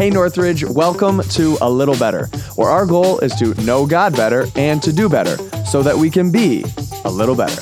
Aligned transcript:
Hey 0.00 0.08
Northridge, 0.08 0.64
welcome 0.64 1.20
to 1.20 1.58
A 1.60 1.68
Little 1.68 1.94
Better, 1.94 2.24
where 2.56 2.70
our 2.70 2.86
goal 2.86 3.18
is 3.18 3.34
to 3.34 3.52
know 3.64 3.84
God 3.84 4.16
better 4.16 4.46
and 4.56 4.82
to 4.82 4.94
do 4.94 5.10
better 5.10 5.36
so 5.66 5.82
that 5.82 5.94
we 5.94 6.08
can 6.08 6.32
be 6.32 6.64
a 7.04 7.10
little 7.10 7.34
better. 7.34 7.60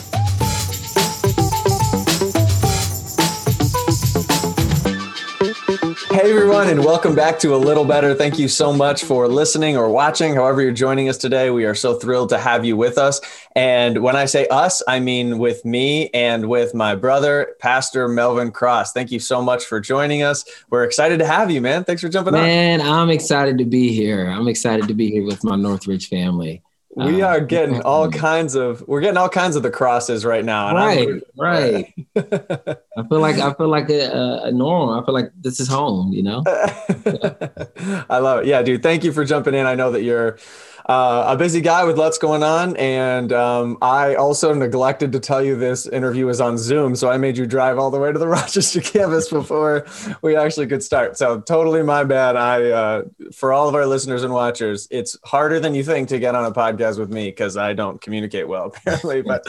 Hey 6.14 6.30
everyone, 6.30 6.68
and 6.68 6.84
welcome 6.84 7.16
back 7.16 7.40
to 7.40 7.54
A 7.54 7.56
Little 7.56 7.84
Better. 7.84 8.14
Thank 8.14 8.39
you 8.39 8.46
so 8.46 8.73
much 8.73 9.02
for 9.02 9.27
listening 9.27 9.77
or 9.77 9.89
watching, 9.89 10.34
however, 10.34 10.62
you're 10.62 10.70
joining 10.70 11.09
us 11.09 11.16
today. 11.16 11.50
We 11.50 11.64
are 11.64 11.75
so 11.75 11.95
thrilled 11.95 12.29
to 12.29 12.39
have 12.39 12.64
you 12.64 12.77
with 12.77 12.98
us. 12.98 13.20
And 13.59 14.04
when 14.04 14.14
I 14.14 14.27
say 14.27 14.46
us, 14.52 14.84
I 14.86 15.00
mean 15.00 15.38
with 15.38 15.64
me 15.64 16.11
and 16.11 16.48
with 16.48 16.77
my 16.77 16.95
brother, 16.95 17.57
Pastor 17.58 18.07
Melvin 18.07 18.52
Cross. 18.52 18.93
Thank 18.93 19.11
you 19.11 19.18
so 19.18 19.43
much 19.43 19.64
for 19.64 19.81
joining 19.81 20.22
us. 20.22 20.44
We're 20.71 20.84
excited 20.84 21.18
to 21.18 21.26
have 21.26 21.50
you, 21.50 21.61
man. 21.61 21.82
Thanks 21.82 22.03
for 22.03 22.08
jumping 22.08 22.34
man, 22.34 22.81
on. 22.81 22.86
Man, 22.86 22.94
I'm 22.94 23.11
excited 23.11 23.58
to 23.58 23.64
be 23.64 23.89
here. 23.93 24.29
I'm 24.29 24.46
excited 24.46 24.86
to 24.86 24.94
be 24.94 25.11
here 25.11 25.25
with 25.25 25.43
my 25.43 25.57
Northridge 25.57 26.08
family. 26.08 26.62
We 26.94 27.21
uh, 27.21 27.26
are 27.26 27.40
getting 27.40 27.82
all 27.82 28.08
kinds 28.08 28.54
of 28.54 28.86
we're 28.86 29.00
getting 29.00 29.17
all 29.17 29.29
kinds 29.29 29.57
of 29.57 29.64
the 29.64 29.70
crosses 29.72 30.25
right 30.25 30.45
now. 30.45 30.72
right, 30.76 31.09
I'm, 31.09 31.22
right. 31.36 31.95
I 32.17 33.09
feel 33.09 33.20
like 33.20 33.39
I 33.39 33.53
feel 33.55 33.69
like 33.69 33.91
a, 33.91 34.42
a 34.45 34.53
normal. 34.53 35.00
I 35.00 35.05
feel 35.05 35.14
like 35.14 35.33
this 35.36 35.59
is 35.59 35.67
home. 35.67 36.12
You 36.12 36.22
know. 36.22 36.42
I 38.09 38.19
love 38.19 38.42
it. 38.42 38.47
Yeah, 38.47 38.62
dude. 38.62 38.84
Thank 38.84 39.03
you 39.03 39.11
for 39.11 39.25
jumping 39.25 39.55
in. 39.55 39.67
I 39.67 39.75
know 39.75 39.91
that 39.91 40.03
you're 40.03 40.39
uh, 40.88 41.24
a 41.28 41.36
busy 41.36 41.60
guy 41.60 41.84
with 41.84 41.98
lots 41.98 42.16
going 42.16 42.42
on. 42.42 42.74
And 42.77 43.30
um, 43.30 43.77
I 43.83 44.14
also 44.14 44.55
neglected 44.55 45.12
to 45.12 45.20
tell 45.20 45.42
you 45.42 45.55
this 45.55 45.86
interview 45.86 46.24
was 46.24 46.41
on 46.41 46.56
Zoom. 46.56 46.97
So 46.97 47.11
I 47.11 47.19
made 47.19 47.36
you 47.36 47.47
drive 47.47 47.78
all 47.78 47.91
the 47.91 47.98
way 48.00 48.11
to 48.11 48.19
the 48.19 48.27
Rochester 48.38 48.80
campus 48.80 49.28
before 49.28 49.86
we 50.22 50.34
actually 50.34 50.66
could 50.66 50.83
start. 50.83 51.19
So 51.19 51.41
totally 51.41 51.83
my 51.83 52.05
bad. 52.05 52.36
I, 52.36 52.70
uh, 52.70 53.03
for 53.34 53.53
all 53.53 53.69
of 53.69 53.75
our 53.75 53.84
listeners 53.84 54.22
and 54.22 54.33
watchers, 54.33 54.89
it's 54.91 55.17
harder 55.25 55.61
than 55.61 55.75
you 55.75 55.84
think 55.84 56.08
to 56.08 56.19
get 56.19 56.34
on 56.34 56.47
a 56.47 56.53
podcast 56.53 56.98
with 56.98 57.11
me 57.11 57.28
because 57.28 57.58
I 57.58 57.75
don't 57.75 58.00
communicate 58.00 58.48
well, 58.48 58.67
apparently. 58.75 59.20
But 59.20 59.47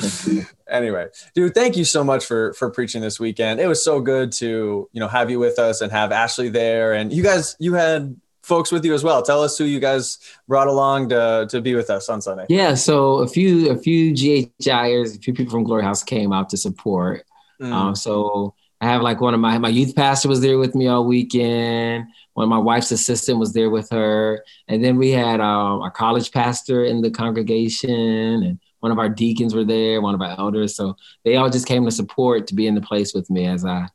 anyway, 0.70 1.08
dude, 1.36 1.54
thank 1.54 1.78
you 1.78 1.86
so 1.86 2.04
much 2.04 2.26
for 2.26 2.54
for 2.54 2.70
preaching 2.70 3.02
this 3.02 3.18
weekend. 3.18 3.62
It 3.62 3.68
was 3.68 3.82
so 3.82 4.02
good 4.02 4.34
to 4.34 4.90
you 4.92 5.00
know 5.00 5.08
have 5.08 5.30
you 5.30 5.40
with 5.40 5.58
us 5.58 5.80
and 5.80 5.90
have 5.92 6.12
Ashley 6.12 6.50
there. 6.50 6.94
And 6.94 7.14
you 7.14 7.24
guys, 7.24 7.56
you 7.60 7.76
had 7.76 8.20
folks 8.50 8.72
with 8.72 8.84
you 8.84 8.94
as 8.94 9.04
well. 9.04 9.22
Tell 9.22 9.42
us 9.42 9.58
who 9.58 9.64
you 9.64 9.80
guys 9.80 10.18
brought 10.48 10.68
along 10.68 11.10
to, 11.10 11.48
to 11.50 11.62
be 11.62 11.76
with 11.76 11.90
us 11.90 12.10
on 12.10 12.22
Sunday. 12.22 12.46
Yeah, 12.50 12.74
so 12.74 13.20
a 13.20 13.28
few 13.28 13.72
a 13.72 13.78
few 13.78 14.12
GHIers, 14.14 15.16
a 15.16 15.20
few 15.20 15.34
people 15.34 15.52
from 15.52 15.64
Glory 15.64 15.84
House 15.84 16.04
came 16.04 16.34
out 16.34 16.50
to 16.50 16.58
support. 16.58 17.26
Mm. 17.62 17.72
Um, 17.72 17.96
so 17.96 18.56
I 18.82 18.88
have 18.88 19.02
like 19.02 19.22
one 19.22 19.34
of 19.34 19.40
my 19.40 19.58
my 19.58 19.70
youth 19.70 19.96
pastor 19.96 20.28
was 20.28 20.42
there 20.42 20.58
with 20.58 20.76
me 20.76 20.88
all 20.88 21.06
weekend. 21.06 22.06
One 22.34 22.44
of 22.44 22.50
my 22.50 22.58
wife's 22.58 22.92
assistant 22.92 23.38
was 23.40 23.54
there 23.54 23.70
with 23.70 23.90
her, 23.92 24.44
and 24.68 24.84
then 24.84 24.98
we 24.98 25.12
had 25.12 25.40
um, 25.40 25.82
our 25.82 25.92
college 25.92 26.32
pastor 26.32 26.84
in 26.86 27.02
the 27.02 27.12
congregation, 27.12 28.44
and 28.44 28.60
one 28.80 28.92
of 28.92 29.00
our 29.00 29.10
deacons 29.10 29.54
were 29.54 29.66
there, 29.66 30.02
one 30.02 30.16
of 30.16 30.22
our 30.22 30.40
elders. 30.40 30.76
So 30.76 30.96
they 31.24 31.36
all 31.36 31.50
just 31.50 31.68
came 31.68 31.86
to 31.86 31.92
support 31.92 32.48
to 32.48 32.56
be 32.56 32.66
in 32.66 32.76
the 32.76 32.82
place 32.82 33.14
with 33.14 33.30
me 33.30 33.46
as 33.46 33.66
I 33.66 33.88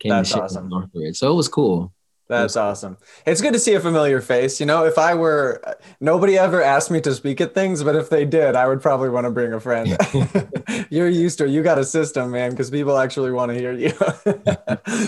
came 0.00 0.10
That's 0.10 0.28
to 0.30 0.34
share 0.34 0.44
awesome. 0.44 0.68
Northridge. 0.68 1.16
So 1.16 1.32
it 1.32 1.36
was 1.36 1.48
cool. 1.48 1.92
That's 2.28 2.56
awesome. 2.56 2.96
It's 3.24 3.40
good 3.40 3.52
to 3.52 3.58
see 3.58 3.74
a 3.74 3.80
familiar 3.80 4.20
face. 4.20 4.58
You 4.58 4.66
know, 4.66 4.84
if 4.84 4.98
I 4.98 5.14
were, 5.14 5.62
nobody 6.00 6.36
ever 6.36 6.60
asked 6.60 6.90
me 6.90 7.00
to 7.02 7.14
speak 7.14 7.40
at 7.40 7.54
things, 7.54 7.84
but 7.84 7.94
if 7.94 8.10
they 8.10 8.24
did, 8.24 8.56
I 8.56 8.66
would 8.66 8.82
probably 8.82 9.10
want 9.10 9.26
to 9.26 9.30
bring 9.30 9.52
a 9.52 9.60
friend. 9.60 9.96
You're 10.90 11.08
used 11.08 11.38
to 11.38 11.44
it. 11.44 11.50
You 11.50 11.62
got 11.62 11.78
a 11.78 11.84
system, 11.84 12.32
man, 12.32 12.50
because 12.50 12.70
people 12.70 12.98
actually 12.98 13.30
want 13.30 13.52
to 13.52 13.58
hear 13.58 13.72
you. 13.72 13.92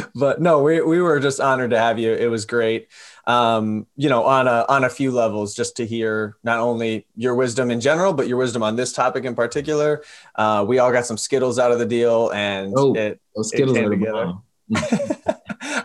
but 0.15 0.41
no, 0.41 0.63
we, 0.63 0.81
we 0.81 1.01
were 1.01 1.19
just 1.19 1.41
honored 1.41 1.71
to 1.71 1.79
have 1.79 1.99
you. 1.99 2.13
It 2.13 2.31
was 2.31 2.45
great. 2.45 2.89
Um, 3.27 3.87
you 3.97 4.09
know, 4.09 4.25
on 4.25 4.47
a, 4.47 4.65
on 4.69 4.85
a 4.85 4.89
few 4.89 5.11
levels, 5.11 5.55
just 5.55 5.77
to 5.79 5.87
hear 5.87 6.37
not 6.45 6.61
only 6.61 7.05
your 7.17 7.35
wisdom 7.35 7.71
in 7.71 7.81
general, 7.81 8.13
but 8.13 8.29
your 8.29 8.39
wisdom 8.39 8.63
on 8.63 8.77
this 8.77 8.93
topic 8.93 9.25
in 9.25 9.35
particular. 9.35 10.05
Uh, 10.37 10.65
we 10.67 10.79
all 10.79 10.93
got 10.93 11.05
some 11.05 11.19
Skittles 11.19 11.59
out 11.59 11.73
of 11.73 11.81
the 11.81 11.87
deal 11.87 12.31
and 12.31 12.73
oh, 12.77 12.95
it, 12.95 13.21
Skittles 13.43 13.77
it 13.77 13.81
came 13.81 13.91
together. 13.91 14.35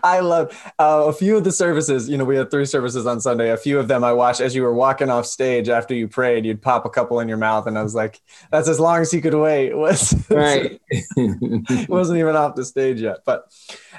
I 0.03 0.19
love 0.19 0.52
uh, 0.78 1.06
a 1.08 1.14
few 1.14 1.38
of 1.38 1.46
the 1.46 1.52
services. 1.52 2.09
You 2.09 2.18
know, 2.18 2.25
we 2.25 2.36
had 2.36 2.52
three 2.52 2.66
services 2.66 3.08
on 3.08 3.22
Sunday. 3.22 3.52
A 3.52 3.58
few 3.58 3.80
of 3.80 3.88
them 3.88 4.03
I 4.03 4.12
watched 4.12 4.41
as 4.41 4.53
you 4.53 4.64
were 4.64 4.74
walking 4.74 5.09
off 5.09 5.25
stage 5.25 5.69
after 5.69 5.94
you 5.94 6.09
prayed. 6.09 6.46
You'd 6.46 6.62
pop 6.62 6.86
a 6.86 6.90
couple 6.90 7.22
in 7.22 7.28
your 7.28 7.38
mouth, 7.38 7.68
and 7.68 7.78
I 7.78 7.84
was 7.84 7.96
like, 7.96 8.22
"That's 8.52 8.68
as 8.68 8.80
long 8.80 9.02
as 9.02 9.13
you 9.13 9.22
could 9.22 9.34
wait." 9.34 9.74
Was 9.84 10.13
right? 10.30 10.80
wasn't 11.88 12.19
even 12.19 12.36
off 12.36 12.56
the 12.56 12.66
stage 12.66 13.02
yet. 13.02 13.19
But 13.25 13.52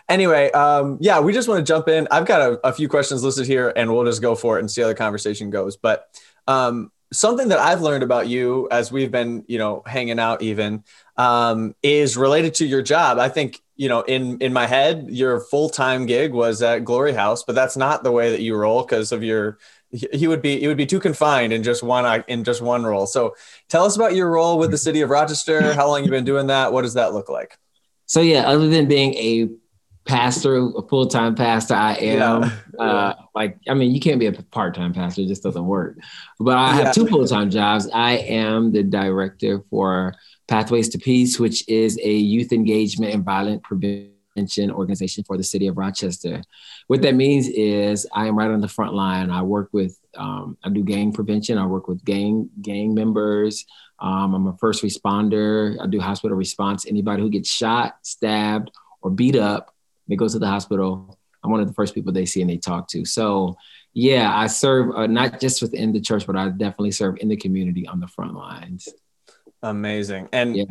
anyway, 0.08 0.50
um, 0.52 0.98
yeah, 1.00 1.20
we 1.20 1.32
just 1.32 1.48
want 1.48 1.64
to 1.64 1.72
jump 1.72 1.88
in. 1.88 2.06
I've 2.10 2.26
got 2.26 2.40
a, 2.40 2.68
a, 2.68 2.72
few 2.72 2.88
questions 2.88 3.24
listed 3.24 3.46
here, 3.46 3.72
and 3.74 3.92
we'll 3.92 4.04
just 4.04 4.22
go 4.22 4.34
for 4.34 4.56
it 4.56 4.60
and 4.60 4.70
see 4.70 4.82
how 4.82 4.88
the 4.88 4.94
conversation 4.94 5.50
goes. 5.50 5.76
But 5.76 6.08
um, 6.46 6.90
something 7.12 7.48
that 7.48 7.58
I've 7.58 7.80
learned 7.80 8.02
about 8.02 8.28
you 8.28 8.68
as 8.70 8.92
we've 8.92 9.10
been, 9.10 9.44
you 9.46 9.58
know, 9.58 9.82
hanging 9.86 10.18
out 10.18 10.42
even 10.42 10.84
um, 11.16 11.74
is 11.82 12.16
related 12.16 12.54
to 12.54 12.66
your 12.66 12.82
job. 12.82 13.18
I 13.18 13.28
think 13.28 13.60
you 13.76 13.88
know, 13.88 14.02
in 14.02 14.38
in 14.40 14.52
my 14.52 14.66
head, 14.66 15.06
your 15.08 15.40
full 15.40 15.68
time 15.68 16.06
gig 16.06 16.32
was 16.32 16.62
at 16.62 16.84
Glory 16.84 17.12
House, 17.12 17.42
but 17.42 17.54
that's 17.54 17.76
not 17.76 18.04
the 18.04 18.12
way 18.12 18.30
that 18.30 18.40
you 18.40 18.56
roll 18.56 18.82
because 18.82 19.12
of 19.12 19.22
your. 19.22 19.58
He 19.90 20.26
would 20.26 20.42
be 20.42 20.58
he 20.58 20.66
would 20.66 20.76
be 20.76 20.86
too 20.86 20.98
confined 20.98 21.52
in 21.52 21.62
just 21.62 21.82
one 21.82 22.24
in 22.26 22.42
just 22.42 22.60
one 22.60 22.84
role. 22.84 23.06
So, 23.06 23.36
tell 23.68 23.84
us 23.84 23.94
about 23.94 24.14
your 24.14 24.30
role 24.30 24.58
with 24.58 24.72
the 24.72 24.78
city 24.78 25.02
of 25.02 25.10
Rochester. 25.10 25.72
How 25.74 25.86
long 25.86 26.02
you've 26.02 26.10
been 26.10 26.24
doing 26.24 26.48
that? 26.48 26.72
What 26.72 26.82
does 26.82 26.94
that 26.94 27.14
look 27.14 27.28
like? 27.28 27.56
So 28.06 28.20
yeah, 28.20 28.42
other 28.42 28.68
than 28.68 28.86
being 28.86 29.14
a 29.14 29.48
pastor, 30.04 30.56
a 30.56 30.82
full 30.88 31.06
time 31.06 31.34
pastor, 31.34 31.74
I 31.74 31.94
am 31.94 32.42
yeah. 32.78 32.84
uh, 32.84 33.14
like 33.34 33.58
I 33.68 33.74
mean, 33.74 33.94
you 33.94 34.00
can't 34.00 34.20
be 34.20 34.26
a 34.26 34.32
part 34.32 34.74
time 34.74 34.92
pastor; 34.92 35.22
it 35.22 35.28
just 35.28 35.42
doesn't 35.42 35.66
work. 35.66 35.96
But 36.38 36.56
I 36.56 36.72
have 36.74 36.84
yeah. 36.86 36.92
two 36.92 37.06
full 37.06 37.26
time 37.26 37.50
jobs. 37.50 37.88
I 37.92 38.12
am 38.18 38.72
the 38.72 38.82
director 38.82 39.62
for 39.70 40.14
Pathways 40.48 40.88
to 40.90 40.98
Peace, 40.98 41.38
which 41.38 41.66
is 41.68 41.98
a 42.02 42.12
youth 42.12 42.52
engagement 42.52 43.14
and 43.14 43.24
violent 43.24 43.62
prevention 43.62 44.70
organization 44.70 45.24
for 45.24 45.36
the 45.36 45.44
city 45.44 45.68
of 45.68 45.78
Rochester. 45.78 46.42
What 46.88 47.02
that 47.02 47.14
means 47.14 47.48
is 47.48 48.06
I 48.12 48.26
am 48.26 48.36
right 48.36 48.50
on 48.50 48.60
the 48.60 48.68
front 48.68 48.94
line. 48.94 49.30
I 49.30 49.42
work 49.42 49.70
with, 49.72 49.98
um, 50.16 50.58
I 50.64 50.70
do 50.70 50.82
gang 50.82 51.12
prevention. 51.12 51.56
I 51.56 51.66
work 51.66 51.88
with 51.88 52.04
gang 52.04 52.50
gang 52.60 52.94
members. 52.94 53.64
Um, 54.00 54.34
I'm 54.34 54.46
a 54.48 54.56
first 54.58 54.82
responder. 54.82 55.80
I 55.80 55.86
do 55.86 56.00
hospital 56.00 56.36
response. 56.36 56.86
Anybody 56.86 57.22
who 57.22 57.30
gets 57.30 57.48
shot, 57.48 57.96
stabbed, 58.02 58.70
or 59.02 59.10
beat 59.10 59.36
up, 59.36 59.74
they 60.08 60.16
go 60.16 60.28
to 60.28 60.38
the 60.38 60.46
hospital. 60.46 61.18
I'm 61.42 61.50
one 61.50 61.60
of 61.60 61.68
the 61.68 61.74
first 61.74 61.94
people 61.94 62.12
they 62.12 62.26
see 62.26 62.40
and 62.40 62.50
they 62.50 62.56
talk 62.56 62.88
to. 62.88 63.04
So, 63.04 63.56
yeah, 63.92 64.36
I 64.36 64.46
serve 64.48 64.94
uh, 64.96 65.06
not 65.06 65.40
just 65.40 65.62
within 65.62 65.92
the 65.92 66.00
church, 66.00 66.26
but 66.26 66.36
I 66.36 66.48
definitely 66.48 66.90
serve 66.90 67.18
in 67.20 67.28
the 67.28 67.36
community 67.36 67.86
on 67.86 68.00
the 68.00 68.08
front 68.08 68.34
lines. 68.34 68.88
Amazing. 69.64 70.28
And 70.30 70.56
yeah. 70.56 70.64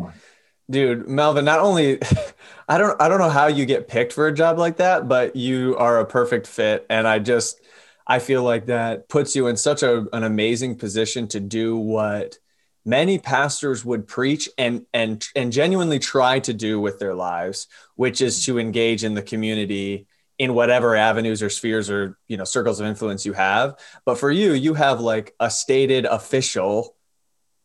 dude, 0.70 1.08
Melvin, 1.08 1.44
not 1.46 1.59
only 1.59 2.00
I 2.70 2.78
don't 2.78 3.02
I 3.02 3.09
don't 3.09 3.20
know 3.20 3.30
how 3.30 3.48
you 3.48 3.66
get 3.66 3.88
picked 3.88 4.14
for 4.14 4.28
a 4.28 4.34
job 4.34 4.58
like 4.59 4.78
that, 4.78 5.08
but 5.08 5.36
you 5.36 5.76
are 5.78 6.00
a 6.00 6.06
perfect 6.06 6.48
fit 6.48 6.86
and 6.90 7.08
I 7.08 7.20
just 7.20 7.59
I 8.06 8.20
feel 8.20 8.44
like 8.44 8.68
that 8.68 9.09
puts 9.09 9.36
you 9.36 9.48
in 9.48 9.58
such 9.58 9.81
a, 9.81 10.06
an 10.14 10.24
amazing 10.24 10.78
position 10.78 11.28
to 11.30 11.40
do 11.40 11.76
what 11.78 12.38
many 12.86 13.18
pastors 13.18 13.84
would 13.84 14.08
preach 14.08 14.48
and 14.58 14.86
and 14.94 15.25
and 15.36 15.52
genuinely 15.52 16.00
try 16.00 16.40
to 16.40 16.54
do 16.54 16.80
with 16.80 17.00
their 17.00 17.16
lives, 17.16 17.68
which 17.96 18.22
is 18.22 18.46
to 18.46 18.60
engage 18.60 19.04
in 19.04 19.16
the 19.16 19.22
community 19.24 20.06
in 20.38 20.54
whatever 20.54 20.96
avenues 20.96 21.42
or 21.42 21.50
spheres 21.50 21.90
or 21.90 22.18
you 22.28 22.38
know 22.38 22.44
circles 22.44 22.80
of 22.80 22.86
influence 22.86 23.25
you 23.25 23.34
have. 23.34 23.75
But 24.06 24.20
for 24.20 24.30
you, 24.30 24.54
you 24.54 24.75
have 24.75 25.00
like 25.00 25.34
a 25.40 25.50
stated 25.50 26.06
official 26.06 26.96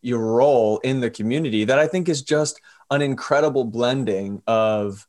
your 0.00 0.20
role 0.20 0.78
in 0.78 1.00
the 1.00 1.10
community 1.10 1.64
that 1.64 1.78
I 1.78 1.86
think 1.86 2.08
is 2.08 2.22
just 2.22 2.60
an 2.90 3.02
incredible 3.02 3.64
blending 3.64 4.42
of 4.46 5.06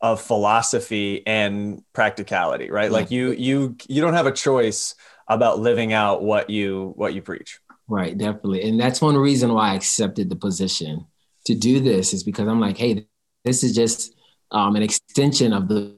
of 0.00 0.20
philosophy 0.20 1.26
and 1.26 1.82
practicality, 1.92 2.70
right? 2.70 2.90
Like 2.90 3.10
you 3.10 3.32
you 3.32 3.76
you 3.88 4.02
don't 4.02 4.14
have 4.14 4.26
a 4.26 4.32
choice 4.32 4.94
about 5.28 5.58
living 5.58 5.92
out 5.92 6.22
what 6.22 6.50
you 6.50 6.92
what 6.96 7.14
you 7.14 7.22
preach. 7.22 7.60
Right, 7.88 8.16
definitely. 8.16 8.68
And 8.68 8.80
that's 8.80 9.00
one 9.00 9.16
reason 9.16 9.52
why 9.52 9.70
I 9.70 9.74
accepted 9.74 10.28
the 10.28 10.36
position 10.36 11.06
to 11.46 11.54
do 11.54 11.80
this 11.80 12.12
is 12.12 12.24
because 12.24 12.48
I'm 12.48 12.60
like, 12.60 12.76
hey, 12.76 13.06
this 13.44 13.62
is 13.62 13.74
just 13.74 14.14
um, 14.50 14.74
an 14.74 14.82
extension 14.82 15.52
of 15.52 15.68
the 15.68 15.96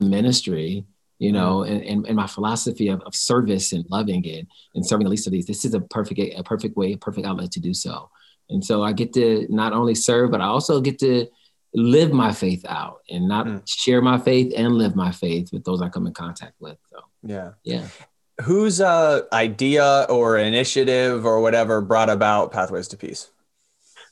ministry 0.00 0.84
you 1.18 1.32
know, 1.32 1.62
and, 1.64 1.82
and, 1.82 2.06
and, 2.06 2.16
my 2.16 2.26
philosophy 2.26 2.88
of, 2.88 3.00
of 3.02 3.14
service 3.14 3.72
and 3.72 3.84
loving 3.90 4.24
it 4.24 4.46
and 4.74 4.86
serving 4.86 5.04
the 5.04 5.10
least 5.10 5.26
of 5.26 5.32
these, 5.32 5.46
this 5.46 5.64
is 5.64 5.74
a 5.74 5.80
perfect, 5.80 6.20
a 6.38 6.42
perfect 6.42 6.76
way, 6.76 6.92
a 6.92 6.96
perfect 6.96 7.26
outlet 7.26 7.50
to 7.52 7.60
do 7.60 7.74
so. 7.74 8.08
And 8.50 8.64
so 8.64 8.82
I 8.82 8.92
get 8.92 9.12
to 9.14 9.46
not 9.50 9.72
only 9.72 9.94
serve, 9.94 10.30
but 10.30 10.40
I 10.40 10.46
also 10.46 10.80
get 10.80 10.98
to 11.00 11.26
live 11.74 12.12
my 12.12 12.32
faith 12.32 12.64
out 12.68 13.00
and 13.10 13.28
not 13.28 13.46
mm. 13.46 13.62
share 13.66 14.00
my 14.00 14.18
faith 14.18 14.52
and 14.56 14.74
live 14.74 14.96
my 14.96 15.10
faith 15.10 15.52
with 15.52 15.64
those 15.64 15.82
I 15.82 15.88
come 15.88 16.06
in 16.06 16.14
contact 16.14 16.54
with. 16.60 16.78
So 16.90 17.00
yeah. 17.22 17.50
Yeah. 17.64 17.86
Whose 18.42 18.80
uh, 18.80 19.22
idea 19.32 20.06
or 20.08 20.38
initiative 20.38 21.26
or 21.26 21.40
whatever 21.40 21.80
brought 21.80 22.08
about 22.08 22.52
Pathways 22.52 22.88
to 22.88 22.96
Peace? 22.96 23.30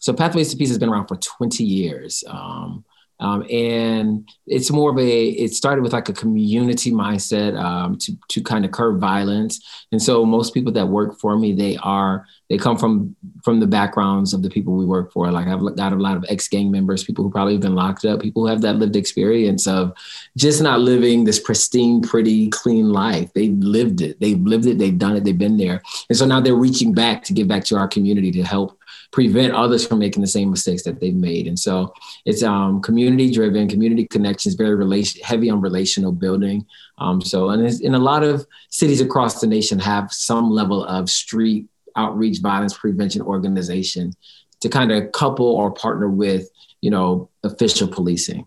So 0.00 0.12
Pathways 0.12 0.50
to 0.50 0.56
Peace 0.56 0.69
has 0.69 0.79
been 0.79 0.88
around 0.88 1.06
for 1.06 1.17
20 1.17 1.62
years. 1.62 2.25
Um, 2.26 2.85
Um, 3.18 3.46
and 3.50 4.28
it's 4.46 4.70
more 4.70 4.90
of 4.90 4.98
a 4.98 5.28
it 5.28 5.52
started 5.52 5.82
with 5.82 5.92
like 5.92 6.08
a 6.08 6.12
community 6.12 6.92
mindset 6.92 7.58
um, 7.58 7.96
to 7.98 8.12
to 8.28 8.42
kind 8.42 8.64
of 8.64 8.72
curb 8.72 9.00
violence. 9.00 9.60
And 9.92 10.02
so 10.02 10.24
most 10.24 10.52
people 10.52 10.72
that 10.72 10.88
work 10.88 11.18
for 11.18 11.38
me 11.38 11.52
they 11.52 11.76
are 11.78 12.26
they 12.50 12.58
come 12.58 12.76
from 12.76 13.16
from 13.42 13.60
the 13.60 13.66
backgrounds 13.66 14.34
of 14.34 14.42
the 14.42 14.50
people 14.50 14.74
we 14.74 14.84
work 14.84 15.12
for. 15.12 15.30
Like 15.30 15.46
i've 15.48 15.76
got 15.76 15.92
a 15.92 15.96
lot 15.96 16.16
of 16.16 16.24
ex-gang 16.28 16.70
members 16.70 17.04
people 17.04 17.24
who 17.24 17.30
probably 17.30 17.54
have 17.54 17.62
been 17.62 17.74
locked 17.74 18.04
up 18.04 18.20
people 18.20 18.42
who 18.42 18.48
have 18.48 18.60
that 18.62 18.76
lived 18.76 18.96
experience 18.96 19.66
of 19.66 19.92
just 20.36 20.62
not 20.62 20.80
living 20.80 21.24
this 21.24 21.40
pristine 21.40 22.02
pretty 22.02 22.48
clean 22.50 22.90
life. 22.90 23.32
They've 23.32 23.56
lived 23.56 24.02
it. 24.02 24.20
They've 24.20 24.40
lived 24.40 24.66
it. 24.66 24.78
They've 24.78 24.98
done 24.98 25.16
it. 25.16 25.24
They've 25.24 25.36
been 25.36 25.56
there. 25.56 25.82
And 26.08 26.19
so 26.19 26.26
now 26.26 26.40
they're 26.40 26.54
reaching 26.54 26.92
back 26.92 27.22
to 27.24 27.32
give 27.32 27.48
back 27.48 27.64
to 27.64 27.76
our 27.76 27.88
community 27.88 28.30
to 28.32 28.42
help 28.42 28.78
prevent 29.12 29.55
others 29.55 29.87
from 29.87 29.99
making 29.99 30.20
the 30.20 30.26
same 30.26 30.50
mistakes 30.50 30.82
that 30.82 31.00
they've 31.00 31.14
made. 31.14 31.47
And 31.47 31.58
so 31.58 31.93
it's 32.25 32.43
um, 32.43 32.82
community 32.82 33.31
driven, 33.31 33.69
community 33.69 34.06
connections, 34.06 34.55
very 34.55 34.75
relation, 34.75 35.23
heavy 35.23 35.50
on 35.50 35.61
relational 35.61 36.12
building. 36.12 36.67
Um, 36.99 37.20
so, 37.20 37.50
and 37.50 37.67
in 37.81 37.94
a 37.94 37.99
lot 37.99 38.23
of 38.23 38.47
cities 38.70 39.00
across 39.00 39.41
the 39.41 39.47
nation 39.47 39.79
have 39.79 40.12
some 40.12 40.50
level 40.50 40.85
of 40.85 41.08
street 41.11 41.67
outreach 41.97 42.41
violence 42.41 42.76
prevention 42.76 43.23
organization 43.23 44.12
to 44.61 44.69
kind 44.69 44.93
of 44.93 45.12
couple 45.12 45.47
or 45.47 45.70
partner 45.70 46.08
with, 46.08 46.49
you 46.81 46.91
know, 46.91 47.31
official 47.43 47.88
policing. 47.88 48.47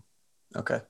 Okay. 0.56 0.80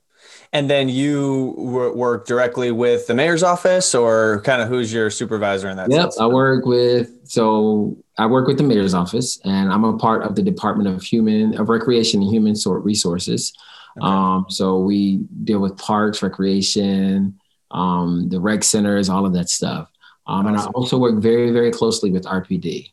And 0.52 0.68
then 0.68 0.88
you 0.88 1.54
work 1.56 2.26
directly 2.26 2.72
with 2.72 3.06
the 3.06 3.14
mayor's 3.14 3.44
office, 3.44 3.94
or 3.94 4.42
kind 4.42 4.60
of 4.60 4.68
who's 4.68 4.92
your 4.92 5.08
supervisor 5.08 5.68
in 5.68 5.76
that? 5.76 5.90
Yep, 5.90 6.00
sense? 6.00 6.20
I 6.20 6.26
work 6.26 6.66
with 6.66 7.12
so 7.24 7.96
I 8.18 8.26
work 8.26 8.48
with 8.48 8.56
the 8.58 8.64
mayor's 8.64 8.92
office, 8.92 9.40
and 9.44 9.72
I'm 9.72 9.84
a 9.84 9.96
part 9.96 10.22
of 10.24 10.34
the 10.34 10.42
Department 10.42 10.88
of 10.88 11.02
Human 11.02 11.58
of 11.58 11.68
Recreation 11.68 12.20
and 12.20 12.30
Human 12.32 12.56
Sort 12.56 12.82
Resources. 12.82 13.52
Okay. 13.96 14.06
Um, 14.06 14.46
so 14.48 14.78
we 14.80 15.18
deal 15.44 15.60
with 15.60 15.76
parks, 15.76 16.22
recreation, 16.22 17.38
um, 17.70 18.28
the 18.28 18.40
rec 18.40 18.64
centers, 18.64 19.08
all 19.08 19.26
of 19.26 19.32
that 19.34 19.48
stuff. 19.48 19.88
Um, 20.26 20.46
awesome. 20.46 20.46
And 20.48 20.58
I 20.58 20.64
also 20.66 20.98
work 20.98 21.20
very, 21.22 21.50
very 21.50 21.70
closely 21.70 22.10
with 22.10 22.24
RPD. 22.24 22.92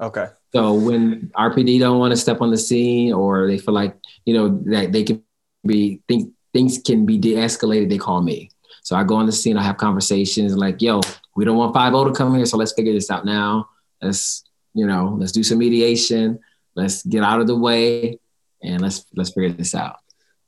Okay. 0.00 0.26
So 0.52 0.74
when 0.74 1.30
RPD 1.36 1.78
don't 1.80 1.98
want 1.98 2.12
to 2.12 2.16
step 2.16 2.40
on 2.40 2.50
the 2.50 2.58
scene, 2.58 3.12
or 3.12 3.46
they 3.46 3.58
feel 3.58 3.74
like 3.74 3.96
you 4.24 4.34
know 4.34 4.60
that 4.66 4.92
they 4.92 5.04
can 5.04 5.22
be 5.64 6.00
think 6.08 6.32
things 6.56 6.78
can 6.78 7.04
be 7.04 7.18
de-escalated, 7.18 7.90
they 7.90 7.98
call 7.98 8.22
me. 8.22 8.50
So 8.82 8.96
I 8.96 9.04
go 9.04 9.16
on 9.16 9.26
the 9.26 9.32
scene, 9.32 9.58
I 9.58 9.62
have 9.62 9.76
conversations 9.76 10.56
like, 10.56 10.80
yo, 10.80 11.02
we 11.34 11.44
don't 11.44 11.58
want 11.58 11.74
5 11.74 11.92
to 11.92 12.12
come 12.12 12.34
here, 12.34 12.46
so 12.46 12.56
let's 12.56 12.72
figure 12.72 12.94
this 12.94 13.10
out 13.10 13.26
now. 13.26 13.68
Let's, 14.00 14.42
you 14.72 14.86
know, 14.86 15.16
let's 15.18 15.32
do 15.32 15.42
some 15.42 15.58
mediation. 15.58 16.38
Let's 16.74 17.04
get 17.04 17.22
out 17.22 17.40
of 17.40 17.46
the 17.46 17.56
way 17.56 18.18
and 18.62 18.80
let's 18.80 19.04
let's 19.14 19.30
figure 19.30 19.50
this 19.50 19.74
out. 19.74 19.98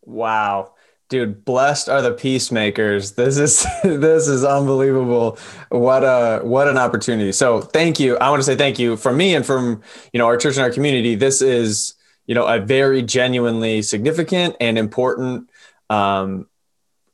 Wow. 0.02 0.74
Dude, 1.08 1.44
blessed 1.44 1.88
are 1.88 2.02
the 2.02 2.12
peacemakers. 2.12 3.12
This 3.12 3.38
is 3.38 3.66
this 3.82 4.28
is 4.28 4.44
unbelievable. 4.44 5.38
What 5.70 6.04
a 6.04 6.40
what 6.42 6.68
an 6.68 6.78
opportunity. 6.78 7.32
So 7.32 7.60
thank 7.60 7.98
you. 7.98 8.16
I 8.18 8.30
want 8.30 8.40
to 8.40 8.44
say 8.44 8.56
thank 8.56 8.78
you 8.78 8.96
from 8.96 9.16
me 9.16 9.34
and 9.34 9.44
from 9.44 9.82
you 10.12 10.18
know 10.18 10.26
our 10.26 10.36
church 10.36 10.56
and 10.56 10.64
our 10.64 10.70
community. 10.70 11.14
This 11.14 11.42
is 11.42 11.94
you 12.26 12.34
know 12.34 12.46
a 12.46 12.60
very 12.60 13.02
genuinely 13.02 13.82
significant 13.82 14.56
and 14.60 14.78
important 14.78 15.47
um, 15.90 16.46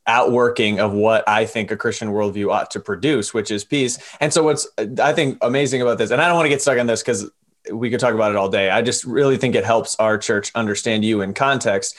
outworking 0.07 0.79
of 0.79 0.93
what 0.93 1.27
I 1.27 1.45
think 1.45 1.71
a 1.71 1.77
Christian 1.77 2.09
worldview 2.09 2.51
ought 2.51 2.71
to 2.71 2.79
produce, 2.79 3.33
which 3.33 3.51
is 3.51 3.63
peace. 3.63 3.97
And 4.19 4.31
so, 4.31 4.43
what's 4.43 4.67
I 4.77 5.13
think 5.13 5.37
amazing 5.41 5.81
about 5.81 5.97
this, 5.97 6.11
and 6.11 6.21
I 6.21 6.27
don't 6.27 6.35
want 6.35 6.45
to 6.45 6.49
get 6.49 6.61
stuck 6.61 6.79
on 6.79 6.87
this 6.87 7.01
because 7.01 7.29
we 7.71 7.89
could 7.89 7.99
talk 7.99 8.13
about 8.13 8.31
it 8.31 8.37
all 8.37 8.49
day. 8.49 8.69
I 8.69 8.81
just 8.81 9.03
really 9.05 9.37
think 9.37 9.55
it 9.55 9.65
helps 9.65 9.95
our 9.95 10.17
church 10.17 10.51
understand 10.55 11.03
you 11.03 11.21
in 11.21 11.33
context. 11.33 11.95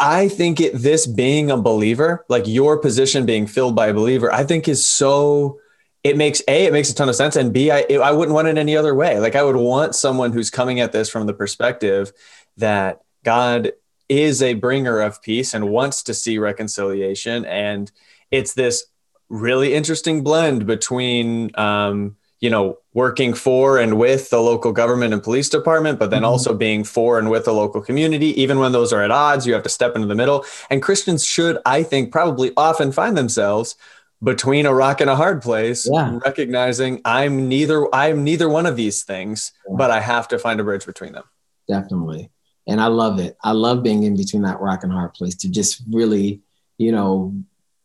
I 0.00 0.28
think 0.28 0.60
it, 0.60 0.74
this 0.74 1.06
being 1.06 1.50
a 1.50 1.56
believer, 1.56 2.24
like 2.28 2.46
your 2.46 2.78
position 2.78 3.26
being 3.26 3.46
filled 3.46 3.76
by 3.76 3.88
a 3.88 3.94
believer, 3.94 4.32
I 4.32 4.44
think 4.44 4.68
is 4.68 4.84
so. 4.84 5.60
It 6.04 6.16
makes 6.16 6.40
a 6.46 6.66
it 6.66 6.72
makes 6.72 6.88
a 6.88 6.94
ton 6.94 7.08
of 7.08 7.16
sense, 7.16 7.34
and 7.34 7.52
b 7.52 7.70
I 7.70 7.84
I 8.00 8.12
wouldn't 8.12 8.34
want 8.34 8.46
it 8.46 8.56
any 8.56 8.76
other 8.76 8.94
way. 8.94 9.18
Like 9.18 9.34
I 9.34 9.42
would 9.42 9.56
want 9.56 9.96
someone 9.96 10.32
who's 10.32 10.50
coming 10.50 10.78
at 10.78 10.92
this 10.92 11.08
from 11.08 11.26
the 11.26 11.34
perspective 11.34 12.12
that 12.58 13.00
God 13.24 13.72
is 14.08 14.42
a 14.42 14.54
bringer 14.54 15.00
of 15.00 15.22
peace 15.22 15.54
and 15.54 15.70
wants 15.70 16.02
to 16.04 16.14
see 16.14 16.38
reconciliation. 16.38 17.44
And 17.44 17.90
it's 18.30 18.54
this 18.54 18.84
really 19.28 19.74
interesting 19.74 20.22
blend 20.22 20.66
between, 20.66 21.50
um, 21.58 22.16
you 22.40 22.50
know, 22.50 22.78
working 22.92 23.34
for 23.34 23.78
and 23.78 23.98
with 23.98 24.30
the 24.30 24.40
local 24.40 24.72
government 24.72 25.12
and 25.12 25.22
police 25.22 25.48
department, 25.48 25.98
but 25.98 26.10
then 26.10 26.18
mm-hmm. 26.18 26.26
also 26.26 26.54
being 26.54 26.84
for 26.84 27.18
and 27.18 27.30
with 27.30 27.44
the 27.46 27.52
local 27.52 27.80
community. 27.80 28.40
Even 28.40 28.58
when 28.58 28.72
those 28.72 28.92
are 28.92 29.02
at 29.02 29.10
odds, 29.10 29.46
you 29.46 29.54
have 29.54 29.62
to 29.62 29.68
step 29.68 29.96
into 29.96 30.06
the 30.06 30.14
middle. 30.14 30.44
And 30.70 30.82
Christians 30.82 31.24
should, 31.24 31.58
I 31.66 31.82
think, 31.82 32.12
probably 32.12 32.52
often 32.56 32.92
find 32.92 33.16
themselves 33.16 33.74
between 34.22 34.64
a 34.64 34.72
rock 34.72 35.00
and 35.00 35.10
a 35.10 35.16
hard 35.16 35.42
place, 35.42 35.88
yeah. 35.90 36.18
recognizing 36.24 37.00
I'm 37.04 37.48
neither 37.48 37.94
I'm 37.94 38.24
neither 38.24 38.48
one 38.48 38.64
of 38.64 38.76
these 38.76 39.02
things, 39.02 39.52
yeah. 39.68 39.74
but 39.76 39.90
I 39.90 40.00
have 40.00 40.28
to 40.28 40.38
find 40.38 40.58
a 40.60 40.64
bridge 40.64 40.86
between 40.86 41.12
them. 41.12 41.24
Definitely 41.68 42.30
and 42.66 42.80
I 42.80 42.86
love 42.86 43.20
it. 43.20 43.36
I 43.42 43.52
love 43.52 43.82
being 43.82 44.02
in 44.02 44.16
between 44.16 44.42
that 44.42 44.60
rock 44.60 44.82
and 44.82 44.92
hard 44.92 45.14
place 45.14 45.34
to 45.36 45.50
just 45.50 45.82
really, 45.90 46.40
you 46.78 46.92
know, 46.92 47.34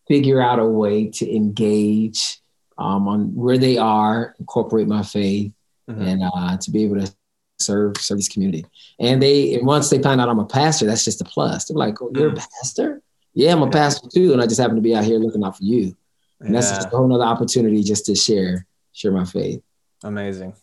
figure 0.07 0.41
out 0.41 0.59
a 0.59 0.65
way 0.65 1.09
to 1.09 1.35
engage 1.35 2.39
um, 2.77 3.07
on 3.07 3.35
where 3.35 3.57
they 3.57 3.77
are, 3.77 4.35
incorporate 4.39 4.87
my 4.87 5.03
faith, 5.03 5.51
mm-hmm. 5.89 6.01
and 6.01 6.23
uh, 6.23 6.57
to 6.57 6.71
be 6.71 6.83
able 6.83 6.99
to 6.99 7.13
serve 7.59 7.97
serve 7.97 8.17
this 8.17 8.27
community. 8.27 8.65
And 8.99 9.21
they 9.21 9.53
and 9.55 9.65
once 9.65 9.89
they 9.89 10.01
find 10.01 10.19
out 10.19 10.29
I'm 10.29 10.39
a 10.39 10.45
pastor, 10.45 10.87
that's 10.87 11.05
just 11.05 11.21
a 11.21 11.25
plus. 11.25 11.65
They're 11.65 11.77
like, 11.77 12.01
"Oh, 12.01 12.11
you're 12.13 12.29
mm-hmm. 12.29 12.37
a 12.37 12.41
mm. 12.41 12.47
pastor? 12.59 13.01
Yeah, 13.33 13.53
I'm 13.53 13.61
a 13.61 13.69
pastor 13.69 14.09
too, 14.09 14.33
and 14.33 14.41
I 14.41 14.47
just 14.47 14.59
happen 14.59 14.75
to 14.75 14.81
be 14.81 14.95
out 14.95 15.03
here 15.03 15.19
looking 15.19 15.43
out 15.43 15.57
for 15.57 15.63
you." 15.63 15.95
And 16.39 16.49
yeah. 16.49 16.59
that's 16.59 16.71
just 16.71 16.87
a 16.87 16.89
whole 16.89 17.13
other 17.13 17.23
opportunity 17.23 17.83
just 17.83 18.05
to 18.07 18.15
share 18.15 18.65
share 18.93 19.11
my 19.11 19.25
faith. 19.25 19.61
Amazing. 20.03 20.53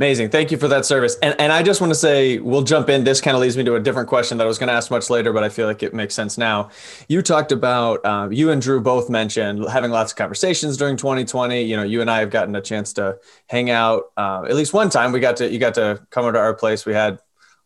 Amazing. 0.00 0.30
Thank 0.30 0.50
you 0.50 0.56
for 0.56 0.66
that 0.68 0.86
service. 0.86 1.18
And, 1.22 1.38
and 1.38 1.52
I 1.52 1.62
just 1.62 1.82
want 1.82 1.90
to 1.90 1.94
say, 1.94 2.38
we'll 2.38 2.62
jump 2.62 2.88
in. 2.88 3.04
This 3.04 3.20
kind 3.20 3.34
of 3.34 3.42
leads 3.42 3.58
me 3.58 3.64
to 3.64 3.74
a 3.74 3.80
different 3.80 4.08
question 4.08 4.38
that 4.38 4.44
I 4.44 4.46
was 4.46 4.56
going 4.56 4.68
to 4.68 4.72
ask 4.72 4.90
much 4.90 5.10
later, 5.10 5.30
but 5.30 5.44
I 5.44 5.50
feel 5.50 5.66
like 5.66 5.82
it 5.82 5.92
makes 5.92 6.14
sense 6.14 6.38
now. 6.38 6.70
You 7.10 7.20
talked 7.20 7.52
about, 7.52 8.02
uh, 8.02 8.30
you 8.30 8.50
and 8.50 8.62
Drew 8.62 8.80
both 8.80 9.10
mentioned 9.10 9.62
having 9.68 9.90
lots 9.90 10.12
of 10.12 10.16
conversations 10.16 10.78
during 10.78 10.96
2020. 10.96 11.64
You 11.64 11.76
know, 11.76 11.82
you 11.82 12.00
and 12.00 12.10
I 12.10 12.20
have 12.20 12.30
gotten 12.30 12.56
a 12.56 12.62
chance 12.62 12.94
to 12.94 13.18
hang 13.48 13.68
out 13.68 14.04
uh, 14.16 14.44
at 14.48 14.56
least 14.56 14.72
one 14.72 14.88
time. 14.88 15.12
We 15.12 15.20
got 15.20 15.36
to, 15.36 15.52
you 15.52 15.58
got 15.58 15.74
to 15.74 16.00
come 16.08 16.24
over 16.24 16.32
to 16.32 16.38
our 16.38 16.54
place. 16.54 16.86
We 16.86 16.94
had 16.94 17.18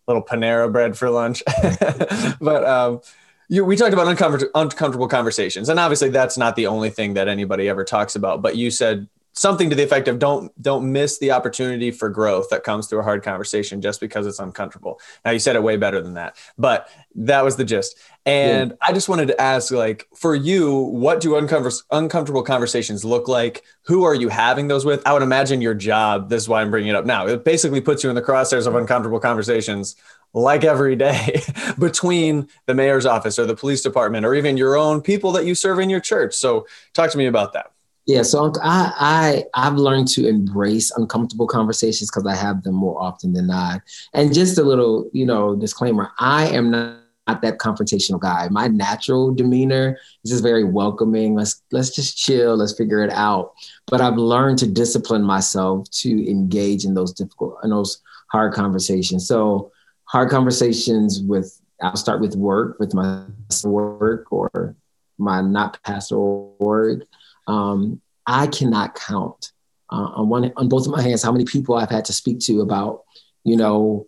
little 0.08 0.24
Panera 0.24 0.72
bread 0.72 0.98
for 0.98 1.10
lunch. 1.10 1.40
but, 2.40 2.64
um, 2.64 3.00
you, 3.48 3.64
we 3.64 3.76
talked 3.76 3.92
about 3.92 4.08
uncomfort- 4.08 4.50
uncomfortable 4.56 5.06
conversations, 5.06 5.68
and 5.68 5.78
obviously 5.78 6.08
that's 6.08 6.36
not 6.36 6.56
the 6.56 6.66
only 6.66 6.90
thing 6.90 7.14
that 7.14 7.28
anybody 7.28 7.68
ever 7.68 7.84
talks 7.84 8.16
about. 8.16 8.42
But 8.42 8.56
you 8.56 8.70
said 8.72 9.06
something 9.34 9.68
to 9.68 9.76
the 9.76 9.82
effect 9.82 10.08
of 10.08 10.18
don't 10.18 10.50
don't 10.62 10.90
miss 10.90 11.18
the 11.18 11.32
opportunity 11.32 11.90
for 11.90 12.08
growth 12.08 12.48
that 12.50 12.64
comes 12.64 12.86
through 12.86 13.00
a 13.00 13.02
hard 13.02 13.22
conversation 13.22 13.82
just 13.82 14.00
because 14.00 14.26
it's 14.26 14.38
uncomfortable. 14.38 15.00
Now 15.24 15.32
you 15.32 15.38
said 15.38 15.56
it 15.56 15.62
way 15.62 15.76
better 15.76 16.00
than 16.00 16.14
that 16.14 16.36
but 16.56 16.88
that 17.16 17.44
was 17.44 17.56
the 17.56 17.64
gist. 17.64 17.96
And 18.26 18.70
yeah. 18.70 18.76
i 18.80 18.92
just 18.92 19.08
wanted 19.08 19.28
to 19.28 19.40
ask 19.40 19.70
like 19.70 20.08
for 20.14 20.34
you 20.34 20.74
what 20.74 21.20
do 21.20 21.30
uncomfort- 21.30 21.82
uncomfortable 21.90 22.42
conversations 22.42 23.04
look 23.04 23.28
like? 23.28 23.64
Who 23.82 24.04
are 24.04 24.14
you 24.14 24.28
having 24.28 24.68
those 24.68 24.84
with? 24.84 25.06
I 25.06 25.12
would 25.12 25.22
imagine 25.22 25.60
your 25.60 25.74
job 25.74 26.30
this 26.30 26.44
is 26.44 26.48
why 26.48 26.62
i'm 26.62 26.70
bringing 26.70 26.90
it 26.90 26.96
up 26.96 27.04
now 27.04 27.26
it 27.26 27.44
basically 27.44 27.80
puts 27.80 28.02
you 28.02 28.10
in 28.10 28.16
the 28.16 28.22
crosshairs 28.22 28.66
of 28.66 28.74
uncomfortable 28.74 29.20
conversations 29.20 29.96
like 30.32 30.64
every 30.64 30.96
day 30.96 31.40
between 31.78 32.48
the 32.66 32.74
mayor's 32.74 33.06
office 33.06 33.38
or 33.38 33.46
the 33.46 33.54
police 33.56 33.82
department 33.82 34.26
or 34.26 34.34
even 34.34 34.56
your 34.56 34.76
own 34.76 35.00
people 35.00 35.32
that 35.32 35.46
you 35.46 35.54
serve 35.54 35.78
in 35.78 35.88
your 35.88 36.00
church. 36.00 36.34
So 36.34 36.66
talk 36.92 37.10
to 37.10 37.18
me 37.18 37.26
about 37.26 37.52
that 37.52 37.70
yeah, 38.06 38.22
so 38.22 38.52
I 38.62 38.92
I 38.98 39.44
I've 39.54 39.76
learned 39.76 40.08
to 40.08 40.28
embrace 40.28 40.90
uncomfortable 40.90 41.46
conversations 41.46 42.10
because 42.10 42.26
I 42.26 42.34
have 42.34 42.62
them 42.62 42.74
more 42.74 43.00
often 43.00 43.32
than 43.32 43.46
not. 43.46 43.80
And 44.12 44.34
just 44.34 44.58
a 44.58 44.62
little, 44.62 45.08
you 45.12 45.24
know, 45.24 45.56
disclaimer: 45.56 46.10
I 46.18 46.48
am 46.48 46.70
not, 46.70 46.98
not 47.26 47.40
that 47.40 47.58
confrontational 47.58 48.20
guy. 48.20 48.48
My 48.50 48.68
natural 48.68 49.34
demeanor 49.34 49.98
is 50.22 50.30
just 50.30 50.42
very 50.42 50.64
welcoming. 50.64 51.34
Let's 51.34 51.62
let's 51.72 51.94
just 51.94 52.18
chill. 52.18 52.56
Let's 52.56 52.76
figure 52.76 53.02
it 53.02 53.10
out. 53.10 53.54
But 53.86 54.02
I've 54.02 54.18
learned 54.18 54.58
to 54.58 54.66
discipline 54.66 55.22
myself 55.22 55.88
to 56.02 56.30
engage 56.30 56.84
in 56.84 56.92
those 56.92 57.12
difficult 57.14 57.56
and 57.62 57.72
those 57.72 58.02
hard 58.30 58.52
conversations. 58.52 59.26
So 59.26 59.72
hard 60.04 60.28
conversations 60.28 61.22
with 61.22 61.58
I'll 61.80 61.96
start 61.96 62.20
with 62.20 62.36
work 62.36 62.78
with 62.78 62.92
my 62.92 63.24
work 63.64 64.30
or 64.30 64.76
my 65.16 65.40
not 65.40 65.82
pastoral 65.84 66.54
work 66.58 67.04
um, 67.46 68.00
I 68.26 68.46
cannot 68.46 68.94
count 68.94 69.52
uh, 69.90 70.10
on 70.16 70.28
one 70.28 70.52
on 70.56 70.68
both 70.68 70.86
of 70.86 70.92
my 70.92 71.02
hands 71.02 71.22
how 71.22 71.32
many 71.32 71.44
people 71.44 71.74
I've 71.74 71.90
had 71.90 72.06
to 72.06 72.12
speak 72.12 72.40
to 72.40 72.60
about, 72.60 73.02
you 73.44 73.56
know, 73.56 74.06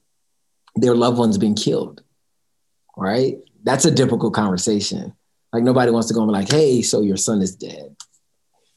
their 0.75 0.95
loved 0.95 1.19
ones 1.19 1.39
being 1.39 1.55
killed. 1.55 2.03
Right? 2.97 3.37
That's 3.63 3.85
a 3.85 3.91
difficult 3.91 4.35
conversation. 4.35 5.15
Like 5.53 5.63
nobody 5.63 5.91
wants 5.91 6.09
to 6.09 6.15
go 6.15 6.23
and 6.23 6.29
be 6.29 6.33
like, 6.33 6.51
"Hey, 6.51 6.83
so 6.83 7.03
your 7.03 7.17
son 7.17 7.43
is 7.43 7.55
dead." 7.55 7.97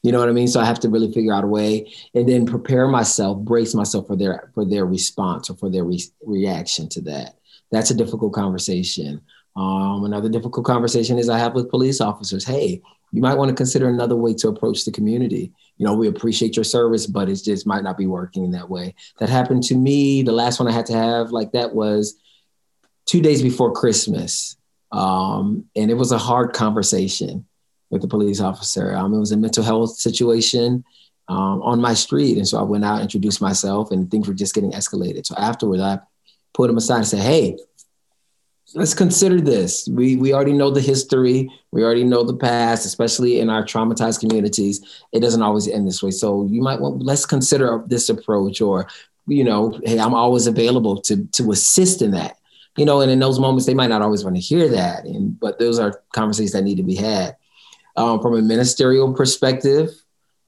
You 0.01 0.13
know 0.13 0.19
what 0.19 0.29
I 0.29 0.33
mean? 0.33 0.47
So 0.47 0.61
I 0.61 0.65
have 0.65 0.79
to 0.81 0.89
really 0.89 1.11
figure 1.11 1.33
out 1.33 1.43
a 1.43 1.47
way 1.47 1.91
and 2.13 2.27
then 2.27 2.45
prepare 2.45 2.87
myself, 2.87 3.37
brace 3.39 3.75
myself 3.75 4.07
for 4.07 4.15
their 4.15 4.51
for 4.53 4.65
their 4.65 4.85
response 4.85 5.49
or 5.49 5.57
for 5.57 5.69
their 5.69 5.83
re- 5.83 6.03
reaction 6.25 6.87
to 6.89 7.01
that. 7.01 7.37
That's 7.71 7.91
a 7.91 7.95
difficult 7.95 8.33
conversation. 8.33 9.21
Um, 9.55 10.05
another 10.05 10.29
difficult 10.29 10.65
conversation 10.65 11.17
is 11.17 11.27
I 11.27 11.37
have 11.37 11.53
with 11.53 11.69
police 11.69 11.99
officers. 11.99 12.45
Hey, 12.45 12.81
you 13.11 13.21
might 13.21 13.35
want 13.35 13.49
to 13.49 13.55
consider 13.55 13.89
another 13.89 14.15
way 14.15 14.33
to 14.35 14.49
approach 14.49 14.85
the 14.85 14.91
community. 14.91 15.51
You 15.77 15.85
know, 15.85 15.93
we 15.93 16.07
appreciate 16.07 16.55
your 16.55 16.63
service, 16.63 17.07
but 17.07 17.29
it 17.29 17.35
just 17.43 17.65
might 17.65 17.83
not 17.83 17.97
be 17.97 18.05
working 18.05 18.43
in 18.43 18.51
that 18.51 18.69
way. 18.69 18.95
That 19.19 19.29
happened 19.29 19.63
to 19.63 19.75
me. 19.75 20.21
The 20.21 20.31
last 20.31 20.59
one 20.59 20.67
I 20.67 20.73
had 20.73 20.85
to 20.87 20.93
have 20.93 21.31
like 21.31 21.53
that 21.53 21.73
was 21.73 22.19
two 23.05 23.21
days 23.21 23.41
before 23.41 23.71
Christmas. 23.71 24.57
Um, 24.91 25.65
and 25.75 25.89
it 25.89 25.95
was 25.95 26.11
a 26.11 26.17
hard 26.17 26.53
conversation 26.53 27.45
with 27.89 28.01
the 28.01 28.07
police 28.07 28.39
officer. 28.39 28.95
Um, 28.95 29.13
it 29.13 29.19
was 29.19 29.31
a 29.31 29.37
mental 29.37 29.63
health 29.63 29.97
situation 29.97 30.83
um, 31.27 31.61
on 31.61 31.81
my 31.81 31.93
street. 31.93 32.37
And 32.37 32.47
so 32.47 32.59
I 32.59 32.63
went 32.63 32.85
out, 32.85 33.01
introduced 33.01 33.41
myself, 33.41 33.91
and 33.91 34.09
things 34.09 34.27
were 34.27 34.33
just 34.33 34.53
getting 34.53 34.71
escalated. 34.71 35.25
So 35.25 35.35
afterwards, 35.35 35.81
I 35.81 35.99
put 36.53 36.69
him 36.69 36.77
aside 36.77 36.97
and 36.97 37.07
said, 37.07 37.21
Hey, 37.21 37.57
let's 38.75 38.93
consider 38.93 39.41
this. 39.41 39.87
We 39.87 40.15
we 40.15 40.33
already 40.33 40.53
know 40.53 40.69
the 40.69 40.81
history. 40.81 41.49
We 41.71 41.83
already 41.83 42.03
know 42.03 42.23
the 42.23 42.35
past, 42.35 42.85
especially 42.85 43.39
in 43.39 43.49
our 43.49 43.63
traumatized 43.63 44.19
communities. 44.19 45.03
It 45.11 45.19
doesn't 45.21 45.41
always 45.41 45.67
end 45.67 45.87
this 45.87 46.03
way. 46.03 46.11
So 46.11 46.45
you 46.45 46.61
might 46.61 46.79
want 46.79 47.03
let's 47.03 47.25
consider 47.25 47.83
this 47.87 48.09
approach, 48.09 48.61
or 48.61 48.87
you 49.27 49.43
know, 49.43 49.79
hey, 49.83 49.99
I'm 49.99 50.13
always 50.13 50.47
available 50.47 51.01
to 51.01 51.25
to 51.25 51.51
assist 51.51 52.01
in 52.01 52.11
that. 52.11 52.37
You 52.77 52.85
know, 52.85 53.01
and 53.01 53.11
in 53.11 53.19
those 53.19 53.39
moments, 53.39 53.65
they 53.65 53.73
might 53.73 53.89
not 53.89 54.01
always 54.01 54.23
want 54.23 54.35
to 54.35 54.41
hear 54.41 54.69
that, 54.69 55.05
and 55.05 55.39
but 55.39 55.59
those 55.59 55.79
are 55.79 56.01
conversations 56.13 56.53
that 56.53 56.63
need 56.63 56.77
to 56.77 56.83
be 56.83 56.95
had. 56.95 57.35
Um, 57.95 58.21
from 58.21 58.35
a 58.35 58.41
ministerial 58.41 59.13
perspective, 59.13 59.89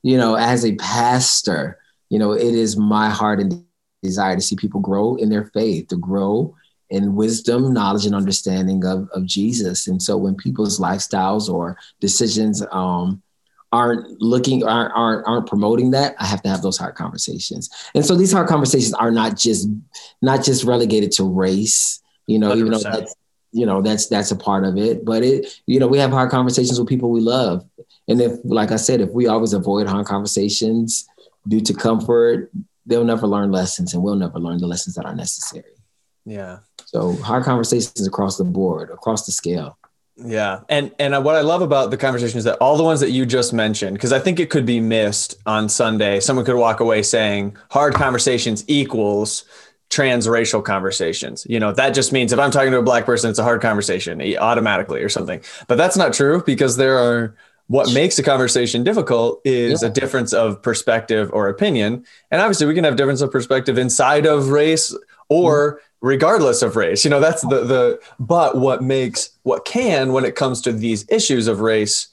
you 0.03 0.17
know, 0.17 0.35
as 0.35 0.63
a 0.63 0.75
pastor, 0.75 1.79
you 2.09 2.17
know, 2.17 2.31
it 2.31 2.53
is 2.53 2.77
my 2.77 3.09
heart 3.09 3.39
and 3.41 3.65
desire 4.01 4.35
to 4.35 4.41
see 4.41 4.55
people 4.55 4.79
grow 4.79 5.15
in 5.15 5.29
their 5.29 5.45
faith, 5.45 5.89
to 5.89 5.97
grow 5.97 6.55
in 6.91 7.15
wisdom, 7.15 7.73
knowledge, 7.73 8.05
and 8.05 8.13
understanding 8.13 8.85
of, 8.85 9.09
of 9.13 9.25
Jesus. 9.25 9.87
And 9.87 10.01
so 10.01 10.17
when 10.17 10.35
people's 10.35 10.79
lifestyles 10.79 11.49
or 11.49 11.77
decisions 11.99 12.63
um, 12.71 13.23
aren't 13.71 14.21
looking 14.21 14.63
aren't, 14.63 14.91
aren't 14.93 15.27
aren't 15.27 15.47
promoting 15.47 15.91
that, 15.91 16.15
I 16.19 16.25
have 16.25 16.41
to 16.43 16.49
have 16.49 16.61
those 16.61 16.77
hard 16.77 16.95
conversations. 16.95 17.69
And 17.95 18.05
so 18.05 18.15
these 18.15 18.31
hard 18.31 18.47
conversations 18.47 18.93
are 18.93 19.11
not 19.11 19.37
just 19.37 19.69
not 20.21 20.43
just 20.43 20.65
relegated 20.65 21.13
to 21.13 21.23
race, 21.23 22.01
you 22.27 22.37
know, 22.37 22.51
100%. 22.51 22.57
even 22.57 22.71
though 22.71 22.79
that's 22.79 23.15
you 23.53 23.65
know 23.65 23.81
that's 23.81 24.07
that's 24.07 24.31
a 24.31 24.35
part 24.35 24.65
of 24.65 24.77
it. 24.77 25.05
But 25.05 25.23
it, 25.23 25.61
you 25.65 25.79
know, 25.79 25.87
we 25.87 25.97
have 25.97 26.11
hard 26.11 26.29
conversations 26.29 26.77
with 26.77 26.89
people 26.89 27.09
we 27.09 27.21
love. 27.21 27.65
And 28.07 28.19
if, 28.19 28.33
like 28.43 28.71
I 28.71 28.75
said, 28.75 28.99
if 28.99 29.11
we 29.11 29.27
always 29.27 29.53
avoid 29.53 29.87
hard 29.87 30.05
conversations 30.05 31.07
due 31.47 31.61
to 31.61 31.73
comfort, 31.73 32.51
they'll 32.85 33.05
never 33.05 33.27
learn 33.27 33.51
lessons 33.51 33.93
and 33.93 34.03
we'll 34.03 34.15
never 34.15 34.39
learn 34.39 34.57
the 34.57 34.67
lessons 34.67 34.95
that 34.95 35.05
are 35.05 35.15
necessary. 35.15 35.71
Yeah. 36.25 36.59
So 36.85 37.13
hard 37.17 37.43
conversations 37.43 38.05
across 38.05 38.37
the 38.37 38.43
board, 38.43 38.89
across 38.89 39.25
the 39.25 39.31
scale. 39.31 39.77
Yeah. 40.17 40.61
And 40.69 40.91
and 40.99 41.23
what 41.23 41.35
I 41.35 41.41
love 41.41 41.61
about 41.61 41.89
the 41.89 41.97
conversation 41.97 42.37
is 42.37 42.43
that 42.43 42.57
all 42.59 42.77
the 42.77 42.83
ones 42.83 42.99
that 42.99 43.11
you 43.11 43.25
just 43.25 43.53
mentioned, 43.53 43.95
because 43.95 44.13
I 44.13 44.19
think 44.19 44.39
it 44.39 44.49
could 44.49 44.65
be 44.65 44.79
missed 44.79 45.35
on 45.45 45.69
Sunday. 45.69 46.19
Someone 46.19 46.45
could 46.45 46.55
walk 46.55 46.79
away 46.79 47.01
saying 47.01 47.57
hard 47.69 47.93
conversations 47.93 48.63
equals 48.67 49.45
transracial 49.89 50.63
conversations. 50.63 51.45
You 51.49 51.59
know, 51.59 51.73
that 51.73 51.93
just 51.93 52.11
means 52.13 52.31
if 52.31 52.39
I'm 52.39 52.51
talking 52.51 52.71
to 52.71 52.77
a 52.77 52.83
black 52.83 53.05
person, 53.05 53.29
it's 53.29 53.39
a 53.39 53.43
hard 53.43 53.61
conversation 53.61 54.21
automatically 54.37 55.01
or 55.03 55.09
something. 55.09 55.41
But 55.67 55.77
that's 55.77 55.97
not 55.97 56.13
true 56.13 56.43
because 56.45 56.77
there 56.77 56.97
are 56.97 57.35
what 57.67 57.93
makes 57.93 58.19
a 58.19 58.23
conversation 58.23 58.83
difficult 58.83 59.39
is 59.45 59.81
yeah. 59.81 59.87
a 59.87 59.91
difference 59.91 60.33
of 60.33 60.61
perspective 60.61 61.29
or 61.31 61.47
opinion. 61.47 62.05
And 62.29 62.41
obviously 62.41 62.67
we 62.67 62.73
can 62.73 62.83
have 62.83 62.97
difference 62.97 63.21
of 63.21 63.31
perspective 63.31 63.77
inside 63.77 64.25
of 64.25 64.49
race 64.49 64.93
or 65.31 65.75
mm-hmm. 65.75 66.07
regardless 66.07 66.61
of 66.61 66.75
race. 66.75 67.05
You 67.05 67.09
know, 67.09 67.21
that's 67.21 67.41
the 67.41 67.63
the 67.63 68.01
but 68.19 68.57
what 68.57 68.83
makes 68.83 69.29
what 69.43 69.63
can 69.63 70.11
when 70.11 70.25
it 70.25 70.35
comes 70.35 70.61
to 70.61 70.73
these 70.73 71.05
issues 71.09 71.47
of 71.47 71.61
race 71.61 72.09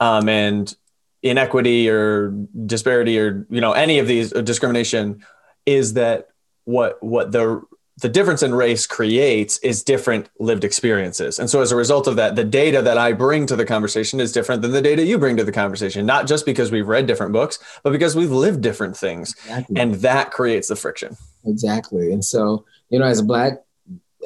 um, 0.00 0.28
and 0.28 0.74
inequity 1.22 1.90
or 1.90 2.30
disparity 2.64 3.18
or 3.18 3.46
you 3.50 3.60
know 3.60 3.72
any 3.72 3.98
of 3.98 4.08
these 4.08 4.32
uh, 4.32 4.40
discrimination 4.40 5.22
is 5.66 5.92
that 5.94 6.28
what 6.64 7.02
what 7.02 7.30
the 7.30 7.62
the 7.98 8.08
difference 8.10 8.42
in 8.42 8.54
race 8.54 8.86
creates 8.86 9.58
is 9.58 9.82
different 9.82 10.28
lived 10.38 10.64
experiences. 10.64 11.38
And 11.38 11.48
so 11.48 11.62
as 11.62 11.72
a 11.72 11.76
result 11.76 12.06
of 12.06 12.16
that, 12.16 12.36
the 12.36 12.44
data 12.44 12.82
that 12.82 12.98
I 12.98 13.12
bring 13.12 13.46
to 13.46 13.56
the 13.56 13.64
conversation 13.64 14.20
is 14.20 14.32
different 14.32 14.60
than 14.60 14.72
the 14.72 14.82
data 14.82 15.02
you 15.02 15.18
bring 15.18 15.36
to 15.38 15.44
the 15.44 15.52
conversation, 15.52 16.04
not 16.04 16.26
just 16.26 16.44
because 16.44 16.70
we've 16.70 16.88
read 16.88 17.06
different 17.06 17.32
books, 17.32 17.58
but 17.82 17.92
because 17.92 18.14
we've 18.14 18.30
lived 18.30 18.60
different 18.60 18.96
things. 18.96 19.34
Exactly. 19.44 19.80
And 19.80 19.94
that 19.96 20.30
creates 20.30 20.68
the 20.68 20.76
friction. 20.76 21.16
Exactly. 21.46 22.12
And 22.12 22.22
so, 22.22 22.66
you 22.90 22.98
know, 22.98 23.06
as 23.06 23.20
a 23.20 23.24
black, 23.24 23.62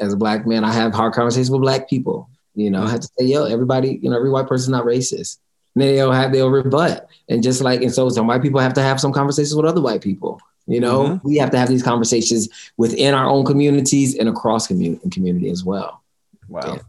as 0.01 0.13
a 0.13 0.17
black 0.17 0.47
man, 0.47 0.65
I 0.65 0.73
have 0.73 0.93
hard 0.93 1.13
conversations 1.13 1.51
with 1.51 1.61
black 1.61 1.89
people. 1.89 2.29
You 2.57 2.71
know, 2.71 2.83
I 2.83 2.91
have 2.91 3.01
to 3.01 3.11
say, 3.19 3.27
yo, 3.27 3.45
everybody, 3.45 4.01
you 4.03 4.11
know, 4.11 4.17
every 4.17 4.31
white 4.31 4.49
person's 4.49 4.71
not 4.71 4.85
racist. 4.85 5.39
And 5.75 5.83
then 5.83 5.95
they'll 5.95 6.11
have 6.11 6.33
they'll 6.33 6.51
rebut. 6.51 7.07
And 7.29 7.43
just 7.43 7.61
like, 7.61 7.83
and 7.83 7.95
so 7.95 8.09
some 8.09 8.27
white 8.27 8.43
people 8.43 8.59
have 8.59 8.75
to 8.75 8.83
have 8.83 9.01
some 9.01 9.13
conversations 9.13 9.55
with 9.55 9.67
other 9.67 9.81
white 9.81 10.01
people. 10.01 10.41
You 10.71 10.81
know, 10.81 11.03
mm-hmm. 11.03 11.29
we 11.29 11.37
have 11.39 11.51
to 11.51 11.59
have 11.59 11.69
these 11.69 11.83
conversations 11.83 12.49
within 12.77 13.13
our 13.13 13.27
own 13.27 13.45
communities 13.45 14.17
and 14.17 14.29
across 14.29 14.69
community 14.69 15.11
community 15.11 15.51
as 15.51 15.65
well. 15.65 16.03
Wow. 16.49 16.75
Yeah. 16.75 16.83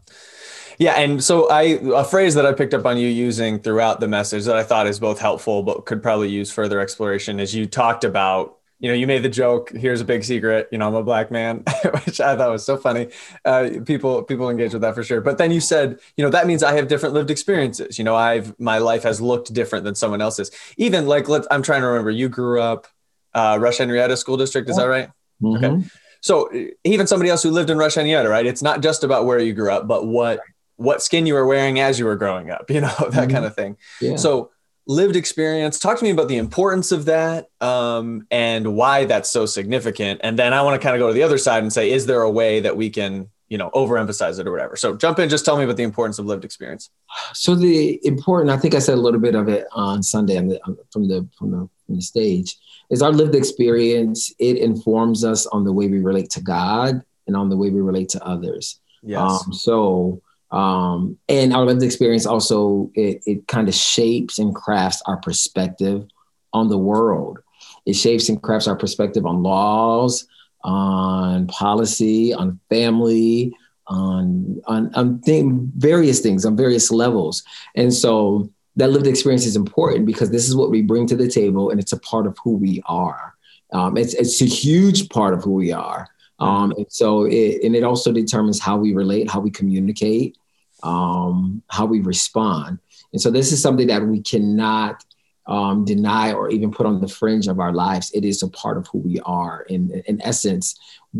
Yeah, 0.78 0.94
and 0.94 1.22
so 1.22 1.48
I 1.50 1.78
a 1.94 2.02
phrase 2.02 2.34
that 2.34 2.46
I 2.46 2.52
picked 2.52 2.74
up 2.74 2.86
on 2.86 2.96
you 2.96 3.06
using 3.06 3.58
throughout 3.58 4.00
the 4.00 4.08
message 4.08 4.44
that 4.46 4.56
I 4.56 4.64
thought 4.64 4.86
is 4.86 4.98
both 4.98 5.20
helpful 5.20 5.62
but 5.62 5.84
could 5.84 6.02
probably 6.02 6.28
use 6.28 6.50
further 6.50 6.80
exploration 6.80 7.38
is 7.38 7.54
you 7.54 7.66
talked 7.66 8.04
about 8.04 8.58
you 8.80 8.88
know 8.88 8.94
you 8.94 9.06
made 9.06 9.22
the 9.22 9.28
joke 9.28 9.70
here's 9.70 10.00
a 10.00 10.04
big 10.04 10.24
secret 10.24 10.68
you 10.72 10.78
know 10.78 10.88
I'm 10.88 10.94
a 10.94 11.02
black 11.04 11.30
man 11.30 11.58
which 12.04 12.20
I 12.20 12.36
thought 12.36 12.50
was 12.50 12.64
so 12.64 12.76
funny 12.76 13.10
uh, 13.44 13.70
people 13.86 14.24
people 14.24 14.50
engage 14.50 14.72
with 14.72 14.82
that 14.82 14.94
for 14.94 15.04
sure 15.04 15.20
but 15.20 15.38
then 15.38 15.52
you 15.52 15.60
said 15.60 16.00
you 16.16 16.24
know 16.24 16.30
that 16.30 16.46
means 16.48 16.64
I 16.64 16.74
have 16.74 16.88
different 16.88 17.14
lived 17.14 17.30
experiences 17.30 17.96
you 17.98 18.04
know 18.04 18.16
I've 18.16 18.58
my 18.58 18.78
life 18.78 19.04
has 19.04 19.20
looked 19.20 19.52
different 19.52 19.84
than 19.84 19.94
someone 19.94 20.20
else's 20.20 20.50
even 20.78 21.06
like 21.06 21.28
let's 21.28 21.46
I'm 21.50 21.62
trying 21.62 21.82
to 21.82 21.86
remember 21.86 22.10
you 22.10 22.28
grew 22.28 22.60
up 22.60 22.88
uh, 23.34 23.58
Rush 23.60 23.78
Henrietta 23.78 24.16
School 24.16 24.36
District. 24.36 24.68
Is 24.68 24.76
that 24.76 24.84
right? 24.84 25.08
Mm-hmm. 25.42 25.64
Okay. 25.64 25.86
So 26.20 26.50
even 26.84 27.06
somebody 27.06 27.30
else 27.30 27.42
who 27.42 27.50
lived 27.50 27.70
in 27.70 27.78
Rush 27.78 27.96
Henrietta, 27.96 28.28
right? 28.28 28.46
It's 28.46 28.62
not 28.62 28.82
just 28.82 29.02
about 29.02 29.26
where 29.26 29.40
you 29.40 29.52
grew 29.52 29.72
up, 29.72 29.88
but 29.88 30.06
what 30.06 30.40
what 30.76 31.02
skin 31.02 31.26
you 31.26 31.34
were 31.34 31.46
wearing 31.46 31.78
as 31.80 31.98
you 31.98 32.04
were 32.04 32.16
growing 32.16 32.50
up. 32.50 32.66
You 32.70 32.80
know 32.80 32.88
that 32.88 33.10
mm-hmm. 33.10 33.30
kind 33.30 33.44
of 33.44 33.54
thing. 33.54 33.76
Yeah. 34.00 34.16
So 34.16 34.50
lived 34.86 35.16
experience. 35.16 35.78
Talk 35.78 35.98
to 35.98 36.04
me 36.04 36.10
about 36.10 36.28
the 36.28 36.38
importance 36.38 36.92
of 36.92 37.04
that 37.04 37.48
um, 37.60 38.26
and 38.30 38.74
why 38.74 39.04
that's 39.04 39.30
so 39.30 39.46
significant. 39.46 40.20
And 40.24 40.38
then 40.38 40.52
I 40.52 40.62
want 40.62 40.80
to 40.80 40.84
kind 40.84 40.96
of 40.96 41.00
go 41.00 41.08
to 41.08 41.14
the 41.14 41.22
other 41.22 41.38
side 41.38 41.62
and 41.62 41.72
say, 41.72 41.90
is 41.90 42.06
there 42.06 42.22
a 42.22 42.30
way 42.30 42.60
that 42.60 42.76
we 42.76 42.90
can 42.90 43.28
you 43.48 43.58
know 43.58 43.68
overemphasize 43.74 44.38
it 44.40 44.46
or 44.46 44.50
whatever 44.50 44.76
so 44.76 44.96
jump 44.96 45.18
in 45.18 45.28
just 45.28 45.44
tell 45.44 45.58
me 45.58 45.64
about 45.64 45.76
the 45.76 45.82
importance 45.82 46.18
of 46.18 46.24
lived 46.24 46.42
experience 46.42 46.88
so 47.34 47.54
the 47.54 48.00
important 48.02 48.50
i 48.50 48.56
think 48.56 48.74
i 48.74 48.78
said 48.78 48.94
a 48.94 49.00
little 49.00 49.20
bit 49.20 49.34
of 49.34 49.46
it 49.46 49.66
on 49.72 50.02
sunday 50.02 50.38
on 50.38 50.48
the, 50.48 50.58
from 50.90 51.06
the 51.06 51.28
from 51.36 51.50
the 51.50 51.68
from 51.84 51.96
the 51.96 52.00
stage 52.00 52.56
is 52.90 53.02
our 53.02 53.12
lived 53.12 53.34
experience 53.34 54.32
it 54.38 54.56
informs 54.56 55.24
us 55.24 55.46
on 55.46 55.64
the 55.64 55.72
way 55.72 55.88
we 55.88 56.00
relate 56.00 56.30
to 56.30 56.40
god 56.40 57.02
and 57.26 57.36
on 57.36 57.48
the 57.48 57.56
way 57.56 57.70
we 57.70 57.80
relate 57.80 58.08
to 58.08 58.24
others 58.24 58.80
yes. 59.02 59.20
Um, 59.20 59.52
so 59.52 60.22
um, 60.50 61.18
and 61.30 61.54
our 61.54 61.64
lived 61.64 61.82
experience 61.82 62.26
also 62.26 62.90
it, 62.94 63.22
it 63.24 63.48
kind 63.48 63.68
of 63.68 63.74
shapes 63.74 64.38
and 64.38 64.54
crafts 64.54 65.02
our 65.06 65.16
perspective 65.16 66.06
on 66.52 66.68
the 66.68 66.78
world 66.78 67.38
it 67.86 67.94
shapes 67.94 68.28
and 68.28 68.42
crafts 68.42 68.68
our 68.68 68.76
perspective 68.76 69.26
on 69.26 69.42
laws 69.42 70.26
on 70.64 71.46
policy, 71.48 72.32
on 72.32 72.60
family, 72.68 73.54
on 73.86 74.60
on, 74.66 74.94
on 74.94 75.20
th- 75.22 75.44
various 75.76 76.20
things, 76.20 76.44
on 76.44 76.56
various 76.56 76.90
levels. 76.90 77.42
And 77.74 77.92
so 77.92 78.50
that 78.76 78.90
lived 78.90 79.06
experience 79.06 79.46
is 79.46 79.56
important 79.56 80.06
because 80.06 80.30
this 80.30 80.48
is 80.48 80.56
what 80.56 80.70
we 80.70 80.82
bring 80.82 81.06
to 81.08 81.16
the 81.16 81.28
table, 81.28 81.70
and 81.70 81.78
it's 81.80 81.92
a 81.92 82.00
part 82.00 82.26
of 82.26 82.36
who 82.42 82.56
we 82.56 82.82
are. 82.86 83.34
Um, 83.72 83.96
it's 83.96 84.14
it's 84.14 84.40
a 84.40 84.46
huge 84.46 85.08
part 85.08 85.34
of 85.34 85.42
who 85.42 85.52
we 85.54 85.72
are. 85.72 86.08
Um, 86.38 86.72
and 86.76 86.86
so 86.90 87.24
it 87.24 87.62
and 87.62 87.76
it 87.76 87.84
also 87.84 88.12
determines 88.12 88.60
how 88.60 88.76
we 88.76 88.94
relate, 88.94 89.30
how 89.30 89.40
we 89.40 89.50
communicate, 89.50 90.36
um, 90.82 91.62
how 91.68 91.86
we 91.86 92.00
respond. 92.00 92.78
And 93.12 93.20
so 93.20 93.30
this 93.30 93.52
is 93.52 93.62
something 93.62 93.86
that 93.88 94.02
we 94.02 94.20
cannot 94.20 95.04
um, 95.46 95.84
deny 95.84 96.32
or 96.32 96.50
even 96.50 96.70
put 96.70 96.86
on 96.86 97.00
the 97.00 97.08
fringe 97.08 97.48
of 97.48 97.60
our 97.60 97.72
lives. 97.72 98.10
It 98.12 98.24
is 98.24 98.42
a 98.42 98.48
part 98.48 98.76
of 98.76 98.86
who 98.88 98.98
we 98.98 99.20
are. 99.20 99.62
In, 99.68 100.02
in 100.06 100.20
essence, 100.22 100.78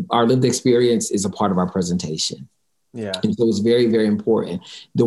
our 0.09 0.25
lived 0.25 0.45
experience 0.45 1.11
is 1.11 1.25
a 1.25 1.29
part 1.29 1.51
of 1.51 1.57
our 1.57 1.69
presentation. 1.69 2.47
Yeah. 2.93 3.13
And 3.23 3.35
so 3.35 3.47
it's 3.47 3.59
very, 3.59 3.87
very 3.87 4.07
important. 4.07 4.61
The, 4.95 5.05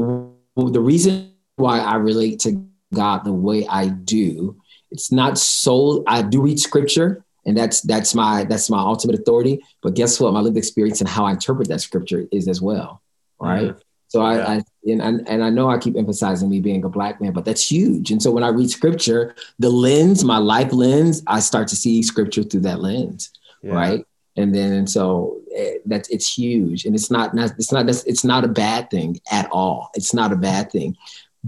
the 0.56 0.80
reason 0.80 1.32
why 1.56 1.80
I 1.80 1.96
relate 1.96 2.40
to 2.40 2.64
God 2.94 3.24
the 3.24 3.32
way 3.32 3.66
I 3.66 3.88
do, 3.88 4.60
it's 4.90 5.10
not 5.10 5.38
so, 5.38 6.04
I 6.06 6.22
do 6.22 6.42
read 6.42 6.60
scripture 6.60 7.24
and 7.46 7.56
that's 7.56 7.80
that's 7.82 8.14
my 8.14 8.44
that's 8.44 8.68
my 8.68 8.78
ultimate 8.78 9.18
authority. 9.18 9.64
But 9.80 9.94
guess 9.94 10.20
what? 10.20 10.32
My 10.32 10.40
lived 10.40 10.56
experience 10.56 11.00
and 11.00 11.08
how 11.08 11.24
I 11.24 11.30
interpret 11.30 11.68
that 11.68 11.80
scripture 11.80 12.26
is 12.32 12.48
as 12.48 12.60
well. 12.60 13.00
Right. 13.40 13.68
Mm-hmm. 13.68 13.78
So 14.08 14.20
I, 14.20 14.36
yeah. 14.36 14.48
I 14.48 14.62
and, 14.90 15.28
and 15.28 15.44
I 15.44 15.50
know 15.50 15.70
I 15.70 15.78
keep 15.78 15.96
emphasizing 15.96 16.48
me 16.48 16.60
being 16.60 16.84
a 16.84 16.88
black 16.88 17.20
man, 17.20 17.32
but 17.32 17.44
that's 17.44 17.70
huge. 17.70 18.10
And 18.10 18.22
so 18.22 18.30
when 18.30 18.44
I 18.44 18.48
read 18.48 18.70
scripture, 18.70 19.34
the 19.58 19.70
lens, 19.70 20.24
my 20.24 20.38
life 20.38 20.72
lens, 20.72 21.22
I 21.26 21.40
start 21.40 21.68
to 21.68 21.76
see 21.76 22.02
scripture 22.02 22.42
through 22.42 22.60
that 22.60 22.80
lens, 22.80 23.30
yeah. 23.62 23.74
right? 23.74 24.04
And 24.36 24.54
then 24.54 24.72
and 24.72 24.90
so 24.90 25.40
eh, 25.54 25.74
that 25.86 26.08
it's 26.10 26.32
huge 26.32 26.84
and 26.84 26.94
it's 26.94 27.10
not, 27.10 27.34
not 27.34 27.52
it's 27.52 27.72
not 27.72 27.88
it's 27.88 28.24
not 28.24 28.44
a 28.44 28.48
bad 28.48 28.90
thing 28.90 29.18
at 29.32 29.48
all 29.50 29.90
it's 29.94 30.12
not 30.12 30.30
a 30.30 30.36
bad 30.36 30.70
thing 30.70 30.94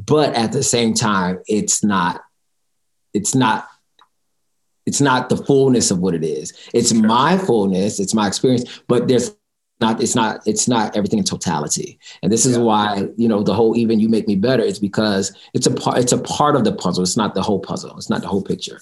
but 0.06 0.34
at 0.34 0.52
the 0.52 0.62
same 0.62 0.94
time 0.94 1.40
it's 1.48 1.82
not 1.82 2.22
it's 3.12 3.34
not 3.34 3.68
it's 4.86 5.00
not 5.00 5.28
the 5.28 5.36
fullness 5.36 5.90
of 5.90 5.98
what 5.98 6.14
it 6.14 6.24
is. 6.24 6.52
It's 6.72 6.92
sure. 6.92 7.02
my 7.02 7.36
fullness 7.36 7.98
it's 7.98 8.14
my 8.14 8.26
experience 8.26 8.80
but 8.86 9.08
there's 9.08 9.34
not 9.80 10.00
it's 10.00 10.14
not 10.14 10.40
it's 10.46 10.68
not 10.68 10.96
everything 10.96 11.18
in 11.18 11.24
totality. 11.24 11.98
And 12.22 12.30
this 12.30 12.46
is 12.46 12.56
yeah. 12.56 12.62
why 12.62 13.08
you 13.16 13.28
know 13.28 13.42
the 13.42 13.54
whole 13.54 13.76
even 13.76 13.98
you 13.98 14.08
make 14.08 14.28
me 14.28 14.36
better 14.36 14.62
it's 14.62 14.78
because 14.78 15.36
it's 15.52 15.66
a 15.66 15.74
part 15.74 15.98
it's 15.98 16.12
a 16.12 16.18
part 16.18 16.54
of 16.54 16.64
the 16.64 16.72
puzzle. 16.72 17.02
It's 17.02 17.16
not 17.16 17.34
the 17.34 17.42
whole 17.42 17.58
puzzle. 17.58 17.96
It's 17.96 18.10
not 18.10 18.22
the 18.22 18.28
whole 18.28 18.42
picture. 18.42 18.80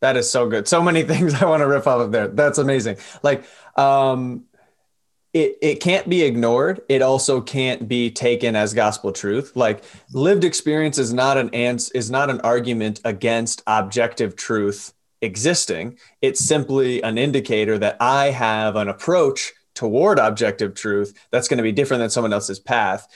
That 0.00 0.16
is 0.16 0.30
so 0.30 0.48
good. 0.48 0.68
So 0.68 0.82
many 0.82 1.02
things 1.10 1.34
i 1.34 1.46
want 1.46 1.62
to 1.62 1.66
rip 1.66 1.86
off 1.86 2.00
of 2.00 2.12
there. 2.12 2.28
That's 2.28 2.58
amazing. 2.58 2.98
Like 3.22 3.44
um 3.76 4.44
it, 5.32 5.56
it 5.62 5.80
can't 5.80 6.08
be 6.08 6.22
ignored. 6.22 6.82
It 6.88 7.00
also 7.00 7.40
can't 7.40 7.88
be 7.88 8.10
taken 8.10 8.54
as 8.54 8.74
gospel 8.74 9.12
truth. 9.12 9.52
Like 9.54 9.82
lived 10.12 10.44
experience 10.44 10.98
is 10.98 11.12
not 11.12 11.38
an 11.38 11.48
ans- 11.54 11.90
is 11.92 12.10
not 12.10 12.28
an 12.28 12.40
argument 12.42 13.00
against 13.04 13.62
objective 13.66 14.36
truth 14.36 14.92
existing. 15.22 15.98
It's 16.20 16.44
simply 16.44 17.02
an 17.02 17.16
indicator 17.16 17.78
that 17.78 17.96
I 18.00 18.26
have 18.26 18.76
an 18.76 18.88
approach 18.88 19.52
toward 19.74 20.18
objective 20.18 20.74
truth 20.74 21.14
that's 21.30 21.48
going 21.48 21.58
to 21.58 21.62
be 21.62 21.72
different 21.72 22.00
than 22.00 22.10
someone 22.10 22.32
else's 22.32 22.60
path 22.60 23.08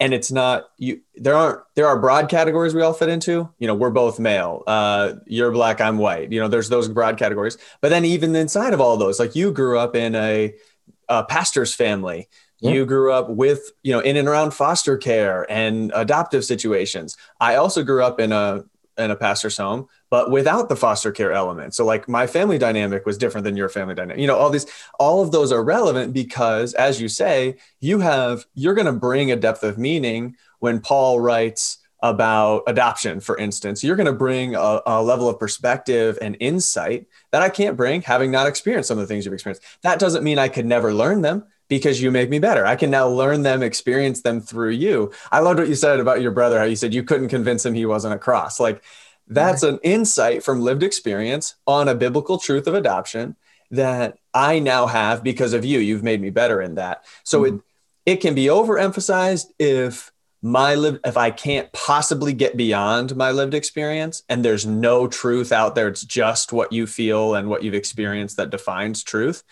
and 0.00 0.12
it's 0.12 0.30
not 0.32 0.64
you 0.76 1.00
there 1.16 1.34
aren't 1.34 1.60
there 1.74 1.86
are 1.86 1.98
broad 1.98 2.28
categories 2.28 2.74
we 2.74 2.82
all 2.82 2.92
fit 2.92 3.08
into 3.08 3.48
you 3.58 3.66
know 3.66 3.74
we're 3.74 3.90
both 3.90 4.18
male 4.18 4.62
uh, 4.66 5.14
you're 5.26 5.52
black 5.52 5.80
i'm 5.80 5.98
white 5.98 6.32
you 6.32 6.40
know 6.40 6.48
there's 6.48 6.68
those 6.68 6.88
broad 6.88 7.16
categories 7.16 7.58
but 7.80 7.88
then 7.88 8.04
even 8.04 8.34
inside 8.34 8.72
of 8.72 8.80
all 8.80 8.96
those 8.96 9.18
like 9.18 9.34
you 9.34 9.52
grew 9.52 9.78
up 9.78 9.94
in 9.96 10.14
a, 10.14 10.54
a 11.08 11.24
pastor's 11.24 11.74
family 11.74 12.28
yeah. 12.60 12.70
you 12.70 12.86
grew 12.86 13.12
up 13.12 13.28
with 13.30 13.72
you 13.82 13.92
know 13.92 14.00
in 14.00 14.16
and 14.16 14.28
around 14.28 14.52
foster 14.52 14.96
care 14.96 15.50
and 15.50 15.92
adoptive 15.94 16.44
situations 16.44 17.16
i 17.40 17.54
also 17.54 17.82
grew 17.82 18.02
up 18.02 18.20
in 18.20 18.32
a 18.32 18.64
in 18.96 19.10
a 19.10 19.16
pastor's 19.16 19.56
home 19.56 19.88
but 20.14 20.30
without 20.30 20.68
the 20.68 20.76
foster 20.76 21.10
care 21.10 21.32
element. 21.32 21.74
So 21.74 21.84
like 21.84 22.08
my 22.08 22.28
family 22.28 22.56
dynamic 22.56 23.04
was 23.04 23.18
different 23.18 23.44
than 23.44 23.56
your 23.56 23.68
family 23.68 23.96
dynamic. 23.96 24.20
You 24.20 24.28
know, 24.28 24.36
all 24.36 24.48
these, 24.48 24.64
all 25.00 25.20
of 25.20 25.32
those 25.32 25.50
are 25.50 25.64
relevant 25.64 26.12
because 26.12 26.72
as 26.74 27.00
you 27.00 27.08
say, 27.08 27.56
you 27.80 27.98
have, 27.98 28.46
you're 28.54 28.74
going 28.74 28.86
to 28.86 28.92
bring 28.92 29.32
a 29.32 29.36
depth 29.36 29.64
of 29.64 29.76
meaning 29.76 30.36
when 30.60 30.78
Paul 30.78 31.18
writes 31.18 31.78
about 32.04 32.64
adoption, 32.66 33.18
for 33.18 33.34
instance, 33.38 33.82
you're 33.82 33.96
going 33.96 34.04
to 34.04 34.12
bring 34.12 34.54
a, 34.54 34.82
a, 34.84 35.02
level 35.02 35.26
of 35.26 35.38
perspective 35.38 36.18
and 36.20 36.36
insight 36.38 37.06
that 37.32 37.40
I 37.40 37.48
can't 37.48 37.78
bring 37.78 38.02
having 38.02 38.30
not 38.30 38.46
experienced 38.46 38.88
some 38.88 38.98
of 38.98 39.02
the 39.02 39.06
things 39.06 39.24
you've 39.24 39.32
experienced. 39.32 39.62
That 39.80 39.98
doesn't 39.98 40.22
mean 40.22 40.38
I 40.38 40.48
could 40.48 40.66
never 40.66 40.92
learn 40.92 41.22
them 41.22 41.46
because 41.68 42.02
you 42.02 42.10
make 42.10 42.28
me 42.28 42.38
better. 42.38 42.66
I 42.66 42.76
can 42.76 42.90
now 42.90 43.08
learn 43.08 43.40
them, 43.40 43.62
experience 43.62 44.20
them 44.20 44.42
through 44.42 44.72
you. 44.72 45.12
I 45.32 45.40
loved 45.40 45.58
what 45.58 45.68
you 45.68 45.74
said 45.74 45.98
about 45.98 46.20
your 46.20 46.30
brother, 46.30 46.58
how 46.58 46.66
you 46.66 46.76
said 46.76 46.92
you 46.92 47.04
couldn't 47.04 47.30
convince 47.30 47.64
him 47.64 47.72
he 47.72 47.86
wasn't 47.86 48.12
a 48.12 48.18
cross. 48.18 48.60
Like 48.60 48.82
that's 49.26 49.62
an 49.62 49.78
insight 49.82 50.42
from 50.44 50.60
lived 50.60 50.82
experience 50.82 51.54
on 51.66 51.88
a 51.88 51.94
biblical 51.94 52.36
truth 52.36 52.66
of 52.66 52.74
adoption 52.74 53.34
that 53.70 54.18
I 54.34 54.58
now 54.58 54.88
have 54.88 55.24
because 55.24 55.54
of 55.54 55.64
you. 55.64 55.78
You've 55.78 56.02
made 56.02 56.20
me 56.20 56.28
better 56.28 56.60
in 56.60 56.74
that. 56.74 57.06
So 57.22 57.44
mm-hmm. 57.44 57.56
it 57.56 57.62
it 58.06 58.16
can 58.16 58.34
be 58.34 58.46
overemphasized 58.46 59.46
if 59.58 60.12
my 60.44 60.74
live 60.74 61.00
if 61.06 61.16
I 61.16 61.30
can't 61.30 61.72
possibly 61.72 62.34
get 62.34 62.54
beyond 62.54 63.16
my 63.16 63.30
lived 63.30 63.54
experience 63.54 64.22
and 64.28 64.44
there's 64.44 64.66
no 64.66 65.08
truth 65.08 65.52
out 65.52 65.74
there. 65.74 65.88
It's 65.88 66.04
just 66.04 66.52
what 66.52 66.70
you 66.70 66.86
feel 66.86 67.34
and 67.34 67.48
what 67.48 67.62
you've 67.62 67.72
experienced 67.72 68.36
that 68.36 68.50
defines 68.50 69.02
truth. 69.02 69.42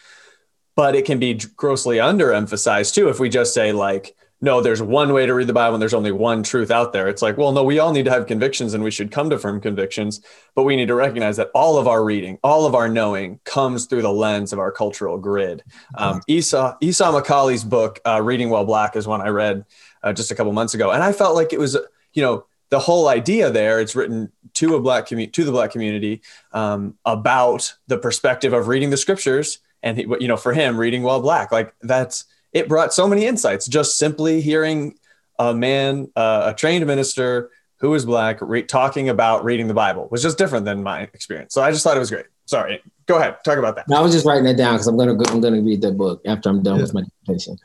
But 0.77 0.95
it 0.95 1.07
can 1.07 1.19
be 1.19 1.41
grossly 1.57 1.97
underemphasized 1.97 2.93
too 2.93 3.09
if 3.09 3.19
we 3.19 3.31
just 3.31 3.55
say 3.55 3.73
like 3.73 4.15
no, 4.45 4.61
there's 4.61 4.83
one 4.83 5.13
way 5.13 5.25
to 5.25 5.33
read 5.35 5.47
the 5.47 5.53
Bible 5.53 5.77
and 5.77 5.81
there's 5.81 5.95
only 5.95 6.11
one 6.11 6.43
truth 6.43 6.73
out 6.73 6.93
there. 6.93 7.07
It's 7.07 7.23
like, 7.23 7.39
well, 7.39 7.53
no, 7.53 7.63
we 7.63 7.79
all 7.79 7.93
need 7.93 8.07
to 8.07 8.11
have 8.11 8.27
convictions 8.27 8.75
and 8.75 8.83
we 8.83 8.91
should 8.91 9.13
come 9.13 9.31
to 9.31 9.39
firm 9.39 9.61
convictions, 9.61 10.21
but 10.57 10.65
we 10.65 10.75
need 10.75 10.89
to 10.89 10.97
recognize 10.97 11.37
that 11.37 11.53
all 11.55 11.79
of 11.79 11.87
our 11.87 12.05
reading, 12.05 12.39
all 12.43 12.67
of 12.67 12.75
our 12.75 12.89
knowing 12.89 13.39
comes 13.45 13.87
through 13.87 14.03
the 14.03 14.13
lens 14.13 14.53
of 14.53 14.59
our 14.59 14.73
cultural 14.73 15.17
grid. 15.17 15.63
Um, 15.97 16.23
Esau, 16.27 16.77
Esau 16.81 17.13
McCaulley's 17.13 17.63
book, 17.63 18.01
uh, 18.05 18.21
Reading 18.21 18.51
While 18.51 18.65
Black, 18.65 18.97
is 18.97 19.07
one 19.07 19.21
I 19.21 19.29
read 19.29 19.65
uh, 20.03 20.13
just 20.13 20.31
a 20.31 20.35
couple 20.35 20.53
months 20.53 20.75
ago. 20.75 20.91
And 20.91 21.03
I 21.03 21.13
felt 21.13 21.35
like 21.35 21.53
it 21.53 21.59
was, 21.59 21.77
you 22.13 22.23
know, 22.23 22.47
the 22.71 22.79
whole 22.79 23.09
idea 23.09 23.51
there, 23.51 23.81
it's 23.81 23.95
written 23.95 24.33
to 24.55 24.77
a 24.77 24.81
black 24.81 25.07
community, 25.07 25.31
to 25.33 25.45
the 25.45 25.53
black 25.53 25.73
community 25.73 26.23
um, 26.53 26.97
about 27.05 27.75
the 27.87 27.99
perspective 27.99 28.53
of 28.53 28.67
reading 28.67 28.91
the 28.91 28.97
scriptures. 28.97 29.59
And, 29.83 29.99
he, 29.99 30.07
you 30.21 30.29
know, 30.29 30.37
for 30.37 30.53
him, 30.53 30.79
reading 30.79 31.03
while 31.03 31.21
black, 31.21 31.53
like 31.53 31.75
that's, 31.83 32.25
it 32.53 32.69
brought 32.69 32.95
so 32.95 33.07
many 33.07 33.27
insights 33.27 33.67
just 33.67 33.99
simply 33.99 34.41
hearing 34.41 34.99
a 35.39 35.53
man, 35.53 36.11
uh, 36.17 36.53
a 36.53 36.55
trained 36.55 36.87
minister 36.87 37.51
who 37.77 37.91
was 37.91 38.07
black, 38.07 38.39
re- 38.41 38.63
talking 38.63 39.09
about 39.09 39.45
reading 39.45 39.67
the 39.67 39.75
Bible 39.75 40.09
was 40.11 40.23
just 40.23 40.39
different 40.39 40.65
than 40.65 40.83
my 40.83 41.03
experience. 41.03 41.53
So 41.53 41.63
I 41.63 41.73
just 41.73 41.83
thought 41.83 41.97
it 41.97 42.01
was 42.01 42.11
great. 42.11 42.27
Sorry, 42.45 42.83
go 43.07 43.17
ahead, 43.19 43.37
talk 43.45 43.59
about 43.59 43.77
that. 43.77 43.89
No, 43.89 43.97
I 43.97 44.01
was 44.03 44.13
just 44.13 44.27
writing 44.27 44.47
it 44.47 44.57
down 44.57 44.75
because 44.75 44.87
I'm 44.87 44.97
gonna 44.97 45.15
go, 45.15 45.25
I'm 45.29 45.41
gonna 45.41 45.61
read 45.61 45.81
that 45.83 45.97
book 45.97 46.21
after 46.27 46.49
I'm 46.49 46.63
done 46.63 46.77
yeah. 46.77 46.83
with 46.83 46.95
my 46.95 47.03
dissertation. 47.03 47.59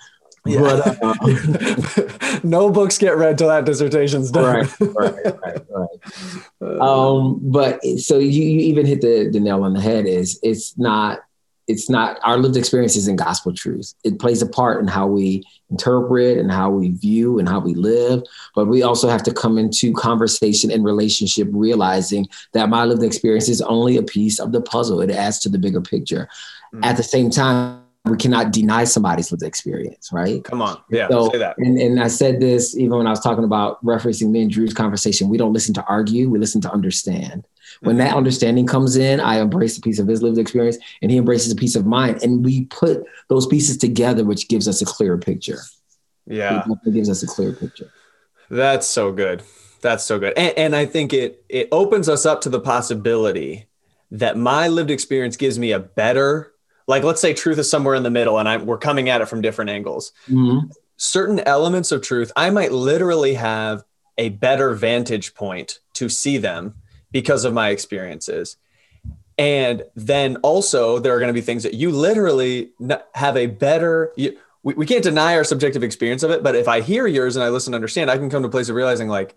Yeah. 0.48 0.62
But, 0.62 1.04
uh, 2.32 2.40
no 2.44 2.70
books 2.70 2.98
get 2.98 3.18
read 3.18 3.38
till 3.38 3.48
that 3.48 3.66
dissertation's 3.66 4.32
done. 4.32 4.68
Right, 4.80 4.80
right, 4.80 5.62
right, 5.70 6.00
right. 6.60 6.80
um, 6.80 7.40
but 7.42 7.84
so 7.98 8.20
you, 8.20 8.44
you 8.44 8.60
even 8.62 8.86
hit 8.86 9.02
the, 9.02 9.30
the 9.32 9.40
nail 9.40 9.64
on 9.64 9.74
the 9.74 9.82
head. 9.82 10.06
Is 10.06 10.40
it's 10.44 10.78
not 10.78 11.20
it's 11.68 11.90
not 11.90 12.18
our 12.24 12.38
lived 12.38 12.56
experience 12.56 12.96
isn't 12.96 13.18
gospel 13.18 13.54
truth. 13.54 13.94
It 14.04 14.20
plays 14.20 14.42
a 14.42 14.48
part 14.48 14.82
in 14.82 14.88
how 14.88 15.06
we 15.08 15.44
interpret 15.70 16.38
and 16.38 16.50
how 16.50 16.70
we 16.70 16.92
view 16.92 17.40
and 17.40 17.48
how 17.48 17.60
we 17.60 17.74
live. 17.74 18.24
But 18.56 18.68
we 18.68 18.84
also 18.84 19.10
have 19.10 19.24
to 19.24 19.34
come 19.34 19.58
into 19.58 19.92
conversation 19.94 20.72
and 20.72 20.86
relationship 20.86 21.50
realizing 21.52 22.28
that 22.54 22.70
my 22.70 22.86
lived 22.86 23.04
experience 23.04 23.50
is 23.50 23.62
only 23.62 23.98
a 23.98 24.04
piece 24.04 24.40
of 24.40 24.54
the 24.54 24.62
puzzle. 24.62 25.02
It 25.02 25.12
adds 25.12 25.40
to 25.40 25.50
the 25.50 25.60
bigger 25.60 25.82
picture. 25.82 26.30
Mm-hmm. 26.74 26.86
At 26.86 26.96
the 26.96 27.04
same 27.04 27.30
time, 27.30 27.82
we 28.10 28.18
cannot 28.18 28.52
deny 28.52 28.84
somebody's 28.84 29.32
lived 29.32 29.44
experience, 29.44 30.12
right? 30.12 30.44
Come 30.44 30.62
on. 30.62 30.82
Yeah. 30.90 31.08
So, 31.10 31.30
say 31.32 31.38
that. 31.40 31.58
And, 31.58 31.78
and 31.78 32.00
I 32.00 32.08
said 32.08 32.40
this 32.40 32.76
even 32.76 32.98
when 32.98 33.08
I 33.08 33.12
was 33.12 33.20
talking 33.20 33.44
about 33.44 33.84
referencing 33.84 34.30
me 34.30 34.44
and 34.44 34.52
Drew's 34.52 34.74
conversation. 34.74 35.30
We 35.30 35.38
don't 35.38 35.54
listen 35.54 35.74
to 35.76 35.86
argue, 35.86 36.30
we 36.30 36.40
listen 36.40 36.62
to 36.62 36.72
understand. 36.72 37.48
When 37.82 37.98
mm-hmm. 37.98 38.06
that 38.06 38.16
understanding 38.16 38.66
comes 38.66 38.98
in, 38.98 39.20
I 39.20 39.40
embrace 39.40 39.78
a 39.78 39.82
piece 39.82 40.00
of 40.00 40.08
his 40.08 40.22
lived 40.22 40.38
experience 40.38 40.78
and 41.02 41.12
he 41.12 41.18
embraces 41.18 41.52
a 41.52 41.56
piece 41.56 41.76
of 41.76 41.86
mine. 41.86 42.18
And 42.24 42.44
we 42.44 42.66
put 42.66 43.04
those 43.28 43.46
pieces 43.46 43.78
together, 43.78 44.24
which 44.24 44.48
gives 44.48 44.68
us 44.68 44.82
a 44.82 44.86
clearer 44.86 45.18
picture. 45.18 45.60
Yeah. 46.26 46.64
It 46.86 46.94
gives 46.94 47.10
us 47.10 47.24
a 47.24 47.28
clear 47.28 47.54
picture. 47.54 47.92
That's 48.50 48.88
so 48.88 49.12
good. 49.12 49.44
That's 49.82 50.04
so 50.04 50.20
good. 50.20 50.34
And, 50.38 50.58
and 50.58 50.76
I 50.76 50.86
think 50.86 51.14
it 51.14 51.44
it 51.50 51.70
opens 51.72 52.10
us 52.10 52.26
up 52.26 52.42
to 52.42 52.50
the 52.50 52.60
possibility 52.60 53.68
that 54.12 54.38
my 54.38 54.68
lived 54.68 54.92
experience 54.92 55.38
gives 55.38 55.60
me 55.60 55.72
a 55.72 55.80
better, 55.80 56.54
like 56.88 57.04
let's 57.04 57.22
say 57.22 57.34
truth 57.34 57.60
is 57.60 57.70
somewhere 57.70 57.96
in 57.96 58.04
the 58.04 58.10
middle 58.10 58.40
and 58.40 58.48
I 58.48 58.58
we're 58.58 58.78
coming 58.78 59.10
at 59.10 59.22
it 59.22 59.28
from 59.28 59.42
different 59.42 59.70
angles. 59.70 60.14
Mm-hmm. 60.30 60.72
Certain 60.96 61.40
elements 61.42 61.92
of 61.92 62.02
truth, 62.02 62.32
I 62.36 62.50
might 62.50 62.72
literally 62.72 63.36
have 63.36 63.84
a 64.18 64.30
better 64.30 64.74
vantage 64.74 65.36
point 65.36 65.80
to 65.94 66.10
see 66.10 66.38
them 66.38 66.74
because 67.12 67.46
of 67.46 67.54
my 67.54 67.70
experiences. 67.70 68.58
And 69.38 69.84
then 69.96 70.38
also, 70.38 70.98
there 70.98 71.16
are 71.16 71.20
going 71.20 71.28
to 71.28 71.34
be 71.34 71.42
things 71.42 71.62
that 71.64 71.76
you 71.76 71.92
literally 71.92 72.72
have 73.14 73.38
a 73.38 73.46
better. 73.46 74.12
You, 74.16 74.38
we, 74.64 74.74
we 74.74 74.86
can't 74.88 75.04
deny 75.04 75.36
our 75.36 75.44
subjective 75.44 75.84
experience 75.84 76.24
of 76.24 76.32
it, 76.32 76.42
but 76.42 76.56
if 76.56 76.68
I 76.68 76.82
hear 76.82 77.06
yours 77.06 77.36
and 77.36 77.44
I 77.44 77.50
listen 77.50 77.72
and 77.72 77.76
understand, 77.76 78.10
I 78.10 78.18
can 78.18 78.32
come 78.32 78.42
to 78.42 78.48
a 78.48 78.52
place 78.52 78.70
of 78.70 78.76
realizing, 78.76 79.08
like, 79.08 79.36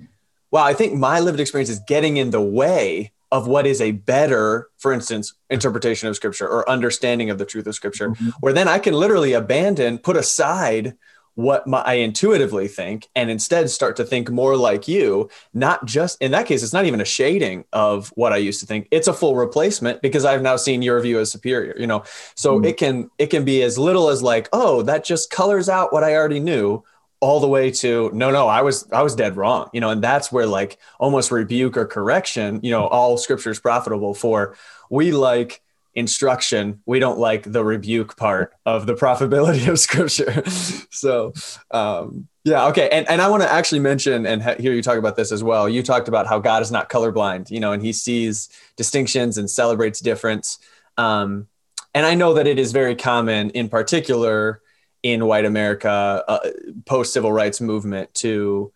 wow, 0.50 0.64
I 0.64 0.72
think 0.72 0.94
my 0.94 1.20
lived 1.20 1.38
experience 1.38 1.68
is 1.68 1.80
getting 1.86 2.16
in 2.16 2.30
the 2.30 2.40
way 2.40 3.12
of 3.32 3.46
what 3.46 3.66
is 3.66 3.80
a 3.80 3.92
better, 3.92 4.68
for 4.78 4.92
instance, 4.92 5.34
interpretation 5.50 6.08
of 6.08 6.16
scripture 6.16 6.48
or 6.48 6.68
understanding 6.68 7.30
of 7.30 7.38
the 7.38 7.46
truth 7.46 7.66
of 7.66 7.74
scripture, 7.74 8.10
mm-hmm. 8.10 8.30
where 8.40 8.52
then 8.52 8.68
I 8.68 8.78
can 8.78 8.94
literally 8.94 9.32
abandon, 9.32 9.98
put 9.98 10.16
aside 10.16 10.96
what 11.34 11.66
my, 11.66 11.80
I 11.82 11.94
intuitively 11.94 12.68
think 12.68 13.08
and 13.14 13.30
instead 13.30 13.70
start 13.70 13.96
to 13.96 14.04
think 14.04 14.30
more 14.30 14.56
like 14.56 14.88
you, 14.88 15.30
not 15.54 15.86
just 15.86 16.20
in 16.20 16.32
that 16.32 16.46
case, 16.46 16.62
it's 16.62 16.72
not 16.72 16.84
even 16.84 17.00
a 17.00 17.04
shading 17.04 17.64
of 17.72 18.08
what 18.16 18.32
I 18.32 18.36
used 18.36 18.60
to 18.60 18.66
think. 18.66 18.88
It's 18.90 19.08
a 19.08 19.12
full 19.12 19.36
replacement 19.36 20.02
because 20.02 20.24
I've 20.24 20.42
now 20.42 20.56
seen 20.56 20.82
your 20.82 21.00
view 21.00 21.18
as 21.20 21.30
superior, 21.30 21.76
you 21.78 21.86
know? 21.86 22.04
So 22.34 22.56
mm-hmm. 22.56 22.64
it 22.66 22.76
can, 22.76 23.10
it 23.18 23.26
can 23.28 23.44
be 23.44 23.62
as 23.62 23.78
little 23.78 24.08
as 24.08 24.22
like, 24.22 24.48
oh, 24.52 24.82
that 24.82 25.04
just 25.04 25.30
colors 25.30 25.68
out 25.68 25.92
what 25.92 26.04
I 26.04 26.14
already 26.14 26.40
knew 26.40 26.82
all 27.20 27.38
the 27.38 27.48
way 27.48 27.70
to 27.70 28.10
no 28.14 28.30
no 28.30 28.48
i 28.48 28.62
was 28.62 28.90
i 28.92 29.02
was 29.02 29.14
dead 29.14 29.36
wrong 29.36 29.68
you 29.74 29.80
know 29.80 29.90
and 29.90 30.02
that's 30.02 30.32
where 30.32 30.46
like 30.46 30.78
almost 30.98 31.30
rebuke 31.30 31.76
or 31.76 31.86
correction 31.86 32.60
you 32.62 32.70
know 32.70 32.86
all 32.86 33.16
scripture 33.16 33.50
is 33.50 33.60
profitable 33.60 34.14
for. 34.14 34.56
We 34.90 35.12
like 35.12 35.62
instruction. 35.94 36.80
We 36.86 36.98
don't 36.98 37.18
like 37.18 37.50
the 37.50 37.64
rebuke 37.64 38.16
part 38.16 38.52
of 38.64 38.86
the 38.86 38.94
profitability 38.94 39.68
of 39.68 39.78
scripture. 39.88 40.42
So 40.90 41.32
um, 41.70 42.28
yeah 42.44 42.66
okay 42.68 42.88
and, 42.90 43.06
and 43.10 43.20
i 43.20 43.28
want 43.28 43.42
to 43.42 43.52
actually 43.52 43.80
mention 43.80 44.24
and 44.24 44.42
hear 44.58 44.72
you 44.72 44.82
talk 44.82 44.96
about 44.98 45.16
this 45.16 45.30
as 45.30 45.44
well. 45.44 45.68
You 45.68 45.82
talked 45.82 46.08
about 46.08 46.26
how 46.26 46.38
god 46.38 46.62
is 46.62 46.70
not 46.70 46.88
colorblind 46.88 47.50
you 47.50 47.60
know 47.60 47.72
and 47.72 47.82
he 47.82 47.92
sees 47.92 48.48
distinctions 48.76 49.36
and 49.36 49.48
celebrates 49.50 50.00
difference. 50.00 50.58
Um, 50.96 51.48
and 51.92 52.06
I 52.06 52.14
know 52.14 52.34
that 52.34 52.46
it 52.46 52.58
is 52.58 52.70
very 52.70 52.94
common, 52.94 53.50
in 53.50 53.68
particular 53.68 54.62
in 55.02 55.26
white 55.26 55.44
America, 55.44 56.24
uh, 56.26 56.38
post 56.86 57.12
civil 57.12 57.32
rights 57.32 57.60
movement, 57.60 58.12
to 58.14 58.72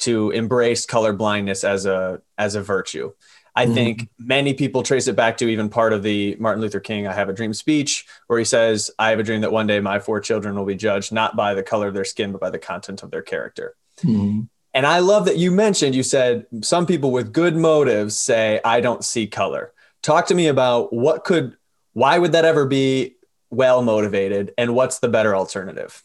to 0.00 0.30
embrace 0.30 0.84
color 0.86 1.12
blindness 1.12 1.64
as 1.64 1.86
a 1.86 2.20
as 2.36 2.54
a 2.54 2.62
virtue. 2.62 3.12
I 3.54 3.66
mm-hmm. 3.66 3.74
think 3.74 4.08
many 4.18 4.54
people 4.54 4.82
trace 4.82 5.08
it 5.08 5.16
back 5.16 5.36
to 5.38 5.48
even 5.48 5.68
part 5.68 5.92
of 5.92 6.02
the 6.02 6.36
Martin 6.40 6.62
Luther 6.62 6.80
King 6.80 7.06
I 7.06 7.12
Have 7.12 7.28
a 7.28 7.34
Dream 7.34 7.52
speech, 7.52 8.06
where 8.26 8.38
he 8.38 8.46
says, 8.46 8.90
I 8.98 9.10
have 9.10 9.18
a 9.18 9.22
dream 9.22 9.42
that 9.42 9.52
one 9.52 9.66
day 9.66 9.78
my 9.78 9.98
four 9.98 10.20
children 10.20 10.56
will 10.56 10.64
be 10.64 10.74
judged 10.74 11.12
not 11.12 11.36
by 11.36 11.52
the 11.52 11.62
color 11.62 11.88
of 11.88 11.94
their 11.94 12.04
skin, 12.04 12.32
but 12.32 12.40
by 12.40 12.48
the 12.48 12.58
content 12.58 13.02
of 13.02 13.10
their 13.10 13.20
character. 13.20 13.74
Mm-hmm. 13.98 14.42
And 14.74 14.86
I 14.86 15.00
love 15.00 15.26
that 15.26 15.36
you 15.36 15.50
mentioned, 15.50 15.94
you 15.94 16.02
said 16.02 16.46
some 16.62 16.86
people 16.86 17.10
with 17.10 17.34
good 17.34 17.54
motives 17.54 18.18
say, 18.18 18.58
I 18.64 18.80
don't 18.80 19.04
see 19.04 19.26
color. 19.26 19.74
Talk 20.00 20.28
to 20.28 20.34
me 20.34 20.46
about 20.46 20.90
what 20.90 21.24
could, 21.24 21.56
why 21.92 22.16
would 22.16 22.32
that 22.32 22.46
ever 22.46 22.64
be 22.64 23.16
well 23.52 23.82
motivated 23.82 24.52
and 24.58 24.74
what's 24.74 24.98
the 24.98 25.08
better 25.08 25.36
alternative? 25.36 26.02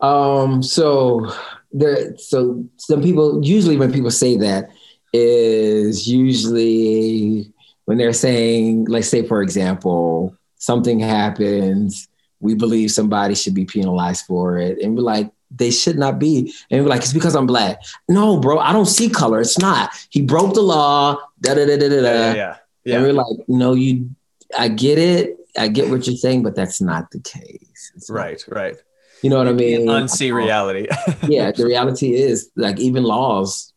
Um, 0.00 0.62
so 0.62 1.32
there, 1.72 2.16
so 2.18 2.66
some 2.76 3.00
people, 3.02 3.42
usually 3.42 3.78
when 3.78 3.92
people 3.92 4.10
say 4.10 4.36
that, 4.36 4.68
is 5.12 6.08
usually 6.08 7.50
when 7.84 7.96
they're 7.98 8.12
saying, 8.12 8.86
let's 8.86 9.08
say, 9.08 9.26
for 9.26 9.42
example, 9.42 10.36
something 10.56 10.98
happens, 10.98 12.08
we 12.40 12.54
believe 12.54 12.90
somebody 12.90 13.34
should 13.34 13.54
be 13.54 13.64
penalized 13.64 14.26
for 14.26 14.58
it. 14.58 14.82
And 14.82 14.96
we're 14.96 15.02
like, 15.02 15.30
they 15.50 15.70
should 15.70 15.96
not 15.96 16.18
be. 16.18 16.52
And 16.70 16.82
we're 16.82 16.90
like, 16.90 17.02
it's 17.02 17.12
because 17.12 17.36
I'm 17.36 17.46
black. 17.46 17.80
No, 18.08 18.40
bro, 18.40 18.58
I 18.58 18.72
don't 18.72 18.86
see 18.86 19.08
color. 19.08 19.40
It's 19.40 19.58
not. 19.58 19.90
He 20.10 20.20
broke 20.20 20.54
the 20.54 20.62
law. 20.62 21.16
Da 21.40 21.54
da 21.54 21.64
da 21.64 21.78
da 21.78 21.88
da. 21.88 21.96
Yeah, 21.96 22.34
yeah, 22.34 22.56
yeah. 22.84 22.96
And 22.96 23.04
we're 23.04 23.12
like, 23.12 23.48
no, 23.48 23.74
you. 23.74 24.10
I 24.58 24.68
get 24.68 24.98
it. 24.98 25.38
I 25.56 25.68
get 25.68 25.88
what 25.88 26.06
you're 26.06 26.16
saying, 26.16 26.42
but 26.42 26.54
that's 26.54 26.80
not 26.80 27.10
the 27.10 27.20
case. 27.20 27.92
It's 27.94 28.10
right, 28.10 28.42
not, 28.48 28.56
right. 28.56 28.76
You 29.22 29.30
know 29.30 29.38
what 29.38 29.48
I 29.48 29.52
mean? 29.52 29.86
Unsee 29.86 30.34
reality. 30.34 30.88
yeah, 31.28 31.52
the 31.52 31.64
reality 31.64 32.14
is 32.14 32.50
like 32.56 32.78
even 32.78 33.04
laws 33.04 33.72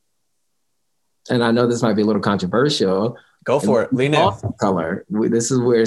and 1.30 1.44
I 1.44 1.52
know 1.52 1.68
this 1.68 1.82
might 1.82 1.96
be 1.96 2.02
a 2.02 2.06
little 2.06 2.22
controversial. 2.22 3.18
Go 3.44 3.60
for 3.60 3.84
it. 3.84 3.94
Lean 3.94 4.14
in. 4.14 4.32
Color. 4.60 5.06
This 5.10 5.52
is 5.52 5.60
where 5.60 5.86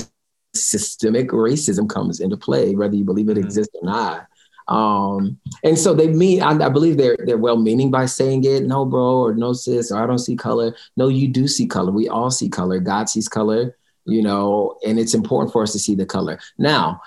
systemic 0.54 1.28
racism 1.28 1.88
comes 1.88 2.20
into 2.20 2.36
play, 2.36 2.74
whether 2.74 2.94
you 2.94 3.04
believe 3.04 3.28
it 3.28 3.36
mm-hmm. 3.36 3.44
exists 3.44 3.74
or 3.80 3.84
not. 3.84 4.26
Um, 4.68 5.38
and 5.64 5.76
so 5.76 5.94
they 5.94 6.08
mean, 6.08 6.42
I, 6.42 6.50
I, 6.50 6.68
believe 6.68 6.96
they're 6.96 7.16
they're 7.24 7.36
well 7.36 7.56
meaning 7.56 7.90
by 7.90 8.06
saying 8.06 8.44
it, 8.44 8.64
no, 8.64 8.84
bro, 8.84 9.18
or 9.18 9.34
no, 9.34 9.52
sis, 9.52 9.90
or 9.90 10.00
I 10.00 10.06
don't 10.06 10.20
see 10.20 10.36
color. 10.36 10.76
No, 10.96 11.08
you 11.08 11.26
do 11.26 11.48
see 11.48 11.66
color. 11.66 11.90
We 11.90 12.08
all 12.08 12.30
see 12.30 12.48
color. 12.48 12.78
God 12.78 13.08
sees 13.08 13.26
color, 13.26 13.76
you 14.04 14.22
know, 14.22 14.76
and 14.86 14.98
it's 14.98 15.14
important 15.14 15.52
for 15.52 15.62
us 15.62 15.72
to 15.72 15.78
see 15.78 15.94
the 15.94 16.06
color. 16.06 16.38
Now, 16.58 17.00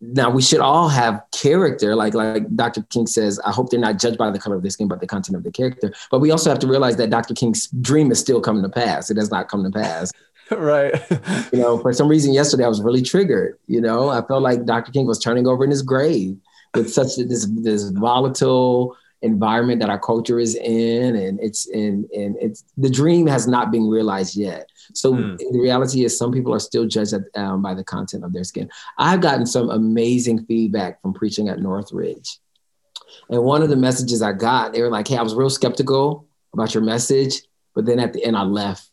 now 0.00 0.30
we 0.30 0.42
should 0.42 0.60
all 0.60 0.88
have 0.88 1.22
character. 1.32 1.96
Like 1.96 2.14
like 2.14 2.54
dr 2.54 2.80
king 2.90 3.06
says 3.06 3.40
i 3.44 3.50
hope 3.50 3.70
they're 3.70 3.80
not 3.80 3.98
judged 3.98 4.18
by 4.18 4.30
the 4.30 4.38
color 4.38 4.56
of 4.56 4.62
their 4.62 4.70
skin 4.70 4.88
but 4.88 5.00
the 5.00 5.06
content 5.06 5.36
of 5.36 5.44
the 5.44 5.50
character. 5.50 5.92
But 6.10 6.20
we 6.20 6.30
also 6.30 6.50
have 6.50 6.58
to 6.60 6.66
realize 6.66 6.96
that 6.96 7.10
dr 7.10 7.34
king's 7.34 7.66
dream 7.68 8.10
is 8.10 8.20
still 8.20 8.40
coming 8.40 8.62
to 8.62 8.68
pass. 8.68 9.10
It 9.10 9.16
has 9.16 9.30
not 9.30 9.48
come 9.48 9.64
to 9.64 9.70
pass. 9.70 10.12
Right. 10.50 10.94
You 11.52 11.58
know 11.58 11.76
for 11.78 11.92
some 11.92 12.08
reason 12.08 12.32
yesterday 12.32 12.64
i 12.64 12.68
was 12.68 12.80
really 12.80 13.02
triggered 13.02 13.58
you 13.66 13.82
know? 13.82 14.08
I 14.08 14.22
felt 14.26 14.42
like 14.42 14.64
dr 14.64 14.90
king 14.92 15.06
was 15.06 15.18
turning 15.18 15.46
over 15.46 15.62
in 15.62 15.70
his 15.70 15.82
grave 15.82 16.38
with 16.74 16.90
such 16.90 17.16
this 17.16 17.46
this 17.50 17.90
volatile 17.90 18.96
environment 19.22 19.80
that 19.80 19.90
our 19.90 19.98
culture 19.98 20.38
is 20.38 20.54
in 20.54 21.16
and 21.16 21.40
it's 21.40 21.66
in 21.66 22.08
and 22.14 22.36
it's 22.40 22.64
the 22.76 22.90
dream 22.90 23.26
has 23.26 23.48
not 23.48 23.72
been 23.72 23.88
realized 23.88 24.36
yet 24.36 24.68
so 24.94 25.12
mm. 25.12 25.38
the 25.38 25.58
reality 25.58 26.04
is, 26.04 26.16
some 26.16 26.32
people 26.32 26.54
are 26.54 26.60
still 26.60 26.86
judged 26.86 27.12
at, 27.12 27.22
um, 27.34 27.62
by 27.62 27.74
the 27.74 27.84
content 27.84 28.24
of 28.24 28.32
their 28.32 28.44
skin. 28.44 28.70
I've 28.96 29.20
gotten 29.20 29.46
some 29.46 29.70
amazing 29.70 30.44
feedback 30.46 31.00
from 31.02 31.14
preaching 31.14 31.48
at 31.48 31.60
Northridge. 31.60 32.38
And 33.30 33.42
one 33.42 33.62
of 33.62 33.68
the 33.68 33.76
messages 33.76 34.22
I 34.22 34.32
got, 34.32 34.72
they 34.72 34.82
were 34.82 34.90
like, 34.90 35.08
hey, 35.08 35.16
I 35.16 35.22
was 35.22 35.34
real 35.34 35.50
skeptical 35.50 36.26
about 36.52 36.74
your 36.74 36.82
message, 36.82 37.42
but 37.74 37.86
then 37.86 37.98
at 37.98 38.12
the 38.12 38.24
end, 38.24 38.36
I 38.36 38.42
left, 38.42 38.88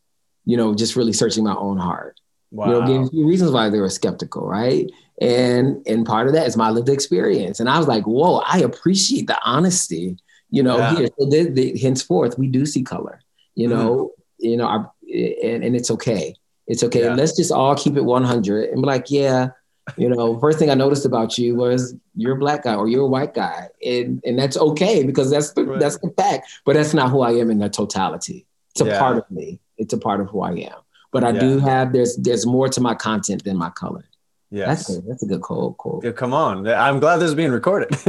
you 0.46 0.58
know, 0.58 0.74
just 0.76 0.96
really 0.96 1.14
searching 1.14 1.44
my 1.44 1.56
own 1.56 1.78
heart. 1.78 2.20
Wow. 2.56 2.68
You 2.68 2.72
know, 2.72 2.88
gave 2.88 3.02
a 3.02 3.10
few 3.10 3.28
reasons 3.28 3.52
why 3.52 3.70
they 3.70 3.80
were 3.80 3.90
skeptical, 3.90 4.48
right? 4.48 4.90
And 5.20 5.86
and 5.86 6.06
part 6.06 6.28
of 6.28 6.34
that 6.34 6.48
is 6.48 6.56
my 6.56 6.70
lived 6.70 6.88
experience. 6.88 7.60
And 7.60 7.70
I 7.70 7.78
was 7.78 7.88
like, 7.88 8.06
whoa, 8.06 8.38
I 8.46 8.60
appreciate 8.60 9.28
the 9.28 9.38
honesty. 9.44 10.18
You 10.52 10.64
know, 10.64 10.78
yeah. 10.78 10.96
here, 10.96 11.08
so 11.20 11.26
the, 11.26 11.50
the, 11.50 11.78
henceforth, 11.78 12.40
we 12.40 12.48
do 12.48 12.66
see 12.66 12.82
color. 12.82 13.20
You 13.56 13.68
mm-hmm. 13.68 13.78
know, 13.78 13.96
mm. 13.96 14.50
you 14.50 14.58
know, 14.58 14.66
our 14.68 14.92
and, 15.04 15.64
and 15.66 15.76
it's 15.76 15.92
okay. 15.92 16.34
It's 16.68 16.84
okay. 16.84 17.04
Yeah. 17.04 17.14
Let's 17.14 17.36
just 17.36 17.52
all 17.52 17.76
keep 17.76 17.98
it 17.98 18.02
100 18.02 18.70
and 18.70 18.82
be 18.82 18.88
like, 18.88 19.12
yeah, 19.12 19.50
you 19.98 20.10
know, 20.10 20.40
first 20.40 20.58
thing 20.58 20.70
I 20.70 20.76
noticed 20.76 21.06
about 21.06 21.38
you 21.38 21.56
was 21.56 21.94
you're 22.16 22.36
a 22.36 22.40
black 22.40 22.64
guy 22.64 22.76
or 22.76 22.88
you're 22.88 23.04
a 23.04 23.08
white 23.08 23.34
guy, 23.34 23.68
and 23.86 24.22
and 24.26 24.40
that's 24.40 24.58
okay 24.58 25.04
because 25.04 25.30
that's 25.30 25.52
the 25.54 25.66
right. 25.66 25.80
that's 25.80 25.98
the 26.00 26.14
fact. 26.18 26.48
But 26.66 26.76
that's 26.76 26.94
not 26.94 27.12
who 27.12 27.22
I 27.22 27.32
am 27.32 27.52
in 27.52 27.60
the 27.60 27.70
totality. 27.70 28.48
It's 28.72 28.82
a 28.82 28.86
yeah. 28.86 29.00
part 29.00 29.18
of 29.18 29.30
me. 29.30 29.60
It's 29.78 29.94
a 29.94 29.98
part 29.98 30.22
of 30.22 30.30
who 30.30 30.42
I 30.42 30.52
am. 30.52 30.85
But 31.16 31.24
I 31.24 31.30
yeah. 31.30 31.40
do 31.40 31.60
have 31.60 31.94
there's 31.94 32.18
there's 32.18 32.46
more 32.46 32.68
to 32.68 32.82
my 32.82 32.94
content 32.94 33.46
than 33.46 33.56
my 33.56 33.70
color. 33.70 34.04
Yeah, 34.52 34.66
that's 34.66 34.90
a, 34.90 35.00
that's 35.00 35.24
a 35.24 35.26
good 35.26 35.40
quote. 35.40 36.04
Yeah, 36.04 36.12
come 36.12 36.34
on, 36.34 36.68
I'm 36.68 37.00
glad 37.00 37.20
this 37.20 37.30
is 37.30 37.36
being 37.36 37.52
recorded. 37.52 37.90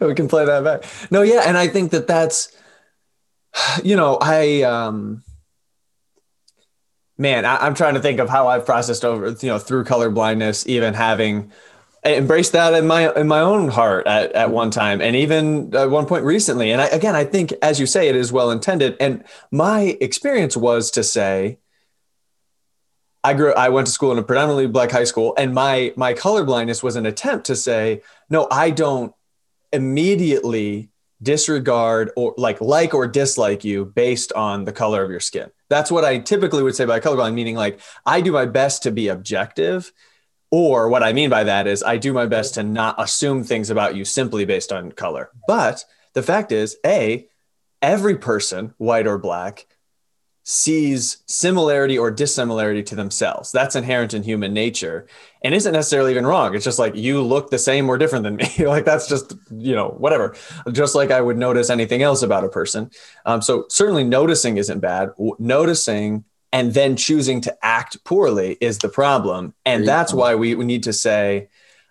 we 0.00 0.14
can 0.14 0.26
play 0.26 0.46
that 0.46 0.62
back. 0.64 0.84
No, 1.10 1.20
yeah, 1.20 1.42
and 1.44 1.58
I 1.58 1.68
think 1.68 1.90
that 1.90 2.06
that's, 2.06 2.56
you 3.84 3.94
know, 3.94 4.16
I 4.22 4.62
um 4.62 5.22
man, 7.18 7.44
I, 7.44 7.66
am 7.66 7.74
trying 7.74 7.92
to 7.92 8.00
think 8.00 8.20
of 8.20 8.30
how 8.30 8.48
I've 8.48 8.64
processed 8.64 9.04
over, 9.04 9.28
you 9.28 9.48
know, 9.48 9.58
through 9.58 9.84
color 9.84 10.08
blindness, 10.08 10.66
even 10.66 10.94
having 10.94 11.52
embraced 12.06 12.52
that 12.52 12.72
in 12.72 12.86
my 12.86 13.14
in 13.14 13.28
my 13.28 13.40
own 13.40 13.68
heart 13.68 14.06
at, 14.06 14.32
at 14.32 14.50
one 14.50 14.70
time, 14.70 15.02
and 15.02 15.14
even 15.14 15.76
at 15.76 15.90
one 15.90 16.06
point 16.06 16.24
recently. 16.24 16.70
And 16.70 16.80
I, 16.80 16.86
again, 16.86 17.14
I 17.14 17.24
think, 17.24 17.52
as 17.60 17.78
you 17.78 17.84
say, 17.84 18.08
it 18.08 18.16
is 18.16 18.32
well 18.32 18.50
intended. 18.50 18.96
And 18.98 19.24
my 19.50 19.98
experience 20.00 20.56
was 20.56 20.90
to 20.92 21.04
say, 21.04 21.58
I 23.24 23.34
grew. 23.34 23.52
I 23.52 23.68
went 23.68 23.86
to 23.86 23.92
school 23.92 24.12
in 24.12 24.18
a 24.18 24.22
predominantly 24.22 24.66
black 24.66 24.90
high 24.90 25.04
school, 25.04 25.34
and 25.38 25.54
my 25.54 25.92
my 25.96 26.12
color 26.12 26.44
blindness 26.44 26.82
was 26.82 26.96
an 26.96 27.06
attempt 27.06 27.46
to 27.46 27.56
say, 27.56 28.02
no, 28.28 28.48
I 28.50 28.70
don't 28.70 29.14
immediately 29.72 30.90
disregard 31.22 32.10
or 32.16 32.34
like 32.36 32.60
like 32.60 32.94
or 32.94 33.06
dislike 33.06 33.64
you 33.64 33.84
based 33.84 34.32
on 34.32 34.64
the 34.64 34.72
color 34.72 35.04
of 35.04 35.10
your 35.10 35.20
skin. 35.20 35.50
That's 35.68 35.90
what 35.90 36.04
I 36.04 36.18
typically 36.18 36.62
would 36.62 36.74
say 36.74 36.84
by 36.84 37.00
colorblind, 37.00 37.34
meaning 37.34 37.56
like 37.56 37.80
I 38.04 38.20
do 38.20 38.32
my 38.32 38.46
best 38.46 38.82
to 38.82 38.90
be 38.90 39.08
objective. 39.08 39.92
Or 40.50 40.90
what 40.90 41.02
I 41.02 41.14
mean 41.14 41.30
by 41.30 41.44
that 41.44 41.66
is 41.66 41.82
I 41.82 41.96
do 41.96 42.12
my 42.12 42.26
best 42.26 42.54
to 42.54 42.62
not 42.62 42.96
assume 42.98 43.42
things 43.42 43.70
about 43.70 43.96
you 43.96 44.04
simply 44.04 44.44
based 44.44 44.70
on 44.70 44.92
color. 44.92 45.30
But 45.46 45.86
the 46.12 46.22
fact 46.22 46.52
is, 46.52 46.76
A, 46.84 47.26
every 47.80 48.16
person, 48.18 48.74
white 48.76 49.06
or 49.06 49.16
black, 49.16 49.66
sees 50.44 51.22
similarity 51.26 51.96
or 51.96 52.10
dissimilarity 52.10 52.82
to 52.82 52.96
themselves. 52.96 53.52
That's 53.52 53.76
inherent 53.76 54.12
in 54.12 54.22
human 54.22 54.52
nature 54.52 55.06
and 55.44 55.54
isn't 55.54 55.72
necessarily 55.72 56.10
even 56.10 56.26
wrong. 56.26 56.54
It's 56.54 56.64
just 56.64 56.78
like 56.78 56.96
you 56.96 57.22
look 57.22 57.50
the 57.50 57.58
same 57.58 57.88
or 57.88 57.96
different 57.96 58.24
than 58.24 58.36
me. 58.36 58.50
like 58.66 58.84
that's 58.84 59.08
just, 59.08 59.34
you 59.50 59.74
know, 59.74 59.88
whatever. 59.88 60.34
Just 60.72 60.94
like 60.94 61.10
I 61.10 61.20
would 61.20 61.38
notice 61.38 61.70
anything 61.70 62.02
else 62.02 62.22
about 62.22 62.44
a 62.44 62.48
person. 62.48 62.90
Um, 63.24 63.40
so 63.40 63.66
certainly 63.68 64.04
noticing 64.04 64.56
isn't 64.56 64.80
bad. 64.80 65.10
W- 65.16 65.36
noticing 65.38 66.24
and 66.52 66.74
then 66.74 66.96
choosing 66.96 67.40
to 67.42 67.56
act 67.64 68.04
poorly 68.04 68.58
is 68.60 68.78
the 68.78 68.88
problem. 68.88 69.54
And 69.64 69.88
that's 69.88 70.12
why 70.12 70.34
we, 70.34 70.54
we 70.54 70.64
need 70.64 70.82
to 70.82 70.92
say, 70.92 71.48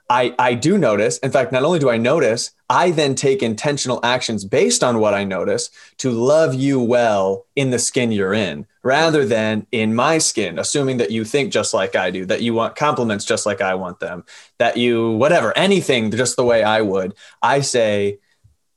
I, 0.09 0.35
I 0.37 0.53
do 0.53 0.77
notice. 0.77 1.17
In 1.19 1.31
fact, 1.31 1.51
not 1.51 1.63
only 1.63 1.79
do 1.79 1.89
I 1.89 1.97
notice, 1.97 2.51
I 2.71 2.91
then 2.91 3.15
take 3.15 3.43
intentional 3.43 3.99
actions 4.01 4.45
based 4.45 4.81
on 4.81 4.99
what 4.99 5.13
I 5.13 5.25
notice 5.25 5.71
to 5.97 6.09
love 6.09 6.53
you 6.53 6.79
well 6.79 7.45
in 7.53 7.69
the 7.69 7.77
skin 7.77 8.13
you're 8.13 8.33
in, 8.33 8.65
rather 8.81 9.25
than 9.25 9.67
in 9.73 9.93
my 9.93 10.19
skin, 10.19 10.57
assuming 10.57 10.95
that 10.95 11.11
you 11.11 11.25
think 11.25 11.51
just 11.51 11.73
like 11.73 11.97
I 11.97 12.11
do, 12.11 12.25
that 12.27 12.41
you 12.41 12.53
want 12.53 12.77
compliments 12.77 13.25
just 13.25 13.45
like 13.45 13.59
I 13.59 13.75
want 13.75 13.99
them, 13.99 14.23
that 14.57 14.77
you, 14.77 15.11
whatever, 15.17 15.55
anything 15.57 16.11
just 16.11 16.37
the 16.37 16.45
way 16.45 16.63
I 16.63 16.79
would. 16.79 17.13
I 17.41 17.59
say, 17.59 18.19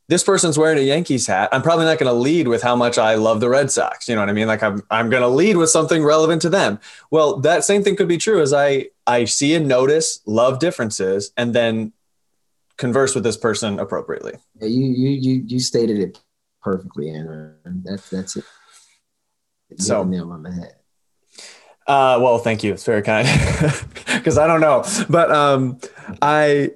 this 0.09 0.25
person's 0.25 0.59
wearing 0.59 0.79
a 0.79 0.83
Yankees 0.83 1.29
hat. 1.29 1.49
I'm 1.53 1.63
probably 1.63 1.85
not 1.85 1.99
going 1.99 2.13
to 2.13 2.19
lead 2.19 2.49
with 2.49 2.63
how 2.63 2.75
much 2.75 2.99
I 2.99 3.15
love 3.15 3.39
the 3.39 3.49
Red 3.49 3.71
Sox. 3.71 4.09
You 4.09 4.17
know 4.17 4.23
what 4.23 4.29
I 4.29 4.33
mean? 4.33 4.49
Like 4.49 4.65
I'm, 4.65 4.83
I'm 4.91 5.09
going 5.09 5.23
to 5.23 5.29
lead 5.29 5.57
with 5.57 5.71
something 5.71 6.03
relevant 6.03 6.43
to 6.43 6.51
them. 6.51 6.81
Well, 7.13 7.39
that 7.43 7.63
same 7.63 7.85
thing 7.85 7.95
could 7.95 8.09
be 8.09 8.19
true 8.19 8.43
as 8.43 8.53
I, 8.53 8.89
I 9.07 9.25
see 9.25 9.55
and 9.55 9.69
notice 9.69 10.21
love 10.27 10.59
differences 10.59 11.33
and 11.37 11.55
then 11.55 11.93
converse 12.77 13.15
with 13.15 13.25
this 13.25 13.37
person 13.37 13.79
appropriately. 13.79 14.35
Yeah, 14.61 14.69
you, 14.69 14.85
you, 14.85 15.09
you, 15.11 15.45
you 15.47 15.61
stated 15.61 15.99
it 15.99 16.21
perfectly, 16.63 17.11
Andrew. 17.11 17.53
That's, 17.65 18.11
that's 18.11 18.37
it. 18.37 18.45
It's 19.71 19.87
so 19.87 20.05
nail 20.05 20.31
on 20.31 20.43
the 20.43 20.53
head. 20.53 20.75
Uh, 21.87 22.19
well, 22.23 22.39
thank 22.39 22.65
you. 22.65 22.73
It's 22.73 22.85
very 22.85 23.03
kind 23.03 23.27
because 24.07 24.39
I 24.39 24.47
don't 24.47 24.61
know, 24.61 24.85
but 25.11 25.31
um, 25.31 25.79
I 26.23 26.71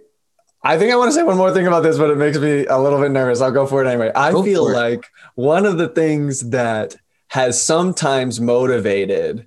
I 0.62 0.76
think 0.76 0.92
I 0.92 0.96
want 0.96 1.08
to 1.08 1.14
say 1.14 1.22
one 1.22 1.36
more 1.36 1.52
thing 1.52 1.66
about 1.66 1.82
this, 1.82 1.96
but 1.96 2.10
it 2.10 2.16
makes 2.16 2.38
me 2.38 2.66
a 2.66 2.78
little 2.78 3.00
bit 3.00 3.10
nervous. 3.10 3.40
I'll 3.40 3.52
go 3.52 3.66
for 3.66 3.82
it 3.82 3.88
anyway. 3.88 4.10
I 4.14 4.32
go 4.32 4.42
feel 4.42 4.70
like 4.70 5.06
one 5.34 5.64
of 5.64 5.78
the 5.78 5.88
things 5.88 6.50
that 6.50 6.96
has 7.28 7.62
sometimes 7.62 8.40
motivated 8.40 9.46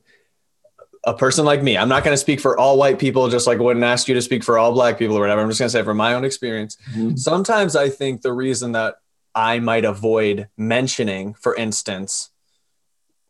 a 1.04 1.14
person 1.14 1.46
like 1.46 1.64
me, 1.64 1.78
I'm 1.78 1.90
not 1.90 2.04
going 2.04 2.14
to 2.14 2.18
speak 2.18 2.40
for 2.40 2.58
all 2.58 2.78
white 2.78 3.00
people, 3.00 3.30
just 3.30 3.48
like 3.48 3.58
I 3.58 3.62
wouldn't 3.62 3.84
ask 3.86 4.08
you 4.08 4.14
to 4.14 4.22
speak 4.22 4.44
for 4.44 4.58
all 4.58 4.72
black 4.72 5.00
people 5.00 5.18
or 5.18 5.22
whatever. 5.22 5.42
I'm 5.42 5.50
just 5.50 5.60
going 5.60 5.68
to 5.68 5.74
say 5.78 5.84
from 5.84 5.98
my 5.98 6.14
own 6.14 6.24
experience. 6.24 6.78
Mm-hmm. 6.92 7.16
Sometimes 7.16 7.76
I 7.76 7.90
think 7.90 8.22
the 8.22 8.34
reason 8.34 8.74
that 8.74 8.96
I 9.34 9.60
might 9.60 9.86
avoid 9.86 10.48
mentioning, 10.58 11.34
for 11.34 11.56
instance, 11.56 12.30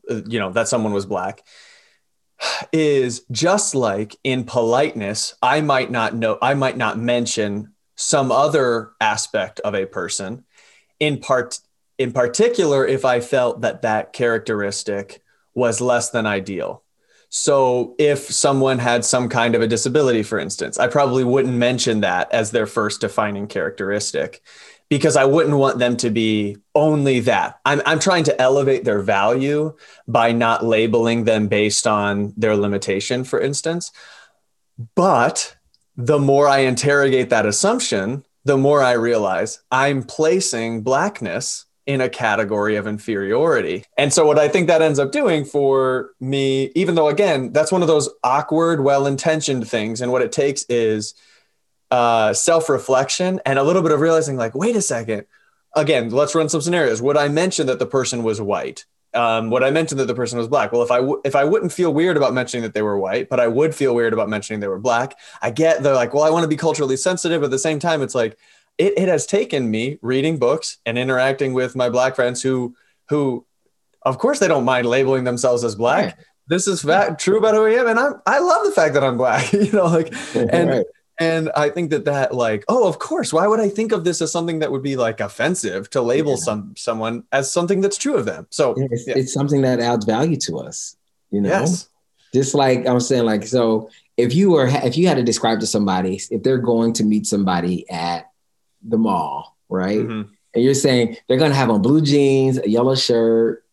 uh, 0.10 0.22
you 0.28 0.40
know, 0.40 0.52
that 0.52 0.68
someone 0.68 0.94
was 0.94 1.06
black 1.06 1.44
is 2.72 3.24
just 3.32 3.76
like 3.76 4.16
in 4.24 4.44
politeness, 4.44 5.36
I 5.42 5.62
might 5.62 5.92
not 5.92 6.16
know, 6.16 6.38
I 6.42 6.56
might 6.56 6.78
not 6.78 6.98
mention 6.98 7.74
some 7.96 8.32
other 8.32 8.92
aspect 9.00 9.60
of 9.60 9.76
a 9.76 9.86
person 9.86 10.44
in 11.00 11.20
part 11.20 11.60
in 11.98 12.12
particular 12.12 12.86
if 12.86 13.06
I 13.06 13.20
felt 13.20 13.62
that 13.62 13.84
that 13.84 14.12
characteristic 14.12 15.22
was 15.54 15.82
less 15.82 16.10
than 16.10 16.26
ideal. 16.26 16.84
So 17.34 17.96
if 17.98 18.20
someone 18.20 18.78
had 18.78 19.06
some 19.06 19.30
kind 19.30 19.56
of 19.56 19.62
a 19.62 19.67
disability, 19.67 20.22
for 20.22 20.38
instance, 20.38 20.78
I 20.78 20.88
probably 20.88 21.24
wouldn't 21.24 21.56
mention 21.56 22.02
that 22.02 22.30
as 22.34 22.52
their 22.52 22.67
first 22.67 23.00
defining 23.00 23.48
characteristic 23.48 24.41
because 24.89 25.15
I 25.15 25.24
wouldn't 25.24 25.56
want 25.56 25.80
them 25.80 25.96
to 25.98 26.10
be 26.10 26.58
only 26.76 27.22
that. 27.22 27.62
I'm, 27.63 27.82
I'm 27.86 28.00
trying 28.00 28.26
to 28.26 28.41
elevate 28.41 28.84
their 28.84 29.00
value 29.00 29.78
by 30.10 30.34
not 30.34 30.65
labeling 30.65 31.24
them 31.24 31.48
based 31.48 31.88
on 31.88 32.34
their 32.36 32.58
limitation, 32.58 33.24
for 33.24 33.39
instance. 33.39 33.94
But 34.96 35.56
the 35.96 36.20
more 36.20 36.50
I 36.50 36.60
interrogate 36.60 37.30
that 37.30 37.46
assumption, 37.46 38.26
the 38.44 38.58
more 38.58 38.84
I 38.84 38.94
realize 38.94 39.62
I'm 39.72 40.04
placing 40.04 40.82
blackness 40.84 41.65
in 41.86 42.02
a 42.02 42.10
category 42.10 42.76
of 42.76 42.88
inferiority. 42.88 43.86
And 43.98 44.13
so, 44.13 44.26
what 44.26 44.38
I 44.39 44.48
think 44.48 44.67
that 44.67 44.82
ends 44.82 45.00
up 45.00 45.12
doing 45.12 45.46
for 45.46 46.12
me, 46.20 46.72
even 46.76 46.96
though, 46.96 47.08
again, 47.10 47.52
that's 47.52 47.72
one 47.72 47.82
of 47.82 47.88
those 47.88 48.10
awkward, 48.24 48.84
well 48.84 49.08
intentioned 49.08 49.67
things, 49.67 50.02
and 50.02 50.12
what 50.12 50.22
it 50.22 50.32
takes 50.32 50.63
is 50.70 51.13
uh, 51.89 52.34
self 52.34 52.70
reflection 52.70 53.41
and 53.46 53.58
a 53.60 53.63
little 53.63 53.82
bit 53.82 53.91
of 53.91 54.00
realizing, 54.00 54.38
like, 54.38 54.56
wait 54.56 54.76
a 54.76 54.82
second. 54.82 55.26
Again, 55.76 56.10
let's 56.10 56.36
run 56.36 56.50
some 56.50 56.62
scenarios. 56.62 57.02
Would 57.02 57.17
I 57.17 57.30
mention 57.30 57.67
that 57.67 57.80
the 57.80 57.86
person 57.86 58.24
was 58.24 58.41
white? 58.41 58.86
Um, 59.13 59.50
would 59.50 59.63
I 59.63 59.72
mention 59.72 59.98
that 59.98 60.06
the 60.06 60.15
person 60.15 60.38
was 60.38 60.48
black? 60.48 60.72
Well, 60.72 60.84
if 60.84 60.91
I 60.91 60.98
w- 60.98 61.22
if 61.26 61.36
I 61.36 61.44
wouldn't 61.44 61.74
feel 61.74 61.94
weird 61.94 62.15
about 62.15 62.34
mentioning 62.34 62.63
that 62.63 62.74
they 62.74 62.82
were 62.82 62.98
white, 62.98 63.30
but 63.30 63.39
I 63.39 63.48
would 63.48 63.76
feel 63.76 63.94
weird 63.94 64.13
about 64.13 64.30
mentioning 64.30 64.62
they 64.62 64.67
were 64.67 64.80
black. 64.80 65.17
I 65.41 65.52
get 65.52 65.84
they're 65.84 65.96
like, 65.96 66.13
well, 66.13 66.24
I 66.24 66.30
want 66.30 66.44
to 66.44 66.48
be 66.48 66.56
culturally 66.56 66.96
sensitive. 66.96 67.41
But 67.41 67.46
At 67.46 67.52
the 67.52 67.60
same 67.60 67.80
time, 67.80 68.02
it's 68.02 68.15
like 68.15 68.38
it, 68.78 68.94
it 68.98 69.08
has 69.08 69.26
taken 69.26 69.70
me 69.70 70.00
reading 70.02 70.38
books 70.38 70.78
and 70.86 70.98
interacting 70.98 71.54
with 71.54 71.76
my 71.76 71.90
black 71.90 72.16
friends 72.16 72.42
who 72.42 72.76
who 73.10 73.46
of 74.04 74.18
course 74.18 74.40
they 74.40 74.48
don't 74.48 74.66
mind 74.66 74.88
labeling 74.88 75.24
themselves 75.24 75.64
as 75.64 75.76
black 75.76 76.06
right. 76.06 76.26
this 76.48 76.68
is 76.68 76.82
fact, 76.82 77.22
true 77.22 77.38
about 77.38 77.54
who 77.54 77.66
i 77.66 77.72
am 77.72 77.88
and 77.88 78.00
i 78.00 78.10
i 78.26 78.40
love 78.40 78.66
the 78.66 78.72
fact 78.72 78.94
that 78.94 79.04
i'm 79.04 79.18
black 79.18 79.52
you 79.54 79.72
know 79.72 79.86
like 79.86 80.14
and 80.36 80.70
right. 80.70 80.86
and 81.20 81.52
i 81.56 81.70
think 81.70 81.92
that 81.92 82.06
that 82.06 82.34
like 82.34 82.64
oh 82.68 82.88
of 82.88 83.00
course 83.00 83.32
why 83.32 83.46
would 83.46 83.60
i 83.60 83.70
think 83.70 83.92
of 83.92 84.04
this 84.04 84.22
as 84.22 84.32
something 84.32 84.60
that 84.60 84.72
would 84.72 84.84
be 84.84 84.96
like 84.96 85.20
offensive 85.20 85.90
to 85.90 86.02
label 86.02 86.32
yeah. 86.32 86.38
some 86.44 86.74
someone 86.76 87.24
as 87.32 87.52
something 87.52 87.82
that's 87.82 87.98
true 87.98 88.16
of 88.16 88.26
them 88.26 88.48
so 88.50 88.74
it's, 88.78 89.08
yeah. 89.08 89.14
it's 89.18 89.34
something 89.34 89.62
that 89.62 89.80
adds 89.80 90.06
value 90.06 90.38
to 90.38 90.58
us 90.58 90.96
you 91.30 91.42
know 91.42 91.50
yes. 91.50 91.90
just 92.34 92.56
like 92.56 92.88
i'm 92.88 93.00
saying 93.00 93.26
like 93.26 93.46
so 93.46 93.90
if 94.18 94.34
you 94.34 94.52
were 94.52 94.68
if 94.68 94.98
you 94.98 95.08
had 95.08 95.18
to 95.18 95.24
describe 95.24 95.60
to 95.60 95.68
somebody 95.68 96.20
if 96.30 96.44
they're 96.44 96.58
going 96.58 96.94
to 96.94 97.04
meet 97.04 97.26
somebody 97.26 97.90
at 97.90 98.31
the 98.84 98.98
mall, 98.98 99.58
right? 99.70 100.00
Mm-hmm. 100.00 100.32
And 100.54 100.63
you're 100.63 100.74
saying 100.74 101.17
they're 101.28 101.38
gonna 101.38 101.56
have 101.56 101.70
on 101.70 101.82
blue 101.82 102.02
jeans, 102.02 102.58
a 102.58 102.70
yellow 102.70 102.96
shirt. 102.96 103.63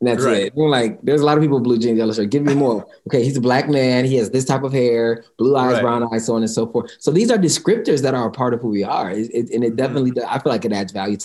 And 0.00 0.08
that's 0.08 0.24
right. 0.24 0.46
it. 0.46 0.52
You're 0.56 0.68
like, 0.68 1.00
there's 1.02 1.20
a 1.20 1.24
lot 1.24 1.38
of 1.38 1.44
people 1.44 1.60
blue 1.60 1.78
jeans, 1.78 1.96
yellow 1.96 2.12
shirt. 2.12 2.30
Give 2.30 2.42
me 2.42 2.54
more. 2.54 2.86
okay, 3.06 3.22
he's 3.22 3.36
a 3.36 3.40
black 3.40 3.68
man. 3.68 4.04
He 4.04 4.16
has 4.16 4.30
this 4.30 4.44
type 4.44 4.64
of 4.64 4.72
hair, 4.72 5.24
blue 5.38 5.56
eyes, 5.56 5.74
right. 5.74 5.82
brown 5.82 6.12
eyes, 6.12 6.26
so 6.26 6.34
on 6.34 6.42
and 6.42 6.50
so 6.50 6.66
forth. 6.66 6.96
So 6.98 7.12
these 7.12 7.30
are 7.30 7.38
descriptors 7.38 8.02
that 8.02 8.14
are 8.14 8.26
a 8.26 8.32
part 8.32 8.52
of 8.52 8.60
who 8.60 8.68
we 8.68 8.82
are, 8.82 9.10
it, 9.10 9.30
it, 9.32 9.50
and 9.50 9.62
it 9.62 9.68
mm-hmm. 9.68 9.76
definitely. 9.76 10.10
Mm-hmm. 10.12 10.28
I 10.28 10.38
feel 10.38 10.52
like 10.52 10.64
it 10.64 10.72
adds 10.72 10.92
value 10.92 11.18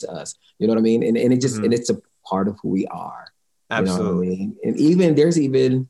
to 0.00 0.10
us. 0.10 0.34
You 0.58 0.66
know 0.66 0.74
what 0.74 0.80
I 0.80 0.82
mean? 0.82 1.02
And, 1.02 1.16
and 1.16 1.32
it 1.32 1.40
just 1.40 1.56
mm-hmm. 1.56 1.64
and 1.66 1.74
it's 1.74 1.90
a 1.90 2.00
part 2.24 2.48
of 2.48 2.58
who 2.60 2.70
we 2.70 2.86
are. 2.86 3.26
Absolutely. 3.70 4.06
You 4.06 4.12
know 4.12 4.42
I 4.44 4.46
mean? 4.46 4.56
And 4.64 4.76
even 4.78 5.14
there's 5.14 5.38
even 5.38 5.88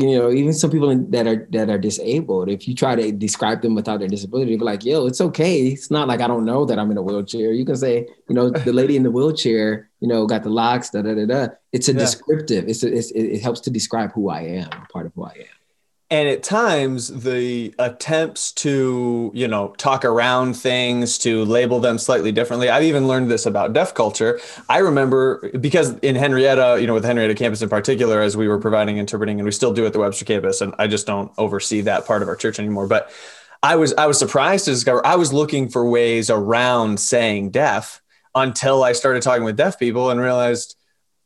you 0.00 0.16
know, 0.16 0.30
even 0.30 0.52
some 0.52 0.70
people 0.70 0.96
that 0.96 1.26
are 1.26 1.46
that 1.50 1.68
are 1.68 1.78
disabled, 1.78 2.48
if 2.48 2.68
you 2.68 2.74
try 2.74 2.94
to 2.94 3.10
describe 3.10 3.62
them 3.62 3.74
without 3.74 3.98
their 3.98 4.08
disability, 4.08 4.54
they're 4.54 4.64
like, 4.64 4.84
"Yo, 4.84 5.06
it's 5.06 5.20
okay. 5.20 5.66
It's 5.66 5.90
not 5.90 6.06
like 6.06 6.20
I 6.20 6.28
don't 6.28 6.44
know 6.44 6.64
that 6.66 6.78
I'm 6.78 6.90
in 6.92 6.96
a 6.96 7.02
wheelchair." 7.02 7.52
You 7.52 7.64
can 7.64 7.76
say, 7.76 8.06
you 8.28 8.34
know, 8.34 8.50
the 8.50 8.72
lady 8.72 8.96
in 8.96 9.02
the 9.02 9.10
wheelchair, 9.10 9.90
you 9.98 10.06
know, 10.06 10.24
got 10.26 10.44
the 10.44 10.50
locks, 10.50 10.90
da 10.90 11.02
da 11.02 11.14
da 11.14 11.26
da. 11.26 11.48
It's 11.72 11.88
a 11.88 11.92
yeah. 11.92 11.98
descriptive. 11.98 12.68
It's, 12.68 12.84
a, 12.84 12.94
it's 12.94 13.10
it 13.10 13.42
helps 13.42 13.60
to 13.62 13.70
describe 13.70 14.12
who 14.12 14.28
I 14.28 14.42
am, 14.42 14.70
part 14.92 15.06
of 15.06 15.12
who 15.14 15.24
I 15.24 15.32
am 15.32 15.57
and 16.10 16.26
at 16.28 16.42
times 16.42 17.08
the 17.08 17.74
attempts 17.78 18.52
to 18.52 19.30
you 19.34 19.46
know 19.46 19.74
talk 19.76 20.04
around 20.04 20.54
things 20.54 21.18
to 21.18 21.44
label 21.44 21.80
them 21.80 21.98
slightly 21.98 22.32
differently 22.32 22.70
i've 22.70 22.82
even 22.82 23.06
learned 23.06 23.30
this 23.30 23.46
about 23.46 23.72
deaf 23.72 23.94
culture. 23.94 24.40
I 24.68 24.78
remember 24.78 25.50
because 25.58 25.98
in 25.98 26.16
henrietta 26.16 26.78
you 26.80 26.86
know 26.86 26.94
with 26.94 27.04
henrietta 27.04 27.34
campus 27.34 27.62
in 27.62 27.68
particular 27.68 28.20
as 28.20 28.36
we 28.36 28.48
were 28.48 28.58
providing 28.58 28.98
interpreting 28.98 29.38
and 29.38 29.44
we 29.44 29.52
still 29.52 29.72
do 29.72 29.84
at 29.86 29.92
the 29.92 29.98
webster 29.98 30.24
campus 30.24 30.60
and 30.60 30.74
i 30.78 30.86
just 30.86 31.06
don't 31.06 31.30
oversee 31.38 31.82
that 31.82 32.06
part 32.06 32.22
of 32.22 32.28
our 32.28 32.36
church 32.36 32.58
anymore. 32.58 32.86
But 32.86 33.10
i 33.62 33.76
was 33.76 33.92
i 33.94 34.06
was 34.06 34.18
surprised 34.18 34.64
to 34.64 34.70
discover 34.70 35.04
i 35.06 35.16
was 35.16 35.32
looking 35.32 35.68
for 35.68 35.88
ways 35.88 36.30
around 36.30 37.00
saying 37.00 37.50
deaf 37.50 38.00
until 38.34 38.82
i 38.82 38.92
started 38.92 39.22
talking 39.22 39.44
with 39.44 39.56
deaf 39.56 39.78
people 39.78 40.10
and 40.10 40.20
realized 40.20 40.77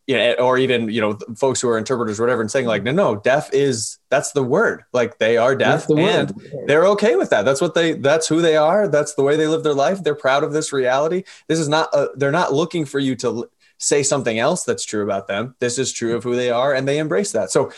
you 0.07 0.17
know, 0.17 0.33
or 0.35 0.59
even 0.59 0.89
you 0.89 1.01
know 1.01 1.19
folks 1.37 1.61
who 1.61 1.69
are 1.69 1.79
interpreters 1.79 2.19
or 2.19 2.25
whatever 2.25 2.41
and 2.41 2.51
saying 2.51 2.67
like 2.67 2.83
no 2.83 2.93
no 2.93 3.17
deaf 3.17 3.53
is 3.53 3.99
that's 4.11 4.33
the 4.33 4.43
word. 4.43 4.85
Like 4.93 5.19
they 5.19 5.37
are 5.37 5.55
deaf 5.55 5.87
the 5.87 5.97
and 5.97 6.31
word. 6.33 6.49
they're 6.67 6.87
okay 6.89 7.17
with 7.17 7.31
that. 7.31 7.45
That's 7.45 7.61
what 7.61 7.75
they 7.75 7.95
that's 7.95 8.27
who 8.27 8.41
they 8.41 8.57
are. 8.57 8.89
That's 8.89 9.15
the 9.15 9.23
way 9.23 9.37
they 9.37 9.47
live 9.47 9.63
their 9.63 9.75
life. 9.75 10.03
They're 10.03 10.15
proud 10.15 10.45
of 10.45 10.53
this 10.53 10.73
reality. 10.73 11.25
This 11.49 11.59
is 11.59 11.69
not 11.69 11.89
a, 11.95 12.09
they're 12.17 12.33
not 12.33 12.53
looking 12.53 12.85
for 12.85 12.99
you 12.99 13.15
to 13.17 13.49
say 13.79 14.03
something 14.03 14.39
else 14.39 14.65
that's 14.65 14.85
true 14.85 15.03
about 15.03 15.27
them. 15.27 15.55
This 15.59 15.79
is 15.79 15.93
true 15.93 16.17
of 16.17 16.25
who 16.25 16.37
they 16.37 16.51
are 16.51 16.73
and 16.73 16.87
they 16.87 16.99
embrace 16.99 17.33
that. 17.33 17.51
So 17.51 17.73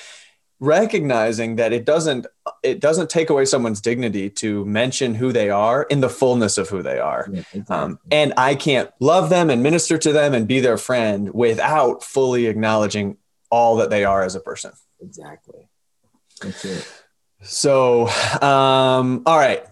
recognizing 0.61 1.57
that 1.57 1.73
it 1.73 1.85
doesn't 1.85 2.27
it 2.63 2.81
doesn't 2.81 3.11
take 3.11 3.31
away 3.31 3.45
someone's 3.45 3.81
dignity 3.81 4.31
to 4.31 4.65
mention 4.65 5.15
who 5.15 5.33
they 5.33 5.51
are 5.51 5.83
in 5.85 6.01
the 6.01 6.09
fullness 6.09 6.59
of 6.59 6.69
who 6.69 6.83
they 6.83 6.99
are. 6.99 7.29
Yeah, 7.31 7.41
exactly. 7.53 7.77
um, 7.77 7.99
and 8.11 8.33
i 8.37 8.55
can't 8.55 8.91
love 9.01 9.31
them 9.31 9.51
and 9.51 9.63
minister 9.63 9.99
to 9.99 10.13
them 10.13 10.35
and 10.35 10.47
be 10.47 10.61
their 10.61 10.79
friend 10.79 11.33
without 11.35 12.03
fully 12.03 12.47
acknowledging 12.47 13.17
all 13.51 13.77
that 13.77 13.91
they 13.91 14.05
are 14.05 14.23
as 14.25 14.35
a 14.35 14.41
person. 14.41 14.73
Exactly. 15.01 15.69
That's 16.41 16.65
it. 16.65 16.93
So 17.43 18.09
um, 18.41 19.23
all 19.27 19.39
right 19.39 19.65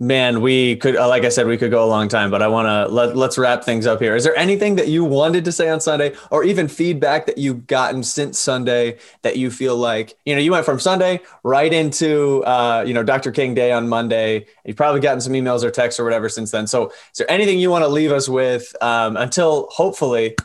Man, 0.00 0.42
we 0.42 0.76
could, 0.76 0.94
uh, 0.94 1.08
like 1.08 1.24
I 1.24 1.28
said, 1.28 1.48
we 1.48 1.56
could 1.56 1.72
go 1.72 1.84
a 1.84 1.88
long 1.88 2.06
time, 2.06 2.30
but 2.30 2.40
I 2.40 2.46
want 2.46 2.66
to 2.68 2.86
let 2.86 3.16
let's 3.16 3.36
wrap 3.36 3.64
things 3.64 3.84
up 3.84 4.00
here. 4.00 4.14
Is 4.14 4.22
there 4.22 4.36
anything 4.36 4.76
that 4.76 4.86
you 4.86 5.04
wanted 5.04 5.44
to 5.46 5.50
say 5.50 5.68
on 5.68 5.80
Sunday, 5.80 6.14
or 6.30 6.44
even 6.44 6.68
feedback 6.68 7.26
that 7.26 7.36
you've 7.36 7.66
gotten 7.66 8.04
since 8.04 8.38
Sunday 8.38 8.98
that 9.22 9.38
you 9.38 9.50
feel 9.50 9.76
like 9.76 10.16
you 10.24 10.36
know 10.36 10.40
you 10.40 10.52
went 10.52 10.64
from 10.64 10.78
Sunday 10.78 11.20
right 11.42 11.72
into 11.72 12.44
uh, 12.44 12.84
you 12.86 12.94
know 12.94 13.02
Dr. 13.02 13.32
King 13.32 13.54
Day 13.54 13.72
on 13.72 13.88
Monday? 13.88 14.46
You've 14.64 14.76
probably 14.76 15.00
gotten 15.00 15.20
some 15.20 15.32
emails 15.32 15.64
or 15.64 15.70
texts 15.72 15.98
or 15.98 16.04
whatever 16.04 16.28
since 16.28 16.52
then. 16.52 16.68
So, 16.68 16.90
is 16.90 17.18
there 17.18 17.28
anything 17.28 17.58
you 17.58 17.70
want 17.70 17.82
to 17.82 17.88
leave 17.88 18.12
us 18.12 18.28
with 18.28 18.72
um, 18.80 19.16
until 19.16 19.66
hopefully 19.72 20.36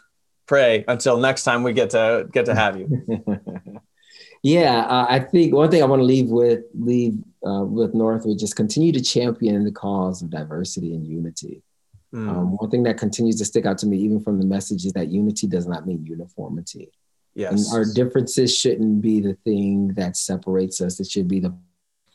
pray 0.48 0.84
until 0.88 1.18
next 1.18 1.44
time 1.44 1.62
we 1.62 1.74
get 1.74 1.92
to 1.92 2.28
get 2.32 2.46
to 2.48 2.56
have 2.56 2.76
you? 2.76 3.06
yeah, 4.44 4.82
uh, 4.82 5.08
I 5.10 5.20
think 5.20 5.54
one 5.54 5.72
thing 5.72 5.82
I 5.82 5.86
want 5.86 6.02
to 6.02 6.06
leave 6.06 6.30
with 6.30 6.66
leave 6.74 7.18
uh, 7.46 7.64
with 7.64 7.94
Northwood, 7.94 8.38
just 8.38 8.58
continue 8.58 8.92
to 8.92 9.02
champion 9.02 9.64
the 9.64 9.72
cause 9.72 10.22
of 10.22 10.30
diversity 10.30 10.94
and 10.94 11.08
unity. 11.08 11.64
Mm. 12.14 12.30
Um, 12.30 12.58
one 12.58 12.70
thing 12.70 12.84
that 12.84 12.98
continues 12.98 13.38
to 13.38 13.46
stick 13.46 13.66
out 13.66 13.78
to 13.80 13.88
me, 13.88 13.98
even 13.98 14.20
from 14.20 14.40
the 14.40 14.46
message, 14.46 14.86
is 14.86 14.94
that 14.94 15.08
unity 15.08 15.48
does 15.48 15.66
not 15.66 15.88
mean 15.88 16.06
uniformity. 16.06 16.92
Yes. 17.36 17.72
And 17.72 17.76
our 17.76 17.92
differences 17.92 18.56
shouldn't 18.56 19.02
be 19.02 19.22
the 19.22 19.34
thing 19.46 19.94
that 19.96 20.18
separates 20.18 20.82
us. 20.82 21.00
It 21.00 21.10
should 21.10 21.28
be 21.28 21.40
the 21.40 21.56